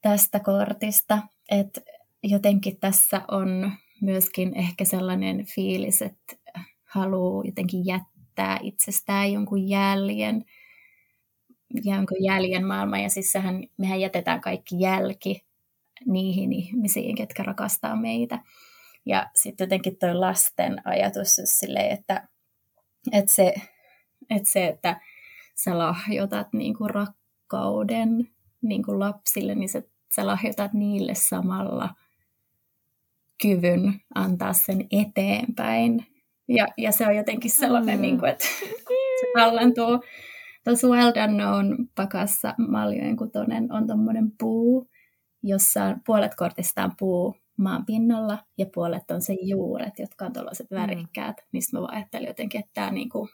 tästä 0.02 0.40
kortista, 0.40 1.22
että 1.52 1.82
jotenkin 2.24 2.80
tässä 2.80 3.22
on 3.32 3.72
myöskin 4.02 4.56
ehkä 4.56 4.86
sellainen 4.86 5.46
fiilis, 5.56 6.02
että 6.02 6.36
haluaa 6.84 7.46
jotenkin 7.46 7.86
jättää 7.86 8.15
jättää 8.38 8.60
itsestään 8.62 9.34
jonkun 9.34 9.70
jäljen, 9.70 10.46
jonkun 11.84 12.24
jäljen 12.24 12.66
maailman. 12.66 13.04
Ja 13.04 13.10
siis 13.10 13.32
sehän, 13.32 13.64
mehän 13.78 14.02
jätetään 14.02 14.42
kaikki 14.42 14.80
jälki 14.80 15.46
niihin 16.06 16.54
ihmisiin, 16.54 17.16
ketkä 17.16 17.44
rakastaa 17.44 17.96
meitä. 17.96 18.40
Ja 19.06 19.30
sitten 19.36 19.66
jotenkin 19.66 19.98
toi 19.98 20.16
lasten 20.16 20.82
ajatus 20.86 21.38
just 21.38 21.54
silleen, 21.54 21.92
että, 21.92 22.28
että, 23.12 23.32
se, 23.32 23.54
että 24.30 24.50
se, 24.50 24.68
että 24.68 25.00
sä 25.56 25.78
lahjoitat 25.78 26.54
niin 26.54 26.78
kuin 26.78 26.90
rakkauden 26.90 28.30
niin 28.62 28.84
kuin 28.84 29.00
lapsille, 29.00 29.56
niin 29.56 29.70
sä, 29.70 29.82
sä 30.16 30.28
lahjoitat 30.28 30.74
niille 30.74 31.14
samalla 31.16 31.90
kyvyn 33.42 34.02
antaa 34.16 34.54
sen 34.54 34.88
eteenpäin 34.92 36.15
ja, 36.48 36.68
ja 36.78 36.92
se 36.92 37.08
on 37.08 37.16
jotenkin 37.16 37.52
sellainen, 37.52 37.96
mm. 37.96 38.02
niin 38.02 38.20
kuin, 38.20 38.32
että 38.32 38.46
se 39.20 39.26
tallentuu. 39.34 40.04
Tuossa 40.64 40.88
Well 40.88 41.12
Done 41.16 41.34
Known 41.34 41.88
pakassa 41.96 42.56
maljojen 42.58 43.18
kutonen 43.18 43.72
on 43.72 43.88
tuommoinen 43.88 44.32
puu, 44.40 44.88
jossa 45.44 45.98
puolet 46.06 46.36
kortista 46.36 46.84
on 46.84 46.92
puu 47.00 47.36
maan 47.58 47.86
pinnalla 47.86 48.38
ja 48.58 48.66
puolet 48.74 49.12
on 49.12 49.22
se 49.22 49.34
juuret, 49.42 50.00
jotka 50.00 50.26
on 50.26 50.34
tuollaiset 50.34 50.72
mm. 50.72 50.78
värikkäät. 50.78 51.38
Niistä 51.52 51.80
mä 51.80 51.88
ajattelin 51.88 52.28
jotenkin, 52.28 52.60
että 52.60 52.72
tämä 52.74 52.92
niin 52.92 53.10
kuin, 53.10 53.30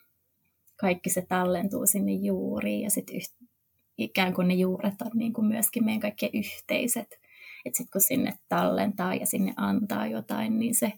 kaikki 0.82 1.10
se 1.10 1.26
tallentuu 1.30 1.86
sinne 1.86 2.12
juuriin 2.12 2.82
ja 2.82 2.90
sitten 2.90 3.16
yht, 3.16 3.32
ikään 3.98 4.34
kuin 4.34 4.48
ne 4.48 4.54
juuret 4.54 5.02
on 5.02 5.12
niin 5.14 5.34
kuin 5.34 5.48
myöskin 5.48 5.86
meidän 5.86 6.02
kaikkien 6.02 6.32
yhteiset. 6.34 7.20
Että 7.66 7.78
sitten 7.78 7.92
kun 7.92 8.02
sinne 8.02 8.34
tallentaa 8.50 9.16
ja 9.16 9.26
sinne 9.26 9.54
antaa 9.58 10.08
jotain, 10.08 10.60
niin 10.60 10.76
se 10.76 10.94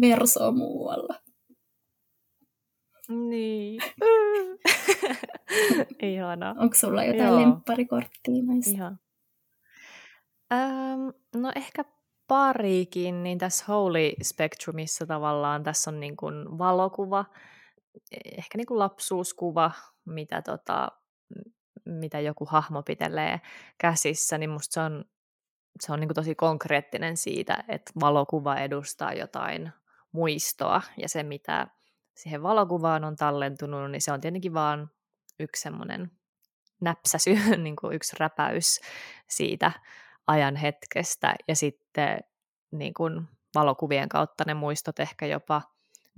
versoo 0.00 0.52
muualla. 0.52 1.14
Niin. 3.08 3.80
Ihana. 6.02 6.54
Onko 6.58 6.74
sulla 6.74 7.04
jotain 7.04 7.28
Joo. 7.28 7.40
lempparikorttia 7.40 8.42
näistä? 8.42 8.70
Ihan. 8.70 9.00
Öm, 10.52 11.12
no 11.42 11.52
ehkä 11.56 11.84
parikin, 12.28 13.22
niin 13.22 13.38
tässä 13.38 13.64
Holy 13.68 14.12
Spectrumissa 14.22 15.06
tavallaan 15.06 15.62
tässä 15.62 15.90
on 15.90 16.00
niin 16.00 16.16
kuin 16.16 16.58
valokuva, 16.58 17.24
ehkä 18.38 18.58
niin 18.58 18.66
kuin 18.66 18.78
lapsuuskuva, 18.78 19.70
mitä, 20.04 20.42
tota, 20.42 20.88
mitä 21.84 22.20
joku 22.20 22.44
hahmo 22.44 22.82
pitelee 22.82 23.40
käsissä, 23.78 24.38
niin 24.38 24.50
musta 24.50 24.74
se 24.74 24.80
on, 24.80 25.04
se 25.80 25.92
on 25.92 26.00
niin 26.00 26.08
kuin 26.08 26.14
tosi 26.14 26.34
konkreettinen 26.34 27.16
siitä, 27.16 27.64
että 27.68 27.92
valokuva 28.00 28.56
edustaa 28.56 29.12
jotain 29.12 29.72
muistoa, 30.12 30.82
ja 30.96 31.08
se 31.08 31.22
mitä 31.22 31.66
siihen 32.14 32.42
valokuvaan 32.42 33.04
on 33.04 33.16
tallentunut, 33.16 33.90
niin 33.90 34.02
se 34.02 34.12
on 34.12 34.20
tietenkin 34.20 34.54
vaan 34.54 34.90
yksi 35.38 35.62
semmoinen 35.62 36.10
näpsäsy, 36.80 37.34
niin 37.56 37.76
kuin 37.76 37.94
yksi 37.94 38.16
räpäys 38.18 38.80
siitä 39.28 39.72
ajan 40.26 40.56
hetkestä, 40.56 41.34
ja 41.48 41.56
sitten 41.56 42.20
niin 42.70 42.94
kuin 42.94 43.28
valokuvien 43.54 44.08
kautta 44.08 44.44
ne 44.46 44.54
muistot 44.54 45.00
ehkä 45.00 45.26
jopa, 45.26 45.62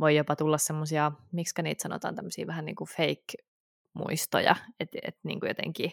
voi 0.01 0.17
jopa 0.17 0.37
tulla 0.37 0.59
semmoisia, 0.59 1.13
miksi 1.33 1.63
niitä 1.63 1.83
sanotaan, 1.83 2.15
tämmöisiä 2.15 2.47
vähän 2.47 2.65
niin 2.65 2.77
kuin 2.77 2.89
fake-muistoja, 2.89 4.57
että 4.81 4.99
et 5.03 5.19
niin 5.23 5.41
kuin 5.41 5.49
jotenkin 5.49 5.93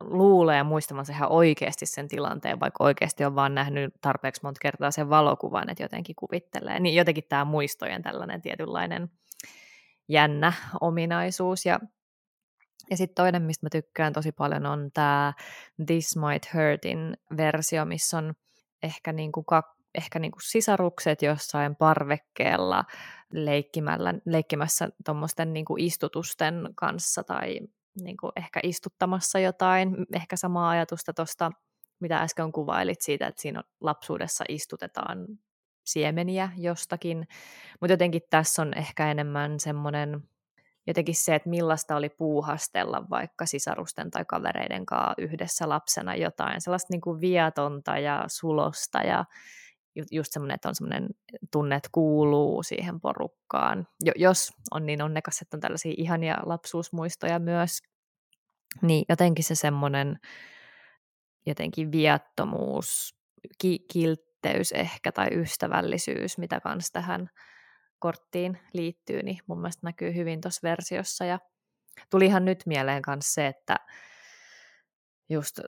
luulee 0.00 0.62
muistavansa 0.62 1.12
ihan 1.12 1.32
oikeasti 1.32 1.86
sen 1.86 2.08
tilanteen, 2.08 2.60
vaikka 2.60 2.84
oikeasti 2.84 3.24
on 3.24 3.34
vaan 3.34 3.54
nähnyt 3.54 3.94
tarpeeksi 4.00 4.40
monta 4.42 4.58
kertaa 4.62 4.90
sen 4.90 5.10
valokuvan, 5.10 5.70
että 5.70 5.82
jotenkin 5.84 6.16
kuvittelee. 6.16 6.80
Niin 6.80 6.94
jotenkin 6.94 7.24
tämä 7.28 7.44
muistojen 7.44 8.02
tällainen 8.02 8.42
tietynlainen 8.42 9.10
jännä 10.08 10.52
ominaisuus. 10.80 11.66
Ja, 11.66 11.80
ja 12.90 12.96
sitten 12.96 13.14
toinen, 13.14 13.42
mistä 13.42 13.66
mä 13.66 13.70
tykkään 13.70 14.12
tosi 14.12 14.32
paljon, 14.32 14.66
on 14.66 14.90
tämä 14.94 15.32
This 15.86 16.16
Might 16.16 16.54
Hurtin 16.54 17.16
versio, 17.36 17.84
missä 17.84 18.18
on 18.18 18.34
ehkä, 18.82 19.12
niin 19.12 19.32
kuin 19.32 19.46
kak, 19.46 19.66
ehkä 19.94 20.18
niin 20.18 20.32
kuin 20.32 20.42
sisarukset 20.42 21.22
jossain 21.22 21.76
parvekkeella 21.76 22.84
leikkimällä, 23.32 24.14
leikkimässä 24.24 24.88
tuommoisten 25.04 25.52
niin 25.52 25.64
istutusten 25.78 26.68
kanssa 26.74 27.24
tai 27.24 27.60
niin 28.00 28.16
kuin 28.16 28.32
ehkä 28.36 28.60
istuttamassa 28.62 29.38
jotain, 29.38 29.96
ehkä 30.12 30.36
samaa 30.36 30.70
ajatusta 30.70 31.12
tuosta, 31.12 31.50
mitä 32.00 32.18
äsken 32.18 32.52
kuvailit 32.52 33.00
siitä, 33.00 33.26
että 33.26 33.42
siinä 33.42 33.62
lapsuudessa 33.80 34.44
istutetaan 34.48 35.26
siemeniä 35.84 36.50
jostakin, 36.56 37.28
mutta 37.80 37.92
jotenkin 37.92 38.22
tässä 38.30 38.62
on 38.62 38.74
ehkä 38.74 39.10
enemmän 39.10 39.60
semmoinen 39.60 40.22
jotenkin 40.86 41.14
se, 41.14 41.34
että 41.34 41.48
millaista 41.48 41.96
oli 41.96 42.08
puuhastella 42.08 43.04
vaikka 43.10 43.46
sisarusten 43.46 44.10
tai 44.10 44.24
kavereiden 44.24 44.86
kanssa 44.86 45.14
yhdessä 45.18 45.68
lapsena 45.68 46.14
jotain, 46.14 46.60
sellaista 46.60 46.92
niin 46.92 47.00
kuin 47.00 47.20
viatonta 47.20 47.98
ja 47.98 48.24
sulosta 48.28 48.98
ja 48.98 49.24
just 50.10 50.32
semmoinen, 50.32 50.54
että 50.54 50.68
on 50.68 50.74
semmoinen 50.74 51.08
tunne, 51.52 51.76
että 51.76 51.88
kuuluu 51.92 52.62
siihen 52.62 53.00
porukkaan. 53.00 53.88
Jo, 54.04 54.12
jos 54.16 54.52
on 54.70 54.86
niin 54.86 55.02
onnekas, 55.02 55.42
että 55.42 55.56
on 55.56 55.60
tällaisia 55.60 55.94
ihania 55.96 56.36
lapsuusmuistoja 56.46 57.38
myös, 57.38 57.78
niin 58.82 59.04
jotenkin 59.08 59.44
se 59.44 59.54
semmoinen 59.54 60.18
jotenkin 61.46 61.92
viattomuus, 61.92 63.16
ki- 63.58 63.84
kiltteys 63.92 64.72
ehkä 64.72 65.12
tai 65.12 65.28
ystävällisyys, 65.32 66.38
mitä 66.38 66.60
kanssa 66.60 66.92
tähän 66.92 67.30
korttiin 67.98 68.58
liittyy, 68.72 69.22
niin 69.22 69.38
mun 69.46 69.60
mielestä 69.60 69.86
näkyy 69.86 70.14
hyvin 70.14 70.40
tuossa 70.40 70.60
versiossa. 70.62 71.24
Ja 71.24 71.38
tulihan 72.10 72.44
nyt 72.44 72.62
mieleen 72.66 73.02
myös 73.06 73.34
se, 73.34 73.46
että 73.46 73.76
just 75.28 75.60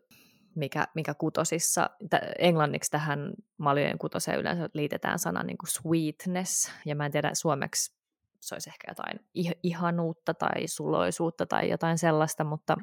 mikä, 0.56 0.88
mikä 0.94 1.14
kutosissa, 1.14 1.90
t- 2.10 2.34
englanniksi 2.38 2.90
tähän 2.90 3.32
maljojen 3.58 3.98
kutoseen 3.98 4.40
yleensä 4.40 4.68
liitetään 4.74 5.18
sana 5.18 5.42
niin 5.42 5.58
kuin 5.58 5.70
sweetness, 5.70 6.70
ja 6.84 6.96
mä 6.96 7.06
en 7.06 7.12
tiedä 7.12 7.30
suomeksi 7.34 7.96
se 8.40 8.54
olisi 8.54 8.70
ehkä 8.70 8.90
jotain 8.90 9.20
ihanuutta 9.62 10.34
tai 10.34 10.66
suloisuutta 10.66 11.46
tai 11.46 11.70
jotain 11.70 11.98
sellaista, 11.98 12.44
mutta 12.44 12.76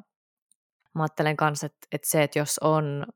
mä 0.94 1.02
ajattelen 1.02 1.36
myös, 1.40 1.64
että, 1.64 1.86
että 1.92 2.10
se, 2.10 2.22
että 2.22 2.38
jos 2.38 2.58
on 2.58 3.06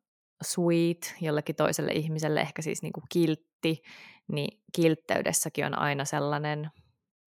sweet 0.43 1.15
jollekin 1.21 1.57
toiselle 1.57 1.93
ihmiselle, 1.93 2.41
ehkä 2.41 2.63
siis 2.63 2.83
niin 2.83 2.93
kuin 2.93 3.05
kiltti, 3.09 3.83
niin 4.29 4.61
kiltteydessäkin 4.73 5.67
on 5.67 5.79
aina 5.79 6.05
sellainen 6.05 6.71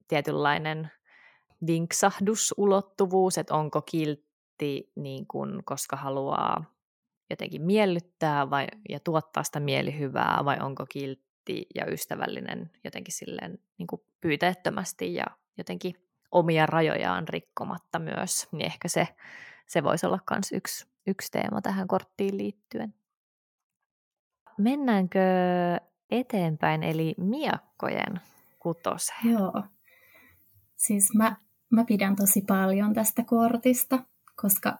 tietynlainen 0.08 0.90
vinksahdusulottuvuus, 1.66 3.38
että 3.38 3.54
onko 3.54 3.82
kiltti 3.82 4.92
niin 4.96 5.26
kuin, 5.26 5.64
koska 5.64 5.96
haluaa 5.96 6.64
jotenkin 7.30 7.62
miellyttää 7.62 8.50
vai, 8.50 8.66
ja 8.88 9.00
tuottaa 9.00 9.42
sitä 9.42 9.60
mielihyvää, 9.60 10.44
vai 10.44 10.56
onko 10.60 10.86
kiltti 10.86 11.66
ja 11.74 11.86
ystävällinen 11.86 12.70
jotenkin 12.84 13.14
silleen 13.14 13.58
niin 13.78 13.86
kuin 13.86 14.02
pyyteettömästi 14.20 15.14
ja 15.14 15.24
jotenkin 15.58 15.94
omia 16.32 16.66
rajojaan 16.66 17.28
rikkomatta 17.28 17.98
myös, 17.98 18.48
niin 18.52 18.66
ehkä 18.66 18.88
se, 18.88 19.08
se 19.66 19.82
voisi 19.82 20.06
olla 20.06 20.18
myös 20.30 20.52
yksi, 20.52 20.86
yksi 21.06 21.32
teema 21.32 21.60
tähän 21.60 21.88
korttiin 21.88 22.36
liittyen. 22.36 22.94
Mennäänkö 24.58 25.20
eteenpäin, 26.10 26.82
eli 26.82 27.14
miakkojen 27.18 28.20
kutoseen? 28.58 29.32
Joo. 29.32 29.62
Siis 30.76 31.14
mä, 31.14 31.36
mä 31.70 31.84
pidän 31.84 32.16
tosi 32.16 32.44
paljon 32.48 32.94
tästä 32.94 33.24
kortista, 33.24 33.98
koska 34.36 34.78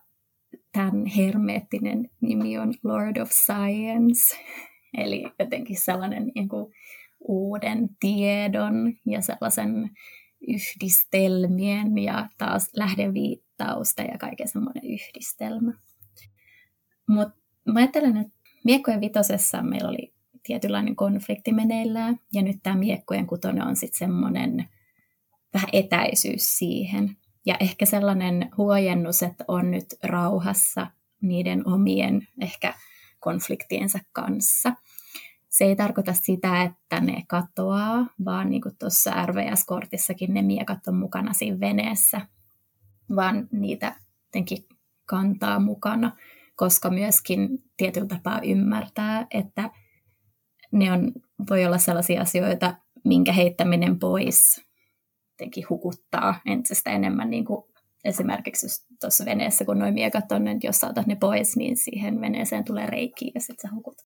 tämän 0.72 1.07
hermeettinen 1.07 2.11
nimi 2.20 2.59
on 2.59 2.74
Lord 2.84 3.16
of 3.16 3.30
Science, 3.30 4.36
eli 4.99 5.24
jotenkin 5.38 5.76
sellainen 5.76 6.32
niin 6.34 6.49
kuin 6.49 6.74
uuden 7.20 7.88
tiedon 8.01 8.94
ja 9.07 9.20
sellaisen 9.20 9.90
yhdistelmien 10.49 11.99
ja 11.99 12.28
taas 12.38 12.70
lähdeviittausta 12.76 14.03
ja 14.03 14.18
kaiken 14.18 14.49
semmoinen 14.49 14.84
yhdistelmä. 14.84 15.72
Mutta 17.09 17.36
mä 17.72 17.80
ajattelen, 17.80 18.16
että 18.16 18.32
miekkojen 18.64 19.01
vitosessa 19.01 19.62
meillä 19.62 19.88
oli 19.88 20.12
tietynlainen 20.42 20.96
konflikti 20.96 21.53
meneillään, 21.53 22.20
ja 22.32 22.42
nyt 22.42 22.57
tämä 22.62 22.76
miekkojen 22.76 23.26
kutonen 23.26 23.66
on 23.66 23.76
sitten 23.76 23.99
semmoinen 23.99 24.68
vähän 25.55 25.68
etäisyys 25.72 26.59
siihen. 26.59 27.16
Ja 27.47 27.57
ehkä 27.61 27.86
sellainen 27.86 28.51
huojennus, 28.57 29.22
että 29.22 29.45
on 29.49 29.70
nyt 29.70 29.86
rauhassa 30.03 30.86
niiden 31.22 31.68
omien 31.68 32.28
ehkä 32.41 32.74
konfliktiensa 33.20 33.99
kanssa. 34.12 34.72
Se 35.49 35.64
ei 35.64 35.76
tarkoita 35.76 36.12
sitä, 36.12 36.62
että 36.62 37.01
ne 37.01 37.22
katoaa, 37.28 38.07
vaan 38.24 38.51
niin 38.51 38.62
kuin 38.62 38.76
tuossa 38.78 39.26
RVS-kortissakin 39.26 40.34
ne 40.34 40.43
miekat 40.43 40.89
on 40.89 40.95
mukana 40.95 41.32
siinä 41.32 41.61
veneessä, 41.61 42.20
vaan 43.16 43.49
niitä 43.53 43.97
jotenkin 44.26 44.64
kantaa 45.07 45.61
mukana, 45.61 46.16
koska 46.57 46.91
myöskin 46.91 47.49
tietyllä 47.76 48.07
tapaa 48.07 48.41
ymmärtää, 48.41 49.26
että 49.30 49.70
ne 50.72 50.93
on, 50.93 51.12
voi 51.51 51.66
olla 51.66 51.78
sellaisia 51.78 52.20
asioita, 52.20 52.76
minkä 53.05 53.32
heittäminen 53.32 53.99
pois 53.99 54.67
jotenkin 55.41 55.64
hukuttaa 55.70 56.41
entistä 56.47 56.91
enemmän 56.91 57.30
niin 57.30 57.45
kuin 57.45 57.64
esimerkiksi 58.05 58.66
tuossa 59.01 59.24
veneessä, 59.24 59.64
kun 59.64 59.78
noin 59.78 59.95
miekat 59.95 60.32
on, 60.32 60.49
että 60.49 60.66
jos 60.66 60.80
saatat 60.80 61.07
ne 61.07 61.16
pois, 61.16 61.57
niin 61.57 61.76
siihen 61.76 62.20
veneeseen 62.20 62.64
tulee 62.64 62.86
reikiä 62.86 63.30
ja 63.34 63.41
sitten 63.41 63.70
sä 63.70 63.74
hukut. 63.74 64.03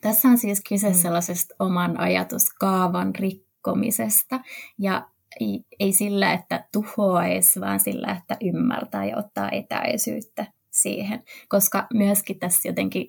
Tässä 0.00 0.28
on 0.28 0.38
siis 0.38 0.62
kyse 0.68 0.88
mm. 0.88 0.94
sellaisesta 0.94 1.54
oman 1.58 2.00
ajatuskaavan 2.00 3.14
rikkomisesta 3.14 4.40
ja 4.78 5.08
ei 5.80 5.92
sillä, 5.92 6.32
että 6.32 6.68
tuhoaisi, 6.72 7.60
vaan 7.60 7.80
sillä, 7.80 8.16
että 8.20 8.36
ymmärtää 8.40 9.04
ja 9.04 9.16
ottaa 9.16 9.50
etäisyyttä 9.50 10.46
siihen, 10.70 11.22
koska 11.48 11.86
myöskin 11.94 12.38
tässä 12.38 12.68
jotenkin 12.68 13.08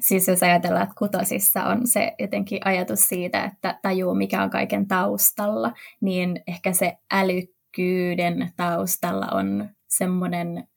Siis 0.00 0.28
jos 0.28 0.42
ajatellaan, 0.42 0.82
että 0.82 0.94
kutosissa 0.98 1.64
on 1.64 1.86
se 1.86 2.12
jotenkin 2.18 2.60
ajatus 2.64 3.08
siitä, 3.08 3.44
että 3.44 3.78
tajuu 3.82 4.14
mikä 4.14 4.42
on 4.42 4.50
kaiken 4.50 4.88
taustalla, 4.88 5.72
niin 6.00 6.42
ehkä 6.46 6.72
se 6.72 6.96
älykkyyden 7.12 8.52
taustalla 8.56 9.26
on 9.26 9.68
semmoinen 9.88 10.68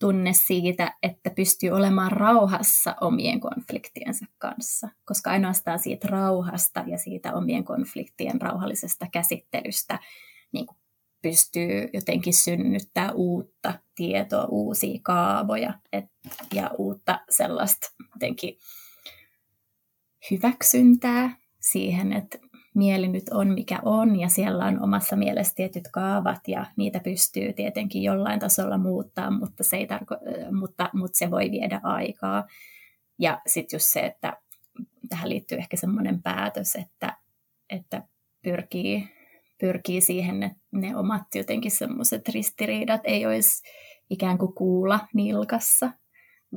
tunne 0.00 0.32
siitä, 0.32 0.94
että 1.02 1.30
pystyy 1.30 1.70
olemaan 1.70 2.12
rauhassa 2.12 2.94
omien 3.00 3.40
konfliktiensa 3.40 4.26
kanssa, 4.38 4.88
koska 5.04 5.30
ainoastaan 5.30 5.78
siitä 5.78 6.08
rauhasta 6.08 6.84
ja 6.86 6.98
siitä 6.98 7.34
omien 7.34 7.64
konfliktien 7.64 8.40
rauhallisesta 8.40 9.06
käsittelystä 9.12 9.98
niin 10.52 10.66
kuin 10.66 10.78
pystyy 11.28 11.88
jotenkin 11.92 12.34
synnyttää 12.34 13.12
uutta 13.12 13.74
tietoa, 13.94 14.44
uusia 14.44 15.00
kaavoja 15.02 15.74
et, 15.92 16.04
ja 16.54 16.70
uutta 16.78 17.20
sellaista 17.30 17.92
jotenkin 18.14 18.58
hyväksyntää 20.30 21.36
siihen, 21.60 22.12
että 22.12 22.38
mieli 22.74 23.08
nyt 23.08 23.28
on 23.30 23.48
mikä 23.48 23.78
on 23.84 24.20
ja 24.20 24.28
siellä 24.28 24.64
on 24.64 24.82
omassa 24.82 25.16
mielessä 25.16 25.54
tietyt 25.54 25.88
kaavat 25.92 26.48
ja 26.48 26.66
niitä 26.76 27.00
pystyy 27.00 27.52
tietenkin 27.52 28.02
jollain 28.02 28.40
tasolla 28.40 28.78
muuttaa, 28.78 29.30
mutta 29.30 29.64
se, 29.64 29.76
ei 29.76 29.86
tarko- 29.86 30.52
mutta, 30.52 30.90
mutta 30.92 31.18
se 31.18 31.30
voi 31.30 31.50
viedä 31.50 31.80
aikaa. 31.82 32.46
Ja 33.18 33.40
sitten 33.46 33.76
just 33.76 33.86
se, 33.86 34.00
että 34.00 34.36
tähän 35.08 35.28
liittyy 35.28 35.58
ehkä 35.58 35.76
semmoinen 35.76 36.22
päätös, 36.22 36.74
että, 36.74 37.16
että 37.70 38.02
pyrkii, 38.42 39.15
pyrkii 39.60 40.00
siihen, 40.00 40.42
että 40.42 40.58
ne 40.72 40.96
omat 40.96 41.34
jotenkin 41.34 41.70
semmoiset 41.70 42.28
ristiriidat 42.28 43.00
ei 43.04 43.26
olisi 43.26 43.62
ikään 44.10 44.38
kuin 44.38 44.54
kuulla 44.54 45.00
nilkassa, 45.14 45.90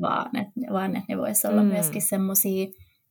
vaan 0.01 0.35
että, 0.35 0.73
vaan 0.73 0.95
että 0.95 1.05
ne 1.13 1.17
voisi 1.17 1.47
olla 1.47 1.63
mm. 1.63 1.67
myöskin 1.67 2.01
semmoisia 2.01 2.67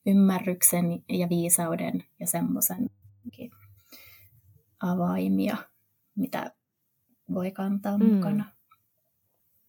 ymmärryksen 0.07 0.84
ja 1.09 1.28
viisauden 1.28 2.05
ja 2.20 2.26
semmoisen 2.26 2.91
avaimia, 4.82 5.57
mitä 6.14 6.53
voi 7.34 7.51
kantaa 7.51 7.99
mm. 7.99 8.05
mukana. 8.05 8.45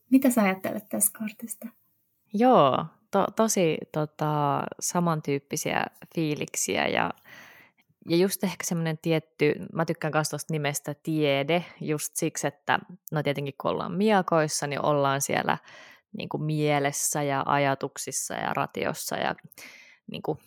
Mitä 0.09 0.29
sä 0.29 0.41
ajattelet 0.41 0.89
tästä 0.89 1.19
kortista? 1.19 1.67
Joo, 2.33 2.85
to, 3.11 3.25
tosi 3.35 3.77
tota, 3.91 4.63
samantyyppisiä 4.79 5.85
fiiliksiä 6.15 6.87
ja, 6.87 7.11
ja 8.09 8.17
just 8.17 8.43
ehkä 8.43 8.63
semmoinen 8.63 8.97
tietty, 8.97 9.55
mä 9.73 9.85
tykkään 9.85 10.13
myös 10.13 10.29
tuosta 10.29 10.53
nimestä 10.53 10.95
tiede, 11.03 11.65
just 11.81 12.15
siksi, 12.15 12.47
että 12.47 12.79
no 13.11 13.23
tietenkin 13.23 13.53
kun 13.61 13.71
ollaan 13.71 13.91
miakoissa, 13.91 14.67
niin 14.67 14.85
ollaan 14.85 15.21
siellä 15.21 15.57
niin 16.17 16.29
kuin 16.29 16.43
mielessä 16.43 17.23
ja 17.23 17.43
ajatuksissa 17.45 18.33
ja 18.33 18.53
ratiossa 18.53 19.15
ja 19.15 19.35
niin 20.11 20.21
kuin 20.21 20.37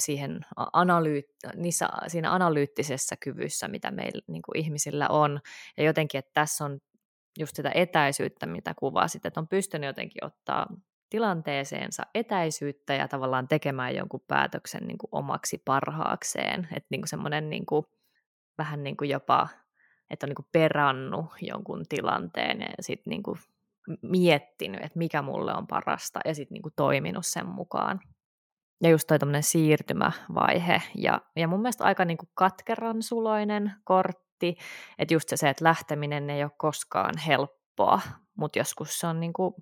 siihen 0.00 0.40
analyyt- 0.72 1.52
niissä, 1.54 1.88
siinä 2.06 2.32
analyyttisessä 2.32 3.16
kyvyssä, 3.16 3.68
mitä 3.68 3.90
meillä 3.90 4.22
niin 4.28 4.42
kuin 4.42 4.58
ihmisillä 4.58 5.08
on. 5.08 5.40
Ja 5.76 5.84
jotenkin, 5.84 6.18
että 6.18 6.30
tässä 6.34 6.64
on 6.64 6.80
just 7.38 7.56
sitä 7.56 7.70
etäisyyttä, 7.74 8.46
mitä 8.46 8.74
kuvasit, 8.78 9.26
että 9.26 9.40
on 9.40 9.48
pystynyt 9.48 9.86
jotenkin 9.86 10.24
ottaa 10.24 10.66
tilanteeseensa 11.10 12.02
etäisyyttä 12.14 12.94
ja 12.94 13.08
tavallaan 13.08 13.48
tekemään 13.48 13.94
jonkun 13.94 14.24
päätöksen 14.28 14.86
niin 14.86 14.98
kuin 14.98 15.08
omaksi 15.12 15.62
parhaakseen. 15.64 16.68
Että 16.76 16.86
niin 16.90 17.02
semmoinen 17.06 17.50
niin 17.50 17.66
vähän 18.58 18.82
niin 18.82 18.96
kuin 18.96 19.10
jopa, 19.10 19.48
että 20.10 20.26
on 20.26 20.28
niin 20.28 20.36
kuin 20.36 20.48
perannut 20.52 21.26
jonkun 21.40 21.84
tilanteen 21.88 22.60
ja 22.60 22.82
sitten 22.82 23.10
niin 23.10 23.22
miettinyt, 24.02 24.80
että 24.80 24.98
mikä 24.98 25.22
mulle 25.22 25.54
on 25.54 25.66
parasta 25.66 26.20
ja 26.24 26.34
sitten 26.34 26.54
niin 26.54 26.72
toiminut 26.76 27.26
sen 27.26 27.46
mukaan. 27.46 28.00
Ja 28.82 28.90
just 28.90 29.06
toi 29.06 29.18
siirtymävaihe. 29.40 30.82
Ja, 30.94 31.20
ja 31.36 31.48
mun 31.48 31.62
mielestä 31.62 31.84
aika 31.84 32.04
niin 32.04 32.18
kuin 32.18 32.28
katkeran 32.34 33.02
suloinen 33.02 33.72
kortti, 33.84 34.56
että 34.98 35.14
just 35.14 35.28
se, 35.34 35.48
että 35.48 35.64
lähteminen 35.64 36.30
ei 36.30 36.42
ole 36.42 36.52
koskaan 36.58 37.18
helppoa, 37.26 38.00
mutta 38.38 38.58
joskus 38.58 38.98
se 39.00 39.06
on 39.06 39.20
niin 39.20 39.32
kuin 39.32 39.54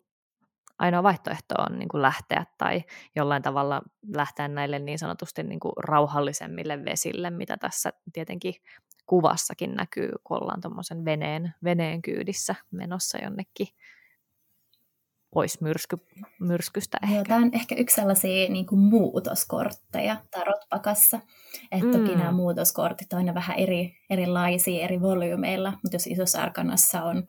ainoa 0.79 1.03
vaihtoehto 1.03 1.55
on 1.59 1.79
niin 1.79 1.89
kuin 1.89 2.03
lähteä 2.03 2.47
tai 2.59 2.85
jollain 3.17 3.43
tavalla 3.43 3.83
lähteä 4.15 4.49
näille 4.49 4.79
niin 4.79 4.99
sanotusti 4.99 5.43
niin 5.43 5.61
kuin 5.61 5.73
rauhallisemmille 5.77 6.85
vesille, 6.85 7.31
mitä 7.31 7.57
tässä 7.57 7.93
tietenkin 8.13 8.55
kuvassakin 9.07 9.75
näkyy, 9.75 10.11
kun 10.25 10.43
ollaan 10.43 10.61
tuommoisen 10.61 11.05
veneen, 11.05 11.55
veneen 11.65 12.03
kyydissä 12.03 12.55
menossa 12.71 13.19
jonnekin 13.19 13.69
pois 15.35 15.61
myrsky, 15.61 15.97
myrskystä 16.41 16.99
ehkä. 17.03 17.15
Joo, 17.15 17.25
tämä 17.25 17.41
on 17.41 17.51
ehkä 17.53 17.75
yksi 17.75 17.97
sellaisia 17.97 18.49
niin 18.49 18.67
kuin 18.67 18.79
muutoskortteja 18.79 20.17
tarotpakassa. 20.31 21.21
Että 21.73 21.87
mm. 21.87 21.93
toki 21.93 22.17
nämä 22.17 22.33
muutoskortit 22.33 23.13
on 23.13 23.19
aina 23.19 23.35
vähän 23.35 23.59
eri, 23.59 23.97
erilaisia 24.11 24.85
eri 24.85 25.01
volyymeilla, 25.01 25.71
mutta 25.71 25.95
jos 25.95 26.07
isossa 26.07 26.43
arkanassa 26.43 27.03
on, 27.03 27.27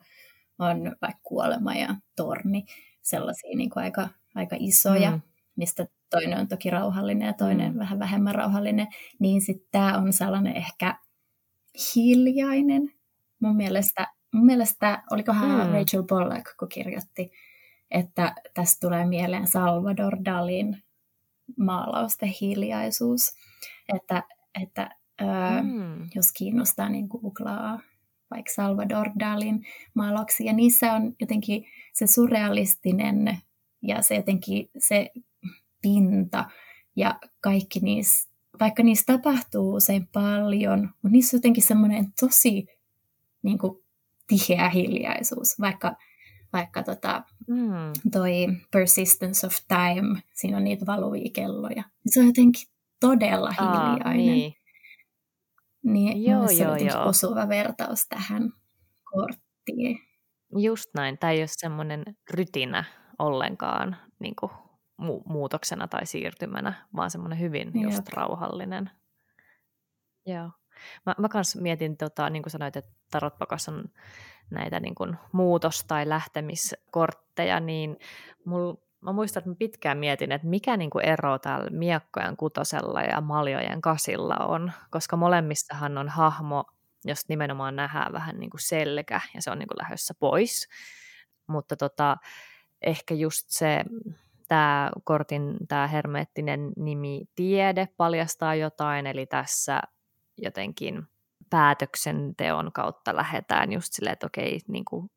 on 0.58 0.96
vaikka 1.02 1.20
kuolema 1.22 1.74
ja 1.74 1.94
torni, 2.16 2.64
sellaisia 3.06 3.56
niin 3.56 3.70
kuin 3.70 3.84
aika, 3.84 4.08
aika 4.34 4.56
isoja, 4.58 5.10
mm. 5.10 5.20
mistä 5.56 5.86
toinen 6.10 6.38
on 6.38 6.48
toki 6.48 6.70
rauhallinen 6.70 7.26
ja 7.26 7.32
toinen 7.32 7.72
mm. 7.72 7.78
vähän 7.78 7.98
vähemmän 7.98 8.34
rauhallinen, 8.34 8.86
niin 9.18 9.40
sitten 9.40 9.68
tämä 9.70 9.98
on 9.98 10.12
sellainen 10.12 10.56
ehkä 10.56 10.98
hiljainen. 11.94 12.92
Mun 13.40 13.56
mielestä, 13.56 14.06
mun 14.32 14.46
mielestä 14.46 15.02
olikohan 15.10 15.66
mm. 15.66 15.72
Rachel 15.72 16.02
Pollack, 16.02 16.56
kun 16.58 16.68
kirjoitti 16.68 17.30
että 17.90 18.34
tästä 18.54 18.86
tulee 18.86 19.06
mieleen 19.06 19.46
Salvador 19.46 20.16
Dalin 20.24 20.82
maalausten 21.58 22.34
hiljaisuus, 22.40 23.32
että, 23.94 24.22
että 24.62 24.90
mm. 25.62 26.08
jos 26.14 26.32
kiinnostaa, 26.32 26.88
niin 26.88 27.06
googlaa 27.06 27.80
vaikka 28.30 28.52
Salvador 28.54 29.10
Dalin 29.18 29.66
maalauksia, 29.94 30.46
ja 30.46 30.52
niissä 30.52 30.92
on 30.92 31.14
jotenkin 31.20 31.64
se 31.92 32.06
surrealistinen 32.06 33.38
ja 33.82 34.02
se 34.02 34.14
jotenkin 34.14 34.70
se 34.78 35.10
pinta 35.82 36.44
ja 36.96 37.18
kaikki 37.40 37.80
niissä, 37.80 38.30
vaikka 38.60 38.82
niissä 38.82 39.04
tapahtuu 39.06 39.74
usein 39.74 40.08
paljon, 40.12 40.80
mutta 40.80 41.08
niissä 41.08 41.36
on 41.36 41.38
jotenkin 41.38 41.62
semmoinen 41.62 42.12
tosi 42.20 42.66
niin 43.42 43.58
kuin, 43.58 43.82
tiheä 44.26 44.68
hiljaisuus, 44.68 45.60
vaikka 45.60 45.96
vaikka 46.52 46.82
tota, 46.82 47.22
mm. 47.48 48.10
toi 48.12 48.32
Persistence 48.70 49.46
of 49.46 49.52
Time, 49.68 50.22
siinä 50.34 50.56
on 50.56 50.64
niitä 50.64 50.86
valuvia 50.86 51.30
kelloja. 51.32 51.84
Se 52.06 52.20
on 52.20 52.26
jotenkin 52.26 52.68
todella 53.00 53.50
hiljainen. 53.50 54.06
Aa, 54.06 54.12
niin. 54.12 54.54
Niin 55.86 56.24
joo, 56.24 56.48
se 56.48 56.68
on 56.68 56.86
joo. 56.86 57.08
osuva 57.08 57.48
vertaus 57.48 58.06
tähän 58.08 58.52
korttiin. 59.04 59.98
Just 60.56 60.90
näin. 60.94 61.18
Tämä 61.18 61.30
ei 61.30 61.40
ole 61.40 61.46
semmoinen 61.50 62.04
rytinä 62.30 62.84
ollenkaan 63.18 63.96
niin 64.18 64.34
kuin 64.40 64.52
mu- 65.02 65.22
muutoksena 65.24 65.88
tai 65.88 66.06
siirtymänä, 66.06 66.86
vaan 66.96 67.10
semmoinen 67.10 67.40
hyvin 67.40 67.70
Jep. 67.74 67.84
just 67.84 68.08
rauhallinen. 68.08 68.90
Joo. 70.26 70.50
Mä, 71.06 71.14
mä 71.18 71.28
kans 71.28 71.56
mietin, 71.56 71.96
tota, 71.96 72.30
niin 72.30 72.42
kuin 72.42 72.50
sanoit, 72.50 72.76
että 72.76 72.92
tarotpakas 73.10 73.68
on 73.68 73.84
näitä 74.50 74.80
niin 74.80 74.94
kuin 74.94 75.16
muutos- 75.32 75.84
tai 75.88 76.08
lähtemiskortteja, 76.08 77.60
niin 77.60 77.96
mul, 78.44 78.74
mä 79.00 79.12
muistan, 79.12 79.40
että 79.40 79.50
mä 79.50 79.56
pitkään 79.58 79.98
mietin, 79.98 80.32
että 80.32 80.46
mikä 80.48 80.76
niin 80.76 80.90
kuin 80.90 81.04
ero 81.04 81.38
täällä 81.38 81.70
miekkojen 81.70 82.36
kutosella 82.36 83.02
ja 83.02 83.20
maljojen 83.20 83.80
kasilla 83.80 84.36
on, 84.36 84.72
koska 84.90 85.16
molemmissahan 85.16 85.98
on 85.98 86.08
hahmo, 86.08 86.64
jos 87.04 87.28
nimenomaan 87.28 87.76
nähdään 87.76 88.12
vähän 88.12 88.40
niin 88.40 88.50
kuin 88.50 88.60
selkä 88.60 89.20
ja 89.34 89.42
se 89.42 89.50
on 89.50 89.58
niin 89.58 89.68
kuin 89.68 89.78
lähdössä 89.78 90.14
pois. 90.18 90.68
Mutta 91.46 91.76
tota, 91.76 92.16
ehkä 92.82 93.14
just 93.14 93.44
se, 93.48 93.84
tämä 94.48 94.90
kortin 95.04 95.56
tämä 95.68 95.86
hermeettinen 95.86 96.72
nimi 96.76 97.24
tiede 97.34 97.88
paljastaa 97.96 98.54
jotain, 98.54 99.06
eli 99.06 99.26
tässä 99.26 99.82
jotenkin 100.38 101.06
päätöksenteon 101.50 102.72
kautta 102.72 103.16
lähdetään 103.16 103.72
just 103.72 103.92
silleen, 103.92 104.12
että 104.12 104.26
okei, 104.26 104.60
niin 104.68 104.84
kuin 104.84 105.10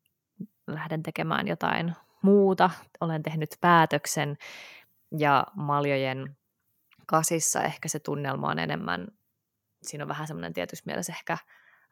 lähden 0.66 1.02
tekemään 1.02 1.48
jotain 1.48 1.94
muuta, 2.22 2.70
olen 3.00 3.22
tehnyt 3.22 3.50
päätöksen 3.60 4.36
ja 5.18 5.46
maljojen 5.54 6.36
kasissa 7.06 7.62
ehkä 7.62 7.88
se 7.88 7.98
tunnelma 7.98 8.48
on 8.48 8.58
enemmän, 8.58 9.08
siinä 9.82 10.04
on 10.04 10.08
vähän 10.08 10.26
semmoinen 10.26 10.52
tietysti 10.52 10.86
mielessä 10.86 11.12
ehkä 11.12 11.38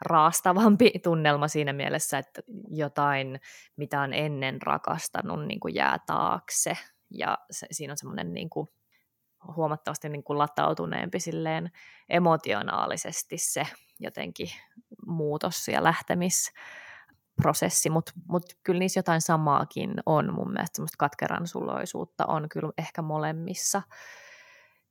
raastavampi 0.01 0.93
tunnelma 1.05 1.49
siinä 1.49 1.72
mielessä, 1.72 2.18
että 2.18 2.43
jotain, 2.70 3.41
mitä 3.76 4.01
on 4.01 4.14
ennen 4.14 4.62
rakastanut, 4.62 5.47
niin 5.47 5.61
kuin 5.61 5.74
jää 5.74 5.99
taakse. 6.07 6.76
Ja 7.11 7.39
se, 7.51 7.66
siinä 7.70 7.93
on 7.93 7.99
semmoinen 7.99 8.33
niin 8.33 8.51
kuin 8.51 8.68
huomattavasti 9.57 10.09
niin 10.09 10.24
kuin 10.24 10.39
latautuneempi 10.39 11.20
silleen 11.20 11.70
emotionaalisesti 12.09 13.39
se 13.39 13.66
jotenkin 14.01 14.49
muutos 15.07 15.68
ja 15.68 15.85
lähtemisprosessi, 17.39 17.91
mutta 17.91 18.12
mut 18.28 18.45
kyllä 18.62 18.78
niissä 18.78 18.99
jotain 18.99 19.20
samaakin 19.20 19.95
on 20.07 20.34
mun 20.34 20.53
mielestä, 20.53 20.76
semmoista 20.76 20.97
katkeran 20.99 21.47
suloisuutta 21.47 22.26
on 22.26 22.49
kyllä 22.49 22.72
ehkä 22.78 23.03
molemmissa. 23.03 23.82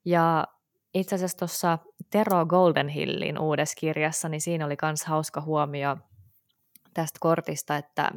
Ja 0.05 0.47
itse 0.93 1.15
asiassa 1.15 1.37
tuossa 1.37 1.77
Tero 2.09 2.45
Goldenhillin 2.45 3.39
uudessa 3.39 3.75
kirjassa, 3.79 4.29
niin 4.29 4.41
siinä 4.41 4.65
oli 4.65 4.75
myös 4.81 5.05
hauska 5.05 5.41
huomio 5.41 5.97
tästä 6.93 7.17
kortista, 7.19 7.77
että 7.77 8.11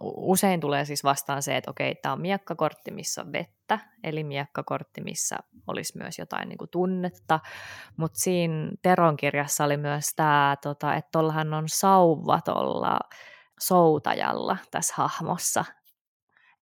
usein 0.00 0.60
tulee 0.60 0.84
siis 0.84 1.04
vastaan 1.04 1.42
se, 1.42 1.56
että 1.56 1.70
okei, 1.70 1.94
tämä 1.94 2.12
on 2.12 2.20
miekkakortti, 2.20 2.90
missä 2.90 3.20
on 3.22 3.32
vettä, 3.32 3.78
eli 4.04 4.24
miekkakortti, 4.24 5.00
missä 5.00 5.36
olisi 5.66 5.98
myös 5.98 6.18
jotain 6.18 6.48
niin 6.48 6.58
kuin 6.58 6.70
tunnetta, 6.70 7.40
mutta 7.96 8.18
siinä 8.18 8.70
Teron 8.82 9.16
kirjassa 9.16 9.64
oli 9.64 9.76
myös 9.76 10.14
tämä, 10.16 10.56
tota, 10.62 10.94
että 10.94 11.08
tuollahan 11.12 11.54
on 11.54 11.64
sauva 11.68 12.40
tuolla 12.40 12.98
soutajalla 13.60 14.56
tässä 14.70 14.94
hahmossa, 14.96 15.64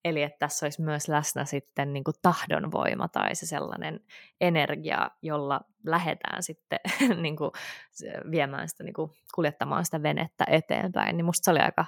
Eli 0.04 0.22
että 0.22 0.38
tässä 0.38 0.66
olisi 0.66 0.82
myös 0.82 1.08
läsnä 1.08 1.44
sitten 1.44 1.92
niin 1.92 2.04
kuin 2.04 2.14
tahdonvoima 2.22 3.08
tai 3.08 3.34
se 3.34 3.46
sellainen 3.46 4.00
energia, 4.40 5.10
jolla 5.22 5.60
lähdetään 5.86 6.42
sitten 6.42 6.78
niin 7.22 7.36
kuin 7.36 7.50
viemään 8.30 8.68
sitä, 8.68 8.84
niin 8.84 8.94
kuin 8.94 9.10
kuljettamaan 9.34 9.84
sitä 9.84 10.02
venettä 10.02 10.44
eteenpäin. 10.48 11.16
Niin 11.16 11.24
musta 11.24 11.44
se 11.44 11.50
oli 11.50 11.58
aika, 11.58 11.84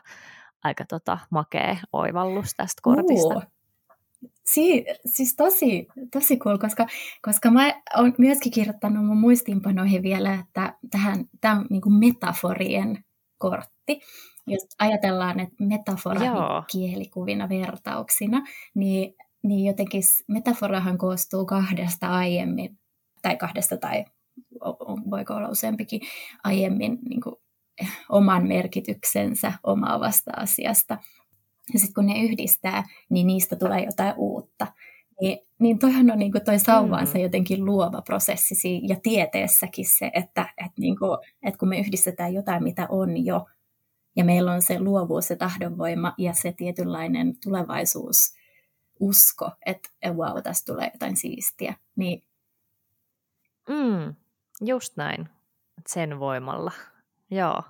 aika 0.64 0.84
tota, 0.88 1.18
makea 1.30 1.76
oivallus 1.92 2.54
tästä 2.56 2.80
kortista. 2.82 3.34
Uh. 3.34 3.42
Si- 4.44 4.84
siis 5.06 5.36
tosi, 5.36 5.86
tosi 6.12 6.36
cool, 6.36 6.58
koska, 6.58 6.86
koska 7.22 7.50
mä 7.50 7.82
oon 7.96 8.14
myöskin 8.18 8.52
kirjoittanut 8.52 9.06
mun 9.06 9.16
muistiinpanoihin 9.16 10.02
vielä, 10.02 10.34
että 10.34 10.74
tähän, 10.90 11.24
tämä 11.40 11.54
on 11.54 11.66
niin 11.70 11.98
metaforien 11.98 13.04
kortti. 13.38 14.00
Jos 14.46 14.66
ajatellaan, 14.78 15.40
että 15.40 15.64
metafora 15.64 16.20
niin 16.20 16.32
kielikuvina 16.72 17.48
vertauksina, 17.48 18.42
niin, 18.74 19.14
niin 19.42 19.66
jotenkin 19.66 20.02
metaforahan 20.28 20.98
koostuu 20.98 21.46
kahdesta 21.46 22.08
aiemmin, 22.08 22.78
tai 23.22 23.36
kahdesta 23.36 23.76
tai 23.76 24.04
voiko 25.10 25.34
olla 25.34 25.48
useampikin 25.48 26.00
aiemmin 26.44 26.98
niin 27.08 27.20
kuin, 27.20 27.36
oman 28.08 28.46
merkityksensä 28.48 29.52
omaavasta 29.62 30.30
asiasta. 30.36 30.98
Ja 31.72 31.78
sitten 31.78 31.94
kun 31.94 32.06
ne 32.06 32.22
yhdistää, 32.22 32.84
niin 33.10 33.26
niistä 33.26 33.56
tulee 33.56 33.84
jotain 33.84 34.14
uutta. 34.16 34.66
Niin, 35.20 35.38
niin 35.60 35.78
toihan 35.78 36.10
on 36.10 36.18
niin 36.18 36.32
kuin 36.32 36.44
toi 36.44 36.58
sauvaansa 36.58 37.14
mm. 37.14 37.22
jotenkin 37.22 37.64
luova 37.64 38.02
prosessi 38.02 38.80
ja 38.88 38.96
tieteessäkin 39.02 39.84
se, 39.98 40.10
että, 40.14 40.48
että, 40.56 40.80
niin 40.80 40.98
kuin, 40.98 41.18
että 41.42 41.58
kun 41.58 41.68
me 41.68 41.78
yhdistetään 41.78 42.34
jotain, 42.34 42.62
mitä 42.62 42.86
on 42.90 43.24
jo, 43.24 43.46
ja 44.16 44.24
meillä 44.24 44.52
on 44.52 44.62
se 44.62 44.80
luovuus 44.80 45.30
ja 45.30 45.36
tahdonvoima 45.36 46.14
ja 46.18 46.32
se 46.32 46.52
tietynlainen 46.52 47.36
tulevaisuus, 47.44 48.34
usko, 49.00 49.50
että 49.66 49.88
wow, 50.12 50.42
tästä 50.42 50.72
tulee 50.72 50.90
jotain 50.92 51.16
siistiä, 51.16 51.74
niin. 51.96 52.24
Mm, 53.68 54.14
just 54.60 54.96
näin, 54.96 55.28
sen 55.86 56.20
voimalla, 56.20 56.72
joo. 57.30 57.62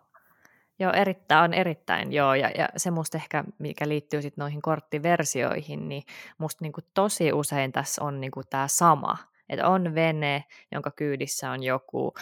Joo, 0.78 0.92
erittäin, 0.92 1.44
on 1.44 1.54
erittäin, 1.54 2.12
joo, 2.12 2.34
ja, 2.34 2.50
ja 2.50 2.68
se 2.76 2.90
musta 2.90 3.18
ehkä, 3.18 3.44
mikä 3.58 3.88
liittyy 3.88 4.22
sitten 4.22 4.42
noihin 4.42 4.62
korttiversioihin, 4.62 5.88
niin 5.88 6.02
musta 6.38 6.64
niinku 6.64 6.80
tosi 6.94 7.32
usein 7.32 7.72
tässä 7.72 8.04
on 8.04 8.20
niinku 8.20 8.42
tämä 8.50 8.68
sama, 8.68 9.16
että 9.48 9.68
on 9.68 9.94
vene, 9.94 10.44
jonka 10.72 10.90
kyydissä 10.90 11.50
on 11.50 11.62
joku, 11.62 12.14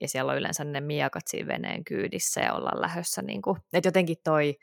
ja 0.00 0.08
siellä 0.08 0.32
on 0.32 0.38
yleensä 0.38 0.64
ne 0.64 0.80
miakat 0.80 1.22
siinä 1.26 1.48
veneen 1.48 1.84
kyydissä, 1.84 2.40
ja 2.40 2.54
ollaan 2.54 2.80
lähdössä, 2.80 3.22
niinku, 3.22 3.58
että 3.72 3.88
jotenkin 3.88 4.16
toi, 4.24 4.58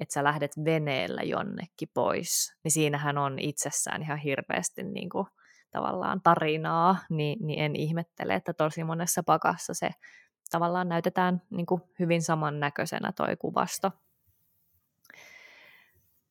että 0.00 0.12
sä 0.14 0.24
lähdet 0.24 0.52
veneellä 0.64 1.22
jonnekin 1.22 1.88
pois, 1.94 2.54
niin 2.64 2.72
siinähän 2.72 3.18
on 3.18 3.38
itsessään 3.38 4.02
ihan 4.02 4.18
hirveästi 4.18 4.82
niinku, 4.82 5.26
tavallaan 5.70 6.20
tarinaa, 6.22 6.96
niin, 7.10 7.46
niin 7.46 7.60
en 7.60 7.76
ihmettele, 7.76 8.34
että 8.34 8.54
tosi 8.54 8.84
monessa 8.84 9.22
pakassa 9.22 9.74
se 9.74 9.90
tavallaan 10.50 10.88
näytetään 10.88 11.42
niin 11.50 11.66
kuin 11.66 11.82
hyvin 11.98 12.22
samannäköisenä 12.22 13.12
toi 13.12 13.36
kuvasto. 13.36 13.92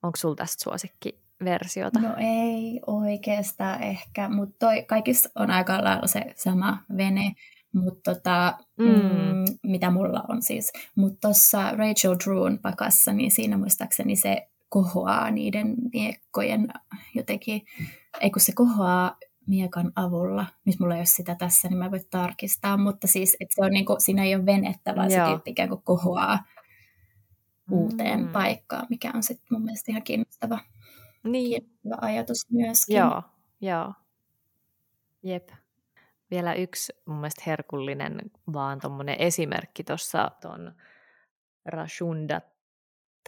Onko 0.03 0.15
sulla 0.17 0.35
tästä 0.35 0.63
suosikkiversiota? 0.63 1.99
No 1.99 2.15
ei 2.17 2.81
oikeastaan 2.87 3.83
ehkä, 3.83 4.29
mutta 4.29 4.55
toi 4.59 4.83
kaikissa 4.83 5.29
on 5.35 5.51
aika 5.51 5.83
lailla 5.83 6.07
se 6.07 6.33
sama 6.35 6.77
vene, 6.97 7.35
mutta 7.78 8.15
tota, 8.15 8.57
mm. 8.78 8.86
Mm, 8.86 9.45
mitä 9.63 9.91
mulla 9.91 10.23
on 10.28 10.41
siis. 10.41 10.71
Mutta 10.95 11.17
tuossa 11.21 11.71
Rachel 11.71 12.15
Drewn 12.25 12.59
pakassa, 12.59 13.13
niin 13.13 13.32
siinä 13.32 13.57
muistaakseni 13.57 14.15
se 14.15 14.47
kohoaa 14.69 15.32
niiden 15.32 15.75
miekkojen 15.93 16.67
jotenkin, 17.15 17.61
ei 18.21 18.32
kun 18.32 18.41
se 18.41 18.51
kohoaa 18.55 19.17
miekan 19.47 19.91
avulla. 19.95 20.45
Nyt 20.65 20.80
mulla 20.80 20.95
ei 20.95 20.99
ole 20.99 21.05
sitä 21.05 21.36
tässä, 21.36 21.67
niin 21.67 21.78
mä 21.78 21.91
voin 21.91 22.05
tarkistaa, 22.09 22.78
mutta 22.78 23.07
siis 23.07 23.38
että 23.39 23.55
se 23.55 23.65
on 23.65 23.71
niin 23.71 23.86
kuin, 23.86 24.01
siinä 24.01 24.23
ei 24.23 24.36
ole 24.36 24.45
venettä, 24.45 24.95
vaan 24.95 25.11
Joo. 25.11 25.25
se 25.25 25.32
tyyppi 25.32 25.51
ikään 25.51 25.69
kuin 25.69 25.82
kohoaa 25.84 26.39
uuteen 27.71 28.25
mm. 28.25 28.32
paikkaan, 28.32 28.88
mikä 28.89 29.11
on 29.15 29.23
sitten 29.23 29.47
mun 29.51 29.63
mielestä 29.63 29.91
ihan 29.91 30.03
kiinnostava, 30.03 30.59
niin. 31.23 31.49
kiinnostava 31.49 32.07
ajatus 32.07 32.38
myöskin. 32.51 32.97
Joo, 32.97 33.21
joo. 33.61 33.93
Jep. 35.23 35.49
Vielä 36.32 36.53
yksi 36.53 36.93
mun 37.05 37.17
mielestä 37.17 37.43
herkullinen 37.45 38.21
vaan 38.53 38.80
tuommoinen 38.80 39.15
esimerkki 39.19 39.84
tuossa 39.84 40.32
tuon 40.41 40.75
Rashunda 41.65 42.41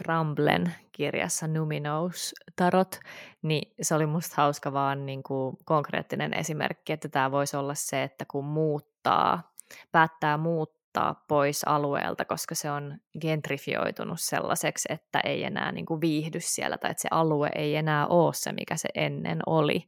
Tramblen 0.03 0.73
kirjassa 0.91 1.47
Numinous 1.47 2.35
Tarot, 2.55 2.99
niin 3.41 3.73
se 3.81 3.95
oli 3.95 4.05
musta 4.05 4.33
hauska 4.37 4.73
vaan 4.73 5.05
niin 5.05 5.23
kuin 5.23 5.57
konkreettinen 5.65 6.33
esimerkki, 6.33 6.93
että 6.93 7.09
tämä 7.09 7.31
voisi 7.31 7.57
olla 7.57 7.75
se, 7.75 8.03
että 8.03 8.25
kun 8.25 8.45
muuttaa, 8.45 9.53
päättää 9.91 10.37
muuttaa 10.37 11.25
pois 11.27 11.63
alueelta, 11.63 12.25
koska 12.25 12.55
se 12.55 12.71
on 12.71 12.97
gentrifioitunut 13.21 14.19
sellaiseksi, 14.19 14.87
että 14.91 15.19
ei 15.19 15.43
enää 15.43 15.71
niin 15.71 15.85
kuin 15.85 16.01
viihdy 16.01 16.39
siellä 16.41 16.77
tai 16.77 16.91
että 16.91 17.01
se 17.01 17.07
alue 17.11 17.49
ei 17.55 17.75
enää 17.75 18.07
ole 18.07 18.33
se, 18.33 18.51
mikä 18.51 18.77
se 18.77 18.89
ennen 18.95 19.39
oli, 19.45 19.87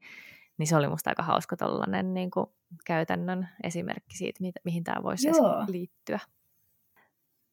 niin 0.62 0.68
se 0.68 0.76
oli 0.76 0.88
musta 0.88 1.10
aika 1.10 1.24
hauska 1.24 1.58
tollainen 1.58 2.14
niin 2.14 2.32
kuin 2.32 2.46
käytännön 2.86 3.50
esimerkki 3.64 4.18
siitä, 4.18 4.40
mihin 4.64 4.84
tämä 4.84 5.04
voisi 5.04 5.28
liittyä. 5.68 6.20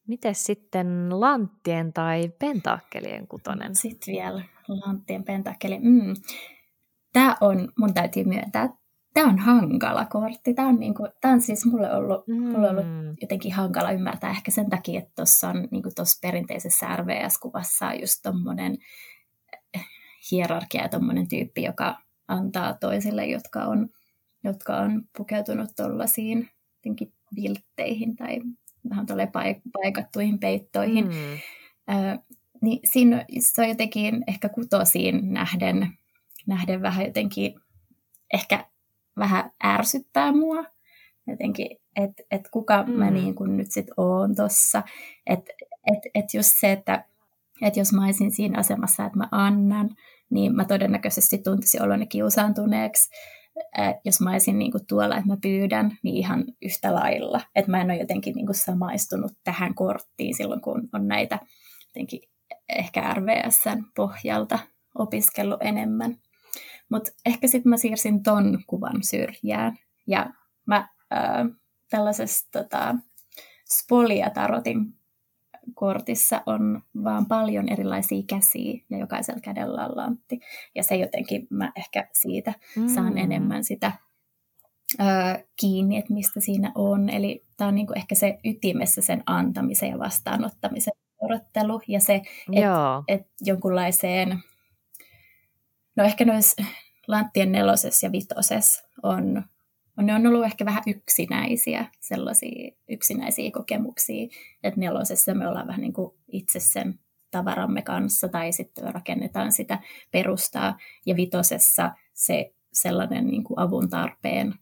Miten 0.07 0.35
sitten 0.35 1.19
lanttien 1.19 1.93
tai 1.93 2.29
pentakkelien 2.39 3.27
kutonen? 3.27 3.75
Sitten 3.75 4.13
vielä 4.13 4.43
lanttien 4.67 5.23
pentakkeli. 5.23 5.79
Mm. 5.79 6.13
Tämä 7.13 7.37
on, 7.41 7.69
mun 7.79 7.93
täytyy 7.93 8.23
myöntää, 8.23 8.69
tämä 9.13 9.27
on 9.27 9.39
hankala 9.39 10.05
kortti. 10.05 10.53
Tämä 10.53 10.67
on, 10.67 10.79
niinku, 10.79 11.07
tämä 11.21 11.33
on 11.33 11.41
siis 11.41 11.65
mulle 11.65 11.93
ollut, 11.93 12.27
mm. 12.27 12.43
mulle 12.43 12.69
ollut 12.69 12.85
jotenkin 13.21 13.53
hankala 13.53 13.91
ymmärtää 13.91 14.29
ehkä 14.29 14.51
sen 14.51 14.69
takia, 14.69 14.99
että 14.99 15.11
tuossa 15.15 15.49
on 15.49 15.67
niinku 15.71 15.89
perinteisessä 16.21 16.95
RVS-kuvassa 16.95 17.87
on 17.87 17.99
just 17.99 18.19
tuommoinen 18.23 18.77
eh, 19.73 19.85
hierarkia 20.31 20.81
ja 20.81 20.89
tuommoinen 20.89 21.27
tyyppi, 21.27 21.63
joka 21.63 22.08
antaa 22.29 22.73
toisille, 22.73 23.25
jotka 23.25 23.63
on, 23.63 23.89
jotka 24.43 24.77
on 24.77 25.03
pukeutunut 25.17 25.69
tuollaisiin 25.75 26.49
viltteihin 27.35 28.15
tai 28.15 28.39
vähän 28.89 29.05
paikattuihin 29.73 30.39
peittoihin. 30.39 31.07
Mm. 31.07 31.33
Ö, 31.95 32.19
niin 32.61 32.79
siinä 32.85 33.25
se 33.39 33.61
on 33.61 33.69
jotenkin 33.69 34.23
ehkä 34.27 34.49
kutosiin 34.49 35.33
nähden, 35.33 35.97
nähden 36.47 36.81
vähän 36.81 37.05
jotenkin, 37.05 37.55
ehkä 38.33 38.65
vähän 39.17 39.51
ärsyttää 39.63 40.31
mua. 40.31 40.65
Jotenkin, 41.27 41.77
että 41.95 42.23
et 42.31 42.49
kuka 42.51 42.83
mm. 42.83 42.93
mä 42.93 43.11
niin 43.11 43.35
kuin 43.35 43.57
nyt 43.57 43.71
sitten 43.71 43.93
oon 43.97 44.35
tossa. 44.35 44.83
Että 45.25 45.53
et, 45.91 45.99
et 46.15 46.33
just 46.33 46.49
se, 46.59 46.71
että 46.71 47.05
et 47.61 47.77
jos 47.77 47.93
mä 47.93 48.05
olisin 48.05 48.31
siinä 48.31 48.59
asemassa, 48.59 49.05
että 49.05 49.17
mä 49.17 49.27
annan, 49.31 49.89
niin 50.29 50.55
mä 50.55 50.65
todennäköisesti 50.65 51.37
tuntisin 51.37 51.83
oloni 51.83 52.07
kiusaantuneeksi 52.07 53.09
jos 54.05 54.21
mä 54.21 54.31
olisin 54.31 54.59
niin 54.59 54.71
kuin 54.71 54.85
tuolla, 54.87 55.17
että 55.17 55.27
mä 55.27 55.37
pyydän, 55.41 55.97
niin 56.03 56.15
ihan 56.15 56.45
yhtä 56.61 56.95
lailla. 56.95 57.41
Että 57.55 57.71
mä 57.71 57.81
en 57.81 57.91
ole 57.91 57.99
jotenkin 57.99 58.35
niin 58.35 58.45
kuin 58.45 58.55
samaistunut 58.55 59.31
tähän 59.43 59.75
korttiin 59.75 60.37
silloin, 60.37 60.61
kun 60.61 60.89
on 60.93 61.07
näitä 61.07 61.39
jotenkin 61.87 62.19
ehkä 62.69 63.13
RVSn 63.13 63.83
pohjalta 63.95 64.59
opiskellut 64.95 65.59
enemmän. 65.61 66.17
Mutta 66.91 67.11
ehkä 67.25 67.47
sitten 67.47 67.69
mä 67.69 67.77
siirsin 67.77 68.23
ton 68.23 68.63
kuvan 68.67 69.03
syrjään. 69.03 69.77
Ja 70.07 70.29
mä 70.67 70.77
äh, 71.13 71.47
tällaisessa 71.89 72.47
tota, 72.51 72.95
Spolia-tarotin 73.73 74.98
kortissa 75.73 76.41
on 76.45 76.81
vaan 77.03 77.25
paljon 77.25 77.69
erilaisia 77.69 78.23
käsiä 78.29 78.81
ja 78.89 78.97
jokaisella 78.97 79.39
kädellä 79.39 79.85
on 79.85 79.97
lantti. 79.97 80.39
Ja 80.75 80.83
se 80.83 80.95
jotenkin 80.95 81.47
mä 81.49 81.71
ehkä 81.75 82.07
siitä 82.13 82.53
saan 82.95 83.13
mm. 83.13 83.17
enemmän 83.17 83.63
sitä 83.63 83.91
ö, 84.99 85.03
kiinni, 85.59 85.97
että 85.97 86.13
mistä 86.13 86.39
siinä 86.39 86.71
on. 86.75 87.09
Eli 87.09 87.43
tämä 87.57 87.67
on 87.67 87.75
niinku 87.75 87.93
ehkä 87.95 88.15
se 88.15 88.39
ytimessä 88.43 89.01
sen 89.01 89.23
antamisen 89.25 89.89
ja 89.89 89.99
vastaanottamisen 89.99 90.93
odottelu 91.21 91.81
ja 91.87 91.99
se, 91.99 92.21
että 92.53 93.03
et 93.07 93.27
jonkunlaiseen, 93.41 94.39
no 95.95 96.03
ehkä 96.03 96.25
noissa 96.25 96.63
lanttien 97.07 97.51
nelosessa 97.51 98.05
ja 98.05 98.11
vitosessa 98.11 98.87
on 99.03 99.43
ne 100.05 100.15
on 100.15 100.27
ollut 100.27 100.45
ehkä 100.45 100.65
vähän 100.65 100.83
yksinäisiä, 100.87 101.85
sellaisia 101.99 102.71
yksinäisiä 102.89 103.51
kokemuksia, 103.51 104.27
että 104.63 104.79
nelosessa 104.79 105.33
me 105.33 105.47
ollaan 105.47 105.67
vähän 105.67 105.81
niin 105.81 105.93
kuin 105.93 106.11
itse 106.27 106.59
sen 106.59 106.99
tavaramme 107.31 107.81
kanssa 107.81 108.27
tai 108.27 108.51
sitten 108.51 108.93
rakennetaan 108.93 109.51
sitä 109.51 109.79
perustaa 110.11 110.77
ja 111.05 111.15
vitosessa 111.15 111.91
se 112.13 112.53
sellainen 112.73 113.27
niin 113.27 113.43
kuin 113.43 113.59
avun 113.59 113.89
tarpeen 113.89 114.53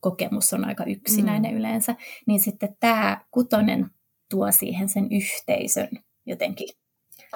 kokemus 0.00 0.52
on 0.52 0.64
aika 0.64 0.84
yksinäinen 0.84 1.52
mm. 1.52 1.58
yleensä, 1.58 1.94
niin 2.26 2.40
sitten 2.40 2.76
tämä 2.80 3.20
kutonen 3.30 3.90
tuo 4.30 4.52
siihen 4.52 4.88
sen 4.88 5.08
yhteisön 5.12 5.88
jotenkin 6.26 6.68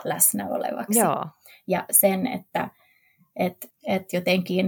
läsnä 0.04 0.48
olevaksi. 0.48 0.98
Joo. 0.98 1.26
ja 1.66 1.84
sen, 1.90 2.26
että 2.26 2.70
et, 3.36 3.70
et 3.86 4.12
jotenkin 4.12 4.66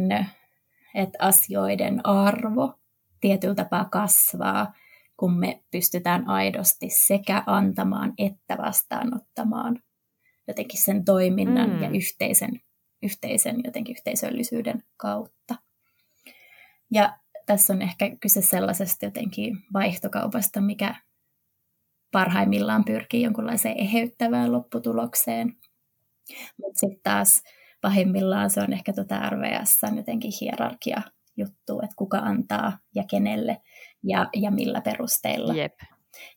että 0.97 1.19
asioiden 1.21 2.07
arvo 2.07 2.75
tietyllä 3.21 3.55
tapaa 3.55 3.85
kasvaa, 3.85 4.73
kun 5.17 5.39
me 5.39 5.63
pystytään 5.71 6.29
aidosti 6.29 6.87
sekä 6.91 7.43
antamaan 7.47 8.13
että 8.19 8.59
vastaanottamaan 8.59 9.83
jotenkin 10.49 10.81
sen 10.81 11.05
toiminnan 11.05 11.71
mm. 11.71 11.83
ja 11.83 11.91
yhteisen, 11.91 12.61
yhteisen 13.03 13.61
jotenkin 13.65 13.93
yhteisöllisyyden 13.93 14.83
kautta. 14.97 15.55
Ja 16.91 17.19
tässä 17.47 17.73
on 17.73 17.83
ehkä 17.83 18.17
kyse 18.21 18.43
sellaisesta 18.43 19.05
jotenkin 19.05 19.59
vaihtokaupasta, 19.73 20.61
mikä 20.61 20.95
parhaimmillaan 22.13 22.85
pyrkii 22.85 23.23
jonkunlaiseen 23.23 23.79
eheyttävään 23.79 24.53
lopputulokseen. 24.53 25.57
Mutta 26.63 26.79
sitten 26.81 27.01
taas 27.03 27.43
pahimmillaan 27.87 28.51
se 28.51 28.61
on 28.61 28.73
ehkä 28.73 28.93
tuota 28.93 29.31
RVS 29.31 29.81
jotenkin 29.97 30.33
hierarkia 30.41 31.03
juttu, 31.37 31.81
että 31.83 31.97
kuka 31.97 32.19
antaa 32.19 32.79
ja 32.95 33.05
kenelle 33.11 33.61
ja, 34.03 34.29
ja 34.37 34.51
millä 34.51 34.81
perusteilla. 34.81 35.55
Jep. 35.55 35.75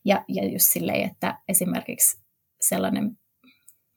Ja, 0.04 0.24
ja 0.28 0.48
just 0.48 0.66
silleen, 0.66 1.10
että 1.10 1.38
esimerkiksi 1.48 2.20
sellainen 2.60 3.18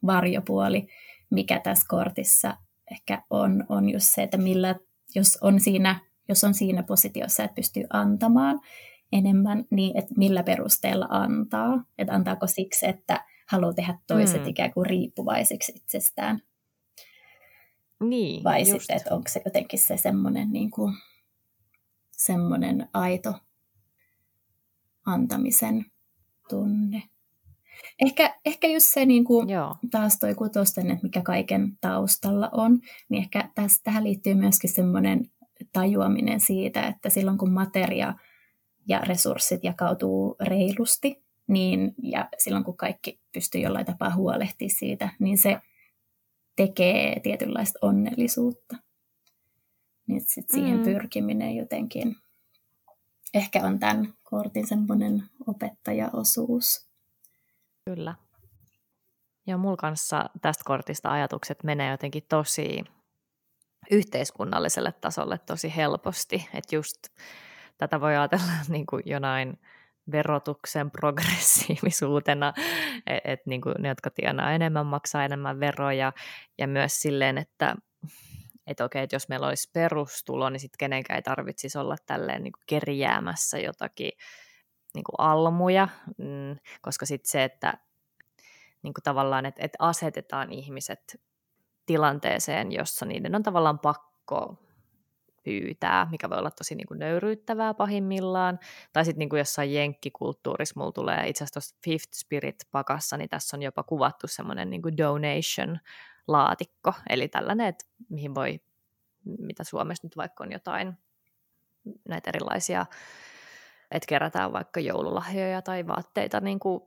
varjopuoli, 0.05 0.87
mikä 1.31 1.59
tässä 1.59 1.85
kortissa 1.89 2.57
ehkä 2.91 3.23
on, 3.29 3.65
on 3.69 3.89
just 3.89 4.05
se, 4.05 4.23
että 4.23 4.37
millä, 4.37 4.75
jos 5.15 5.37
on 5.41 5.59
siinä, 5.59 5.99
jos 6.29 6.43
on 6.43 6.53
siinä 6.53 6.83
positiossa, 6.83 7.43
että 7.43 7.55
pystyy 7.55 7.83
antamaan 7.89 8.59
enemmän, 9.11 9.65
niin 9.71 9.97
että 9.97 10.13
millä 10.17 10.43
perusteella 10.43 11.07
antaa. 11.09 11.83
Että 11.97 12.13
antaako 12.13 12.47
siksi, 12.47 12.87
että 12.87 13.25
haluaa 13.49 13.73
tehdä 13.73 13.97
toiset 14.07 14.41
mm. 14.41 14.47
ikään 14.47 14.73
kuin 14.73 14.85
riippuvaisiksi 14.85 15.71
itsestään. 15.75 16.41
Niin, 18.03 18.43
Vai 18.43 18.59
just. 18.59 18.71
sitten, 18.71 18.97
että 18.97 19.15
onko 19.15 19.29
se 19.29 19.41
jotenkin 19.45 19.79
se 19.79 19.97
semmoinen, 19.97 20.51
niin 20.51 20.71
kuin, 20.71 20.93
semmoinen 22.11 22.89
aito 22.93 23.33
antamisen 25.05 25.85
tunne. 26.49 27.03
Ehkä, 28.05 28.35
ehkä 28.45 28.67
just 28.67 28.87
se 28.87 29.05
niin 29.05 29.23
kuin, 29.23 29.47
taas 29.91 30.19
toi 30.19 30.35
kutosten, 30.35 30.91
että 30.91 31.03
mikä 31.03 31.21
kaiken 31.21 31.77
taustalla 31.81 32.49
on, 32.53 32.79
niin 33.09 33.23
ehkä 33.23 33.49
tästä, 33.55 33.83
tähän 33.83 34.03
liittyy 34.03 34.33
myöskin 34.33 34.69
semmoinen 34.69 35.31
tajuaminen 35.73 36.39
siitä, 36.39 36.87
että 36.87 37.09
silloin 37.09 37.37
kun 37.37 37.51
materia 37.51 38.13
ja 38.87 38.99
resurssit 38.99 39.63
jakautuu 39.63 40.35
reilusti, 40.41 41.23
niin, 41.47 41.95
ja 42.03 42.29
silloin 42.37 42.63
kun 42.63 42.77
kaikki 42.77 43.19
pystyy 43.33 43.61
jollain 43.61 43.85
tapaa 43.85 44.15
huolehtimaan 44.15 44.75
siitä, 44.77 45.09
niin 45.19 45.37
se 45.37 45.61
tekee 46.55 47.19
tietynlaista 47.19 47.79
onnellisuutta. 47.81 48.75
Niin 50.07 50.21
sit 50.27 50.49
siihen 50.49 50.77
mm. 50.77 50.83
pyrkiminen 50.83 51.55
jotenkin 51.55 52.15
ehkä 53.33 53.61
on 53.63 53.79
tämän 53.79 54.13
kortin 54.23 54.67
semmoinen 54.67 55.23
opettajaosuus. 55.47 56.89
Kyllä. 57.85 58.15
Ja 59.47 59.57
mulla 59.57 59.77
kanssa 59.77 60.29
tästä 60.41 60.63
kortista 60.65 61.11
ajatukset 61.11 61.63
menee 61.63 61.91
jotenkin 61.91 62.23
tosi 62.29 62.83
yhteiskunnalliselle 63.91 64.91
tasolle 64.91 65.37
tosi 65.37 65.75
helposti. 65.75 66.49
Että 66.53 66.75
just 66.75 66.97
tätä 67.77 68.01
voi 68.01 68.15
ajatella 68.15 68.51
niin 68.69 68.85
kuin 68.85 69.03
jonain 69.05 69.59
verotuksen 70.11 70.91
progressiivisuutena, 70.99 72.53
että 73.07 73.31
et 73.31 73.39
niin 73.45 73.61
ne, 73.79 73.87
jotka 73.87 74.09
tienaa 74.09 74.51
enemmän, 74.51 74.85
maksaa 74.85 75.25
enemmän 75.25 75.59
veroja, 75.59 76.13
ja 76.57 76.67
myös 76.67 77.01
silleen, 77.01 77.37
että 77.37 77.75
että 78.67 78.85
okei, 78.85 79.03
että 79.03 79.15
jos 79.15 79.29
meillä 79.29 79.47
olisi 79.47 79.69
perustulo, 79.73 80.49
niin 80.49 80.59
sitten 80.59 80.77
kenenkään 80.77 81.15
ei 81.15 81.21
tarvitsisi 81.21 81.77
olla 81.77 81.95
tälleen 82.05 82.43
niin 82.43 82.51
kuin 82.51 82.63
kerjäämässä 82.67 83.59
jotakin 83.59 84.11
niin 84.93 85.03
kuin 85.03 85.15
almuja, 85.17 85.87
mm, 86.17 86.55
koska 86.81 87.05
sitten 87.05 87.31
se, 87.31 87.43
että 87.43 87.73
niin 88.81 88.93
kuin 88.93 89.03
tavallaan, 89.03 89.45
että, 89.45 89.63
että 89.63 89.75
asetetaan 89.79 90.51
ihmiset 90.51 91.21
tilanteeseen, 91.85 92.71
jossa 92.71 93.05
niiden 93.05 93.35
on 93.35 93.43
tavallaan 93.43 93.79
pakko 93.79 94.57
pyytää, 95.43 96.07
mikä 96.11 96.29
voi 96.29 96.37
olla 96.37 96.51
tosi 96.51 96.75
niin 96.75 96.87
kuin 96.87 96.99
nöyryyttävää 96.99 97.73
pahimmillaan. 97.73 98.59
Tai 98.93 99.05
sitten 99.05 99.19
niin 99.19 99.37
jossain 99.37 99.73
jenkkikulttuurissa 99.73 100.79
mulla 100.79 100.91
tulee 100.91 101.27
itse 101.27 101.43
asiassa 101.43 101.75
Fifth 101.83 102.13
Spirit-pakassa, 102.13 103.17
niin 103.17 103.29
tässä 103.29 103.57
on 103.57 103.63
jopa 103.63 103.83
kuvattu 103.83 104.27
semmoinen 104.27 104.69
niin 104.69 104.81
donation-laatikko, 104.97 106.93
eli 107.09 107.27
tällainen, 107.27 107.67
että 107.67 107.85
mihin 108.09 108.35
voi, 108.35 108.59
mitä 109.25 109.63
Suomessa 109.63 110.07
nyt 110.07 110.17
vaikka 110.17 110.43
on 110.43 110.51
jotain 110.51 110.93
näitä 112.09 112.29
erilaisia, 112.29 112.85
että 113.91 114.07
kerätään 114.07 114.53
vaikka 114.53 114.79
joululahjoja 114.79 115.61
tai 115.61 115.87
vaatteita 115.87 116.39
niin 116.39 116.59
kuin 116.59 116.81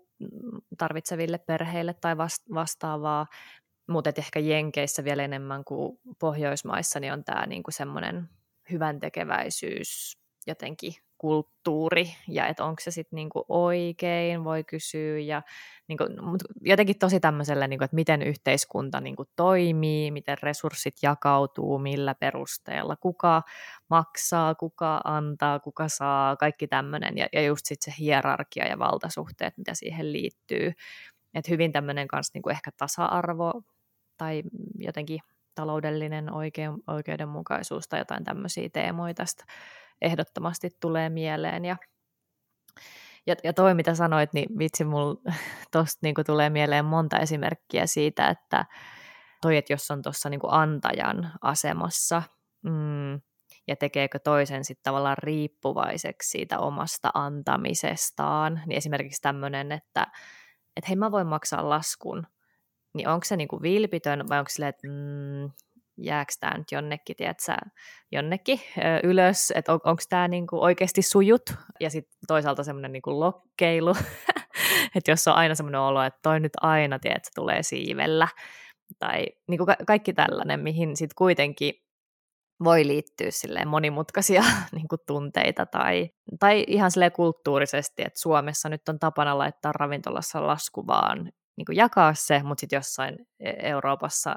tarvitseville 0.78 1.38
perheille 1.38 1.94
tai 1.94 2.16
vastaavaa, 2.54 3.26
mutta 3.88 4.11
ehkä 4.18 4.40
Jenkeissä 4.40 5.04
vielä 5.04 5.24
enemmän 5.24 5.64
kuin 5.64 5.98
Pohjoismaissa 6.18 7.00
niin 7.00 7.12
on 7.12 7.24
tämä 7.24 7.46
niinku 7.46 7.70
semmoinen 7.70 8.28
hyvän 8.71 9.01
tekeväisyys 9.01 10.19
jotenkin 10.47 10.95
kulttuuri 11.19 12.14
ja 12.29 12.47
että 12.47 12.64
onko 12.64 12.81
se 12.81 12.91
sitten 12.91 13.17
niinku 13.17 13.45
oikein, 13.49 14.45
voi 14.45 14.64
kysyä 14.64 15.19
ja 15.19 15.43
niinku, 15.89 16.05
mut 16.21 16.43
jotenkin 16.61 16.99
tosi 16.99 17.21
tämmöiselle, 17.21 17.69
niinku, 17.69 17.85
että 17.85 17.95
miten 17.95 18.23
yhteiskunta 18.23 19.01
niinku 19.01 19.25
toimii, 19.37 20.11
miten 20.11 20.39
resurssit 20.43 20.95
jakautuu, 21.03 21.79
millä 21.79 22.14
perusteella, 22.14 22.97
kuka 22.97 23.43
maksaa, 23.91 24.55
kuka 24.55 25.01
antaa, 25.05 25.59
kuka 25.59 25.89
saa, 25.89 26.37
kaikki 26.37 26.69
tämmöinen 26.69 27.19
ja, 27.19 27.27
ja 27.33 27.43
just 27.43 27.67
sitten 27.67 27.93
se 27.93 27.99
hierarkia 27.99 28.67
ja 28.69 28.79
valtasuhteet, 28.79 29.59
mitä 29.59 29.75
siihen 29.75 30.12
liittyy. 30.12 30.73
Et 31.35 31.49
hyvin 31.49 31.73
tämmöinen 31.73 32.09
kanssa 32.09 32.31
niinku 32.35 32.49
ehkä 32.49 32.71
tasa-arvo 32.77 33.62
tai 34.17 34.43
jotenkin 34.79 35.21
taloudellinen 35.57 36.30
oikeudenmukaisuus 36.86 37.88
tai 37.88 38.00
jotain 38.00 38.24
tämmöisiä 38.24 38.68
teemoja 38.72 39.14
tästä 39.14 39.44
ehdottomasti 40.02 40.70
tulee 40.80 41.09
mieleen. 41.09 41.64
Ja, 41.64 41.76
ja, 43.26 43.34
ja 43.44 43.52
toi, 43.52 43.74
mitä 43.74 43.94
sanoit, 43.94 44.32
niin 44.32 44.59
vitsi, 44.59 44.84
mulla 44.84 45.16
tosta 45.72 45.98
niin 46.02 46.14
tulee 46.26 46.50
mieleen 46.50 46.84
monta 46.84 47.18
esimerkkiä 47.18 47.86
siitä, 47.86 48.28
että 48.28 48.64
toi, 49.42 49.57
että 49.57 49.72
jos 49.72 49.90
on 49.90 50.02
tuossa 50.02 50.28
niin 50.30 50.40
antajan 50.48 51.32
asemassa, 51.42 52.22
mm, 52.62 53.20
ja 53.68 53.76
tekeekö 53.76 54.18
toisen 54.18 54.64
sitten 54.64 54.82
tavallaan 54.84 55.18
riippuvaiseksi 55.18 56.30
siitä 56.30 56.59
omasta 56.59 57.11
antamisestaan, 57.14 58.62
niin 58.66 58.76
esimerkiksi 58.76 59.22
tämmöinen, 59.22 59.72
että 59.72 60.07
et 60.76 60.88
hei 60.88 60.96
mä 60.96 61.11
voin 61.11 61.26
maksaa 61.26 61.68
laskun, 61.68 62.26
niin 62.97 63.09
onko 63.09 63.24
se 63.24 63.36
niinku 63.36 63.62
vilpitön 63.62 64.28
vai 64.28 64.38
onko 64.38 64.49
silleen, 64.49 64.68
että 64.68 64.88
mm, 64.88 65.51
jääkö 65.97 66.32
tämä 66.40 66.59
nyt 66.59 66.72
jonnekin, 66.72 67.16
tiedätkö, 67.16 67.53
jonnekin 68.12 68.61
ö, 68.78 68.80
ylös, 69.03 69.53
että 69.57 69.72
on, 69.72 69.80
onko 69.84 70.03
tämä 70.09 70.28
niinku 70.28 70.62
oikeasti 70.62 71.03
sujut, 71.03 71.55
ja 71.80 71.90
sitten 71.90 72.18
toisaalta 72.26 72.64
semmoinen 72.64 72.92
niinku 72.92 73.20
lokkeilu, 73.20 73.94
että 74.97 75.11
jos 75.11 75.28
on 75.28 75.34
aina 75.34 75.55
semmoinen 75.55 75.80
olo, 75.80 76.03
että 76.03 76.20
toi 76.22 76.40
nyt 76.40 76.53
aina, 76.61 76.99
tiedätkö, 76.99 77.30
tulee 77.34 77.62
siivellä, 77.62 78.28
tai 78.99 79.26
niinku 79.49 79.66
ka- 79.66 79.76
kaikki 79.86 80.12
tällainen, 80.12 80.61
mihin 80.61 80.97
sitten 80.97 81.16
kuitenkin 81.18 81.74
voi 82.64 82.86
liittyä 82.86 83.30
silleen 83.30 83.68
monimutkaisia 83.68 84.42
niin 84.74 84.88
kuin 84.88 85.01
tunteita 85.07 85.66
tai, 85.66 86.11
tai 86.40 86.64
ihan 86.68 86.90
silleen 86.90 87.12
kulttuurisesti, 87.12 88.03
että 88.03 88.20
Suomessa 88.20 88.68
nyt 88.68 88.88
on 88.88 88.99
tapana 88.99 89.38
laittaa 89.38 89.72
ravintolassa 89.72 90.47
lasku 90.47 90.86
vaan 90.86 91.32
niin 91.57 91.64
kuin 91.66 91.76
jakaa 91.76 92.14
se, 92.14 92.42
mutta 92.42 92.61
sitten 92.61 92.76
jossain 92.76 93.16
e-, 93.40 93.68
Euroopassa, 93.68 94.36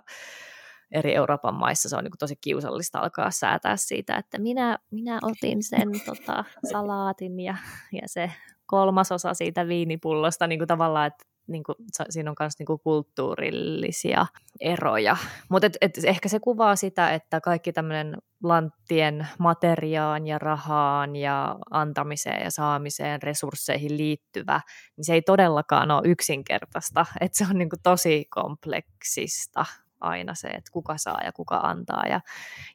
eri 0.92 1.16
Euroopan 1.16 1.56
maissa 1.56 1.90
se 1.90 1.96
on 1.96 2.04
niin 2.04 2.12
kuin 2.12 2.20
tosi 2.20 2.36
kiusallista 2.42 3.00
alkaa 3.00 3.32
säätää 3.32 3.78
siitä, 3.78 4.16
että 4.16 4.40
minä, 4.40 4.78
minä 4.92 5.20
otin 5.22 5.64
sen 5.64 5.88
tota, 6.06 6.44
salaatin 6.72 7.40
ja, 7.40 7.56
ja 7.92 8.02
se 8.06 8.32
kolmasosa 8.66 9.34
siitä 9.34 9.68
viinipullosta 9.68 10.48
niin 10.48 10.60
kuin 10.60 10.68
tavallaan, 10.68 11.08
että 11.08 11.26
niin 11.50 11.64
kuin, 11.64 11.76
siinä 12.10 12.30
on 12.30 12.36
myös 12.40 12.54
niin 12.60 12.80
kulttuurillisia 12.84 14.26
eroja. 14.60 15.18
Mutta 15.50 15.66
et, 15.66 15.78
et 15.82 16.06
ehkä 16.06 16.30
se 16.30 16.40
kuvaa 16.40 16.76
sitä, 16.76 17.14
että 17.14 17.42
kaikki 17.42 17.74
tämmöinen 17.74 18.18
lanttien 18.44 19.28
materiaan 19.40 20.28
ja 20.28 20.40
rahaan 20.40 21.16
ja 21.16 21.56
antamiseen 21.72 22.44
ja 22.44 22.52
saamiseen 22.52 23.22
resursseihin 23.24 23.98
liittyvä, 23.98 24.62
niin 24.98 25.06
se 25.06 25.14
ei 25.14 25.22
todellakaan 25.22 25.92
ole 25.92 26.02
yksinkertaista. 26.06 27.06
Että 27.22 27.38
se 27.38 27.46
on 27.50 27.58
niin 27.58 27.70
kuin 27.70 27.82
tosi 27.84 28.26
kompleksista 28.30 29.66
aina 30.02 30.36
se, 30.36 30.48
että 30.48 30.72
kuka 30.72 30.98
saa 30.98 31.20
ja 31.24 31.32
kuka 31.32 31.58
antaa. 31.58 32.04
Ja, 32.10 32.22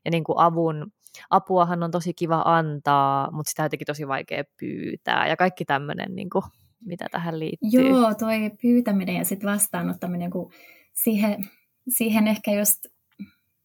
ja 0.05 0.11
niin 0.11 0.25
kuin 0.25 0.39
avun, 0.39 0.93
apuahan 1.31 1.83
on 1.83 1.91
tosi 1.91 2.15
kiva 2.15 2.43
antaa, 2.45 3.31
mutta 3.31 3.51
sitä 3.51 3.63
on 3.63 3.65
jotenkin 3.65 3.87
tosi 3.87 4.09
vaikea 4.09 4.45
pyytää. 4.61 5.29
Ja 5.29 5.37
kaikki 5.37 5.65
tämmöinen 5.65 6.15
niin 6.15 6.31
kuin 6.31 6.45
mitä 6.85 7.09
tähän 7.11 7.39
liittyy? 7.39 7.89
Joo, 7.89 8.15
toi 8.15 8.51
pyytäminen 8.63 9.17
ja 9.17 9.25
sitten 9.25 9.51
vastaanottaminen, 9.51 10.31
kun 10.31 10.53
siihen 10.93 11.51
siihen 11.89 12.29
ehkä 12.29 12.51
just, 12.53 12.87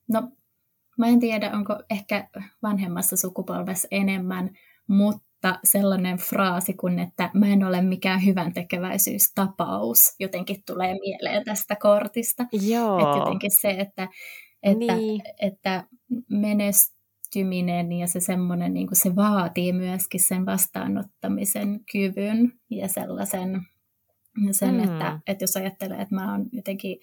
no 0.10 0.32
mä 0.98 1.08
en 1.08 1.20
tiedä, 1.20 1.52
onko 1.54 1.84
ehkä 1.90 2.30
vanhemmassa 2.64 3.18
sukupolvessa 3.18 3.88
enemmän, 3.92 4.50
mutta 4.88 5.60
sellainen 5.64 6.18
fraasi 6.18 6.74
kuin, 6.74 7.00
että 7.00 7.30
mä 7.34 7.48
en 7.48 7.64
ole 7.64 7.82
mikään 7.82 8.26
hyvän 8.26 8.54
tekeväisyystapaus, 8.54 10.16
jotenkin 10.20 10.64
tulee 10.66 10.96
mieleen 11.00 11.44
tästä 11.44 11.76
kortista. 11.76 12.46
Joo. 12.52 13.00
Että 13.00 13.18
jotenkin 13.18 13.52
se, 13.62 13.70
että, 13.70 14.08
että, 14.64 14.96
niin. 14.96 15.22
että 15.42 15.84
menestyminen 17.36 17.92
ja 17.92 18.08
se 18.08 18.20
semmoinen, 18.20 18.74
niin 18.74 18.88
se 18.94 19.16
vaatii 19.16 19.74
myöskin 19.74 20.20
sen 20.28 20.46
vastaanottamisen 20.46 21.80
kyvyn 21.92 22.54
ja 22.70 22.88
sellaisen, 22.88 23.62
sen, 24.52 24.74
mm. 24.74 24.84
että, 24.84 25.20
että 25.28 25.44
jos 25.44 25.58
ajattelee, 25.58 26.02
että 26.02 26.16
mä 26.16 26.32
oon 26.32 26.50
jotenkin 26.52 27.00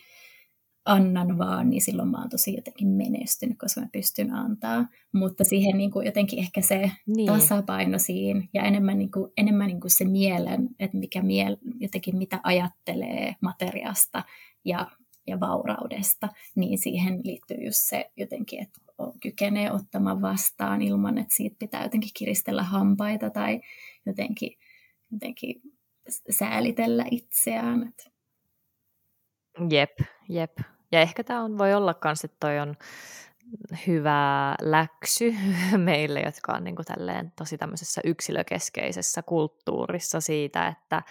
annan 0.84 1.38
vaan, 1.38 1.70
niin 1.70 1.82
silloin 1.82 2.08
mä 2.08 2.18
oon 2.18 2.28
tosi 2.28 2.54
jotenkin 2.54 2.88
menestynyt, 2.88 3.58
koska 3.58 3.80
mä 3.80 3.88
pystyn 3.92 4.34
antaa. 4.34 4.88
Mutta 5.12 5.44
siihen 5.44 5.78
niin 5.78 5.90
kuin 5.90 6.06
jotenkin 6.06 6.38
ehkä 6.38 6.60
se 6.60 6.90
niin. 7.06 7.26
tasapaino 7.26 7.98
siinä 7.98 8.42
ja 8.54 8.62
enemmän, 8.62 8.98
niin 8.98 9.10
kuin, 9.10 9.32
enemmän 9.36 9.66
niin 9.66 9.80
kuin 9.80 9.90
se 9.90 10.04
mielen, 10.04 10.68
että 10.78 10.96
mikä 10.96 11.22
miel, 11.22 11.56
jotenkin 11.80 12.16
mitä 12.16 12.40
ajattelee 12.42 13.34
materiasta 13.40 14.24
ja, 14.64 14.90
ja 15.26 15.40
vauraudesta, 15.40 16.28
niin 16.54 16.78
siihen 16.78 17.20
liittyy 17.24 17.56
just 17.64 17.78
se 17.80 18.10
jotenkin, 18.16 18.62
että 18.62 18.80
kykenee 19.22 19.72
ottamaan 19.72 20.22
vastaan 20.22 20.82
ilman, 20.82 21.18
että 21.18 21.34
siitä 21.34 21.56
pitää 21.58 21.82
jotenkin 21.82 22.10
kiristellä 22.14 22.62
hampaita 22.62 23.30
tai 23.30 23.60
jotenkin, 24.06 24.58
jotenkin 25.12 25.60
säälitellä 26.30 27.04
itseään. 27.10 27.92
Jep, 29.70 29.98
jep. 30.28 30.58
Ja 30.92 31.00
ehkä 31.00 31.24
tämä 31.24 31.42
on, 31.42 31.58
voi 31.58 31.74
olla 31.74 31.94
myös, 32.04 32.24
että 32.24 32.36
toi 32.40 32.58
on 32.58 32.74
hyvä 33.86 34.54
läksy 34.60 35.34
meille, 35.76 36.20
jotka 36.20 36.52
on 36.52 36.64
niin 36.64 36.76
kuin 36.76 36.86
tälleen 36.86 37.32
tosi 37.36 37.58
tämmöisessä 37.58 38.00
yksilökeskeisessä 38.04 39.22
kulttuurissa 39.22 40.20
siitä, 40.20 40.68
että 40.68 41.02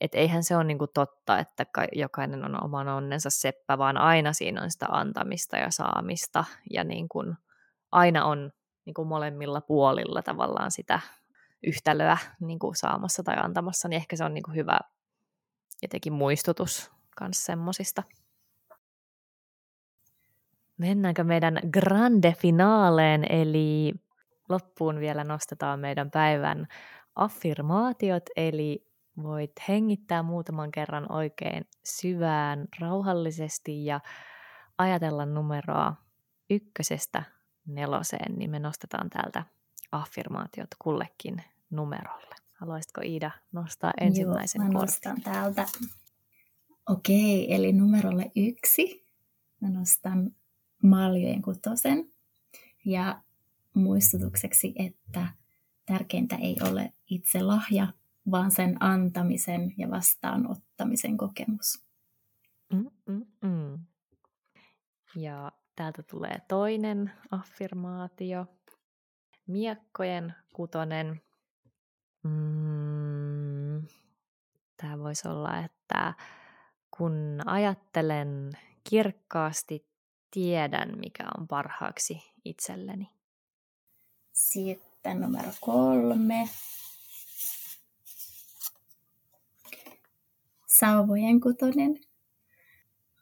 et 0.00 0.14
eihän 0.14 0.44
se 0.44 0.56
ole 0.56 0.64
niin 0.64 0.78
kuin 0.78 0.90
totta, 0.94 1.38
että 1.38 1.66
jokainen 1.92 2.44
on 2.44 2.64
oman 2.64 2.88
onnensa 2.88 3.30
seppä, 3.30 3.78
vaan 3.78 3.96
aina 3.96 4.32
siinä 4.32 4.62
on 4.62 4.70
sitä 4.70 4.86
antamista 4.90 5.56
ja 5.56 5.70
saamista 5.70 6.44
ja 6.70 6.84
niin 6.84 7.08
kuin 7.08 7.34
aina 7.92 8.24
on 8.24 8.52
niin 8.84 8.94
kuin 8.94 9.08
molemmilla 9.08 9.60
puolilla 9.60 10.22
tavallaan 10.22 10.70
sitä 10.70 11.00
yhtälöä 11.66 12.18
niin 12.40 12.58
kuin 12.58 12.76
saamassa 12.76 13.22
tai 13.22 13.36
antamassa, 13.38 13.88
niin 13.88 13.96
ehkä 13.96 14.16
se 14.16 14.24
on 14.24 14.34
niin 14.34 14.42
kuin 14.42 14.54
hyvä 14.54 14.78
jotenkin 15.82 16.12
muistutus 16.12 16.90
myös 17.20 17.44
semmosista. 17.44 18.02
Mennäänkö 20.76 21.24
meidän 21.24 21.60
grande 21.72 22.34
finaaleen, 22.38 23.32
eli 23.32 23.92
loppuun 24.48 25.00
vielä 25.00 25.24
nostetaan 25.24 25.80
meidän 25.80 26.10
päivän 26.10 26.66
affirmaatiot, 27.14 28.22
eli 28.36 28.91
voit 29.22 29.52
hengittää 29.68 30.22
muutaman 30.22 30.72
kerran 30.72 31.12
oikein 31.12 31.64
syvään, 31.84 32.68
rauhallisesti 32.80 33.84
ja 33.84 34.00
ajatella 34.78 35.26
numeroa 35.26 35.94
ykkösestä 36.50 37.22
neloseen, 37.66 38.38
niin 38.38 38.50
me 38.50 38.58
nostetaan 38.58 39.10
täältä 39.10 39.44
affirmaatiot 39.92 40.70
kullekin 40.78 41.42
numerolle. 41.70 42.34
Haluaisitko 42.52 43.00
Iida 43.04 43.30
nostaa 43.52 43.92
ensimmäisen 44.00 44.62
Joo, 44.62 44.72
mä 44.72 44.78
nostan 44.78 45.22
täältä 45.22 45.66
Okei, 46.88 47.54
eli 47.54 47.72
numerolle 47.72 48.30
yksi 48.36 49.06
mä 49.60 49.70
nostan 49.70 50.30
maljojen 50.82 51.42
kutosen. 51.42 52.10
Ja 52.84 53.22
muistutukseksi, 53.74 54.72
että 54.76 55.28
tärkeintä 55.86 56.36
ei 56.36 56.56
ole 56.70 56.92
itse 57.10 57.42
lahja, 57.42 57.86
vaan 58.30 58.50
sen 58.50 58.76
antamisen 58.82 59.74
ja 59.78 59.90
vastaanottamisen 59.90 61.16
kokemus. 61.16 61.84
Mm-mm-mm. 62.72 63.78
Ja 65.16 65.52
täältä 65.76 66.02
tulee 66.02 66.36
toinen 66.48 67.12
affirmaatio. 67.30 68.46
Miekkojen 69.46 70.34
kutonen. 70.52 71.22
Mm, 72.22 73.86
Tämä 74.76 74.98
voisi 74.98 75.28
olla, 75.28 75.58
että 75.58 76.14
kun 76.98 77.40
ajattelen 77.46 78.50
kirkkaasti, 78.90 79.86
tiedän 80.30 80.98
mikä 80.98 81.24
on 81.38 81.48
parhaaksi 81.48 82.32
itselleni. 82.44 83.08
Sitten 84.32 85.20
numero 85.20 85.48
kolme. 85.60 86.48
Sauvojen 90.82 91.40
kutonen. 91.40 91.90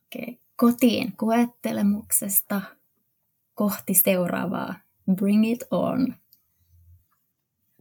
Okay. 0.07 0.35
Kotiin 0.57 1.17
koettelemuksesta 1.17 2.61
kohti 3.55 3.95
seuraavaa. 3.95 4.75
Bring 5.15 5.51
it 5.51 5.65
on. 5.71 6.15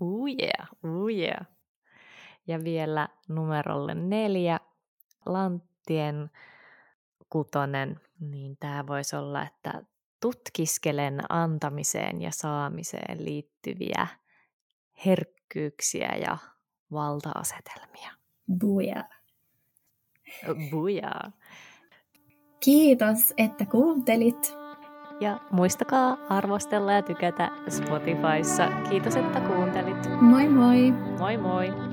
Oh 0.01 0.27
yeah, 0.27 0.69
oh 0.83 1.09
yeah. 1.09 1.47
Ja 2.47 2.63
vielä 2.63 3.07
numerolle 3.27 3.95
neljä 3.95 4.59
lanttien 5.25 6.31
kutonen, 7.29 7.99
niin 8.19 8.57
tämä 8.59 8.87
voisi 8.87 9.15
olla, 9.15 9.43
että 9.43 9.81
tutkiskelen 10.19 11.19
antamiseen 11.29 12.21
ja 12.21 12.31
saamiseen 12.31 13.25
liittyviä 13.25 14.07
herkkyyksiä 15.05 16.15
ja 16.21 16.37
valta-asetelmia. 16.91 18.11
Buja. 18.59 19.18
Buja. 20.71 21.11
Kiitos, 22.59 23.33
että 23.37 23.65
kuuntelit. 23.65 24.57
Ja 25.19 25.39
muistakaa 25.51 26.17
arvostella 26.29 26.93
ja 26.93 27.01
tykätä 27.01 27.51
Spotifyssa. 27.69 28.67
Kiitos, 28.89 29.15
että 29.15 29.39
kuuntelit. 29.41 30.21
Moi 30.21 30.49
moi! 30.49 30.91
Moi 31.19 31.37
moi! 31.37 31.88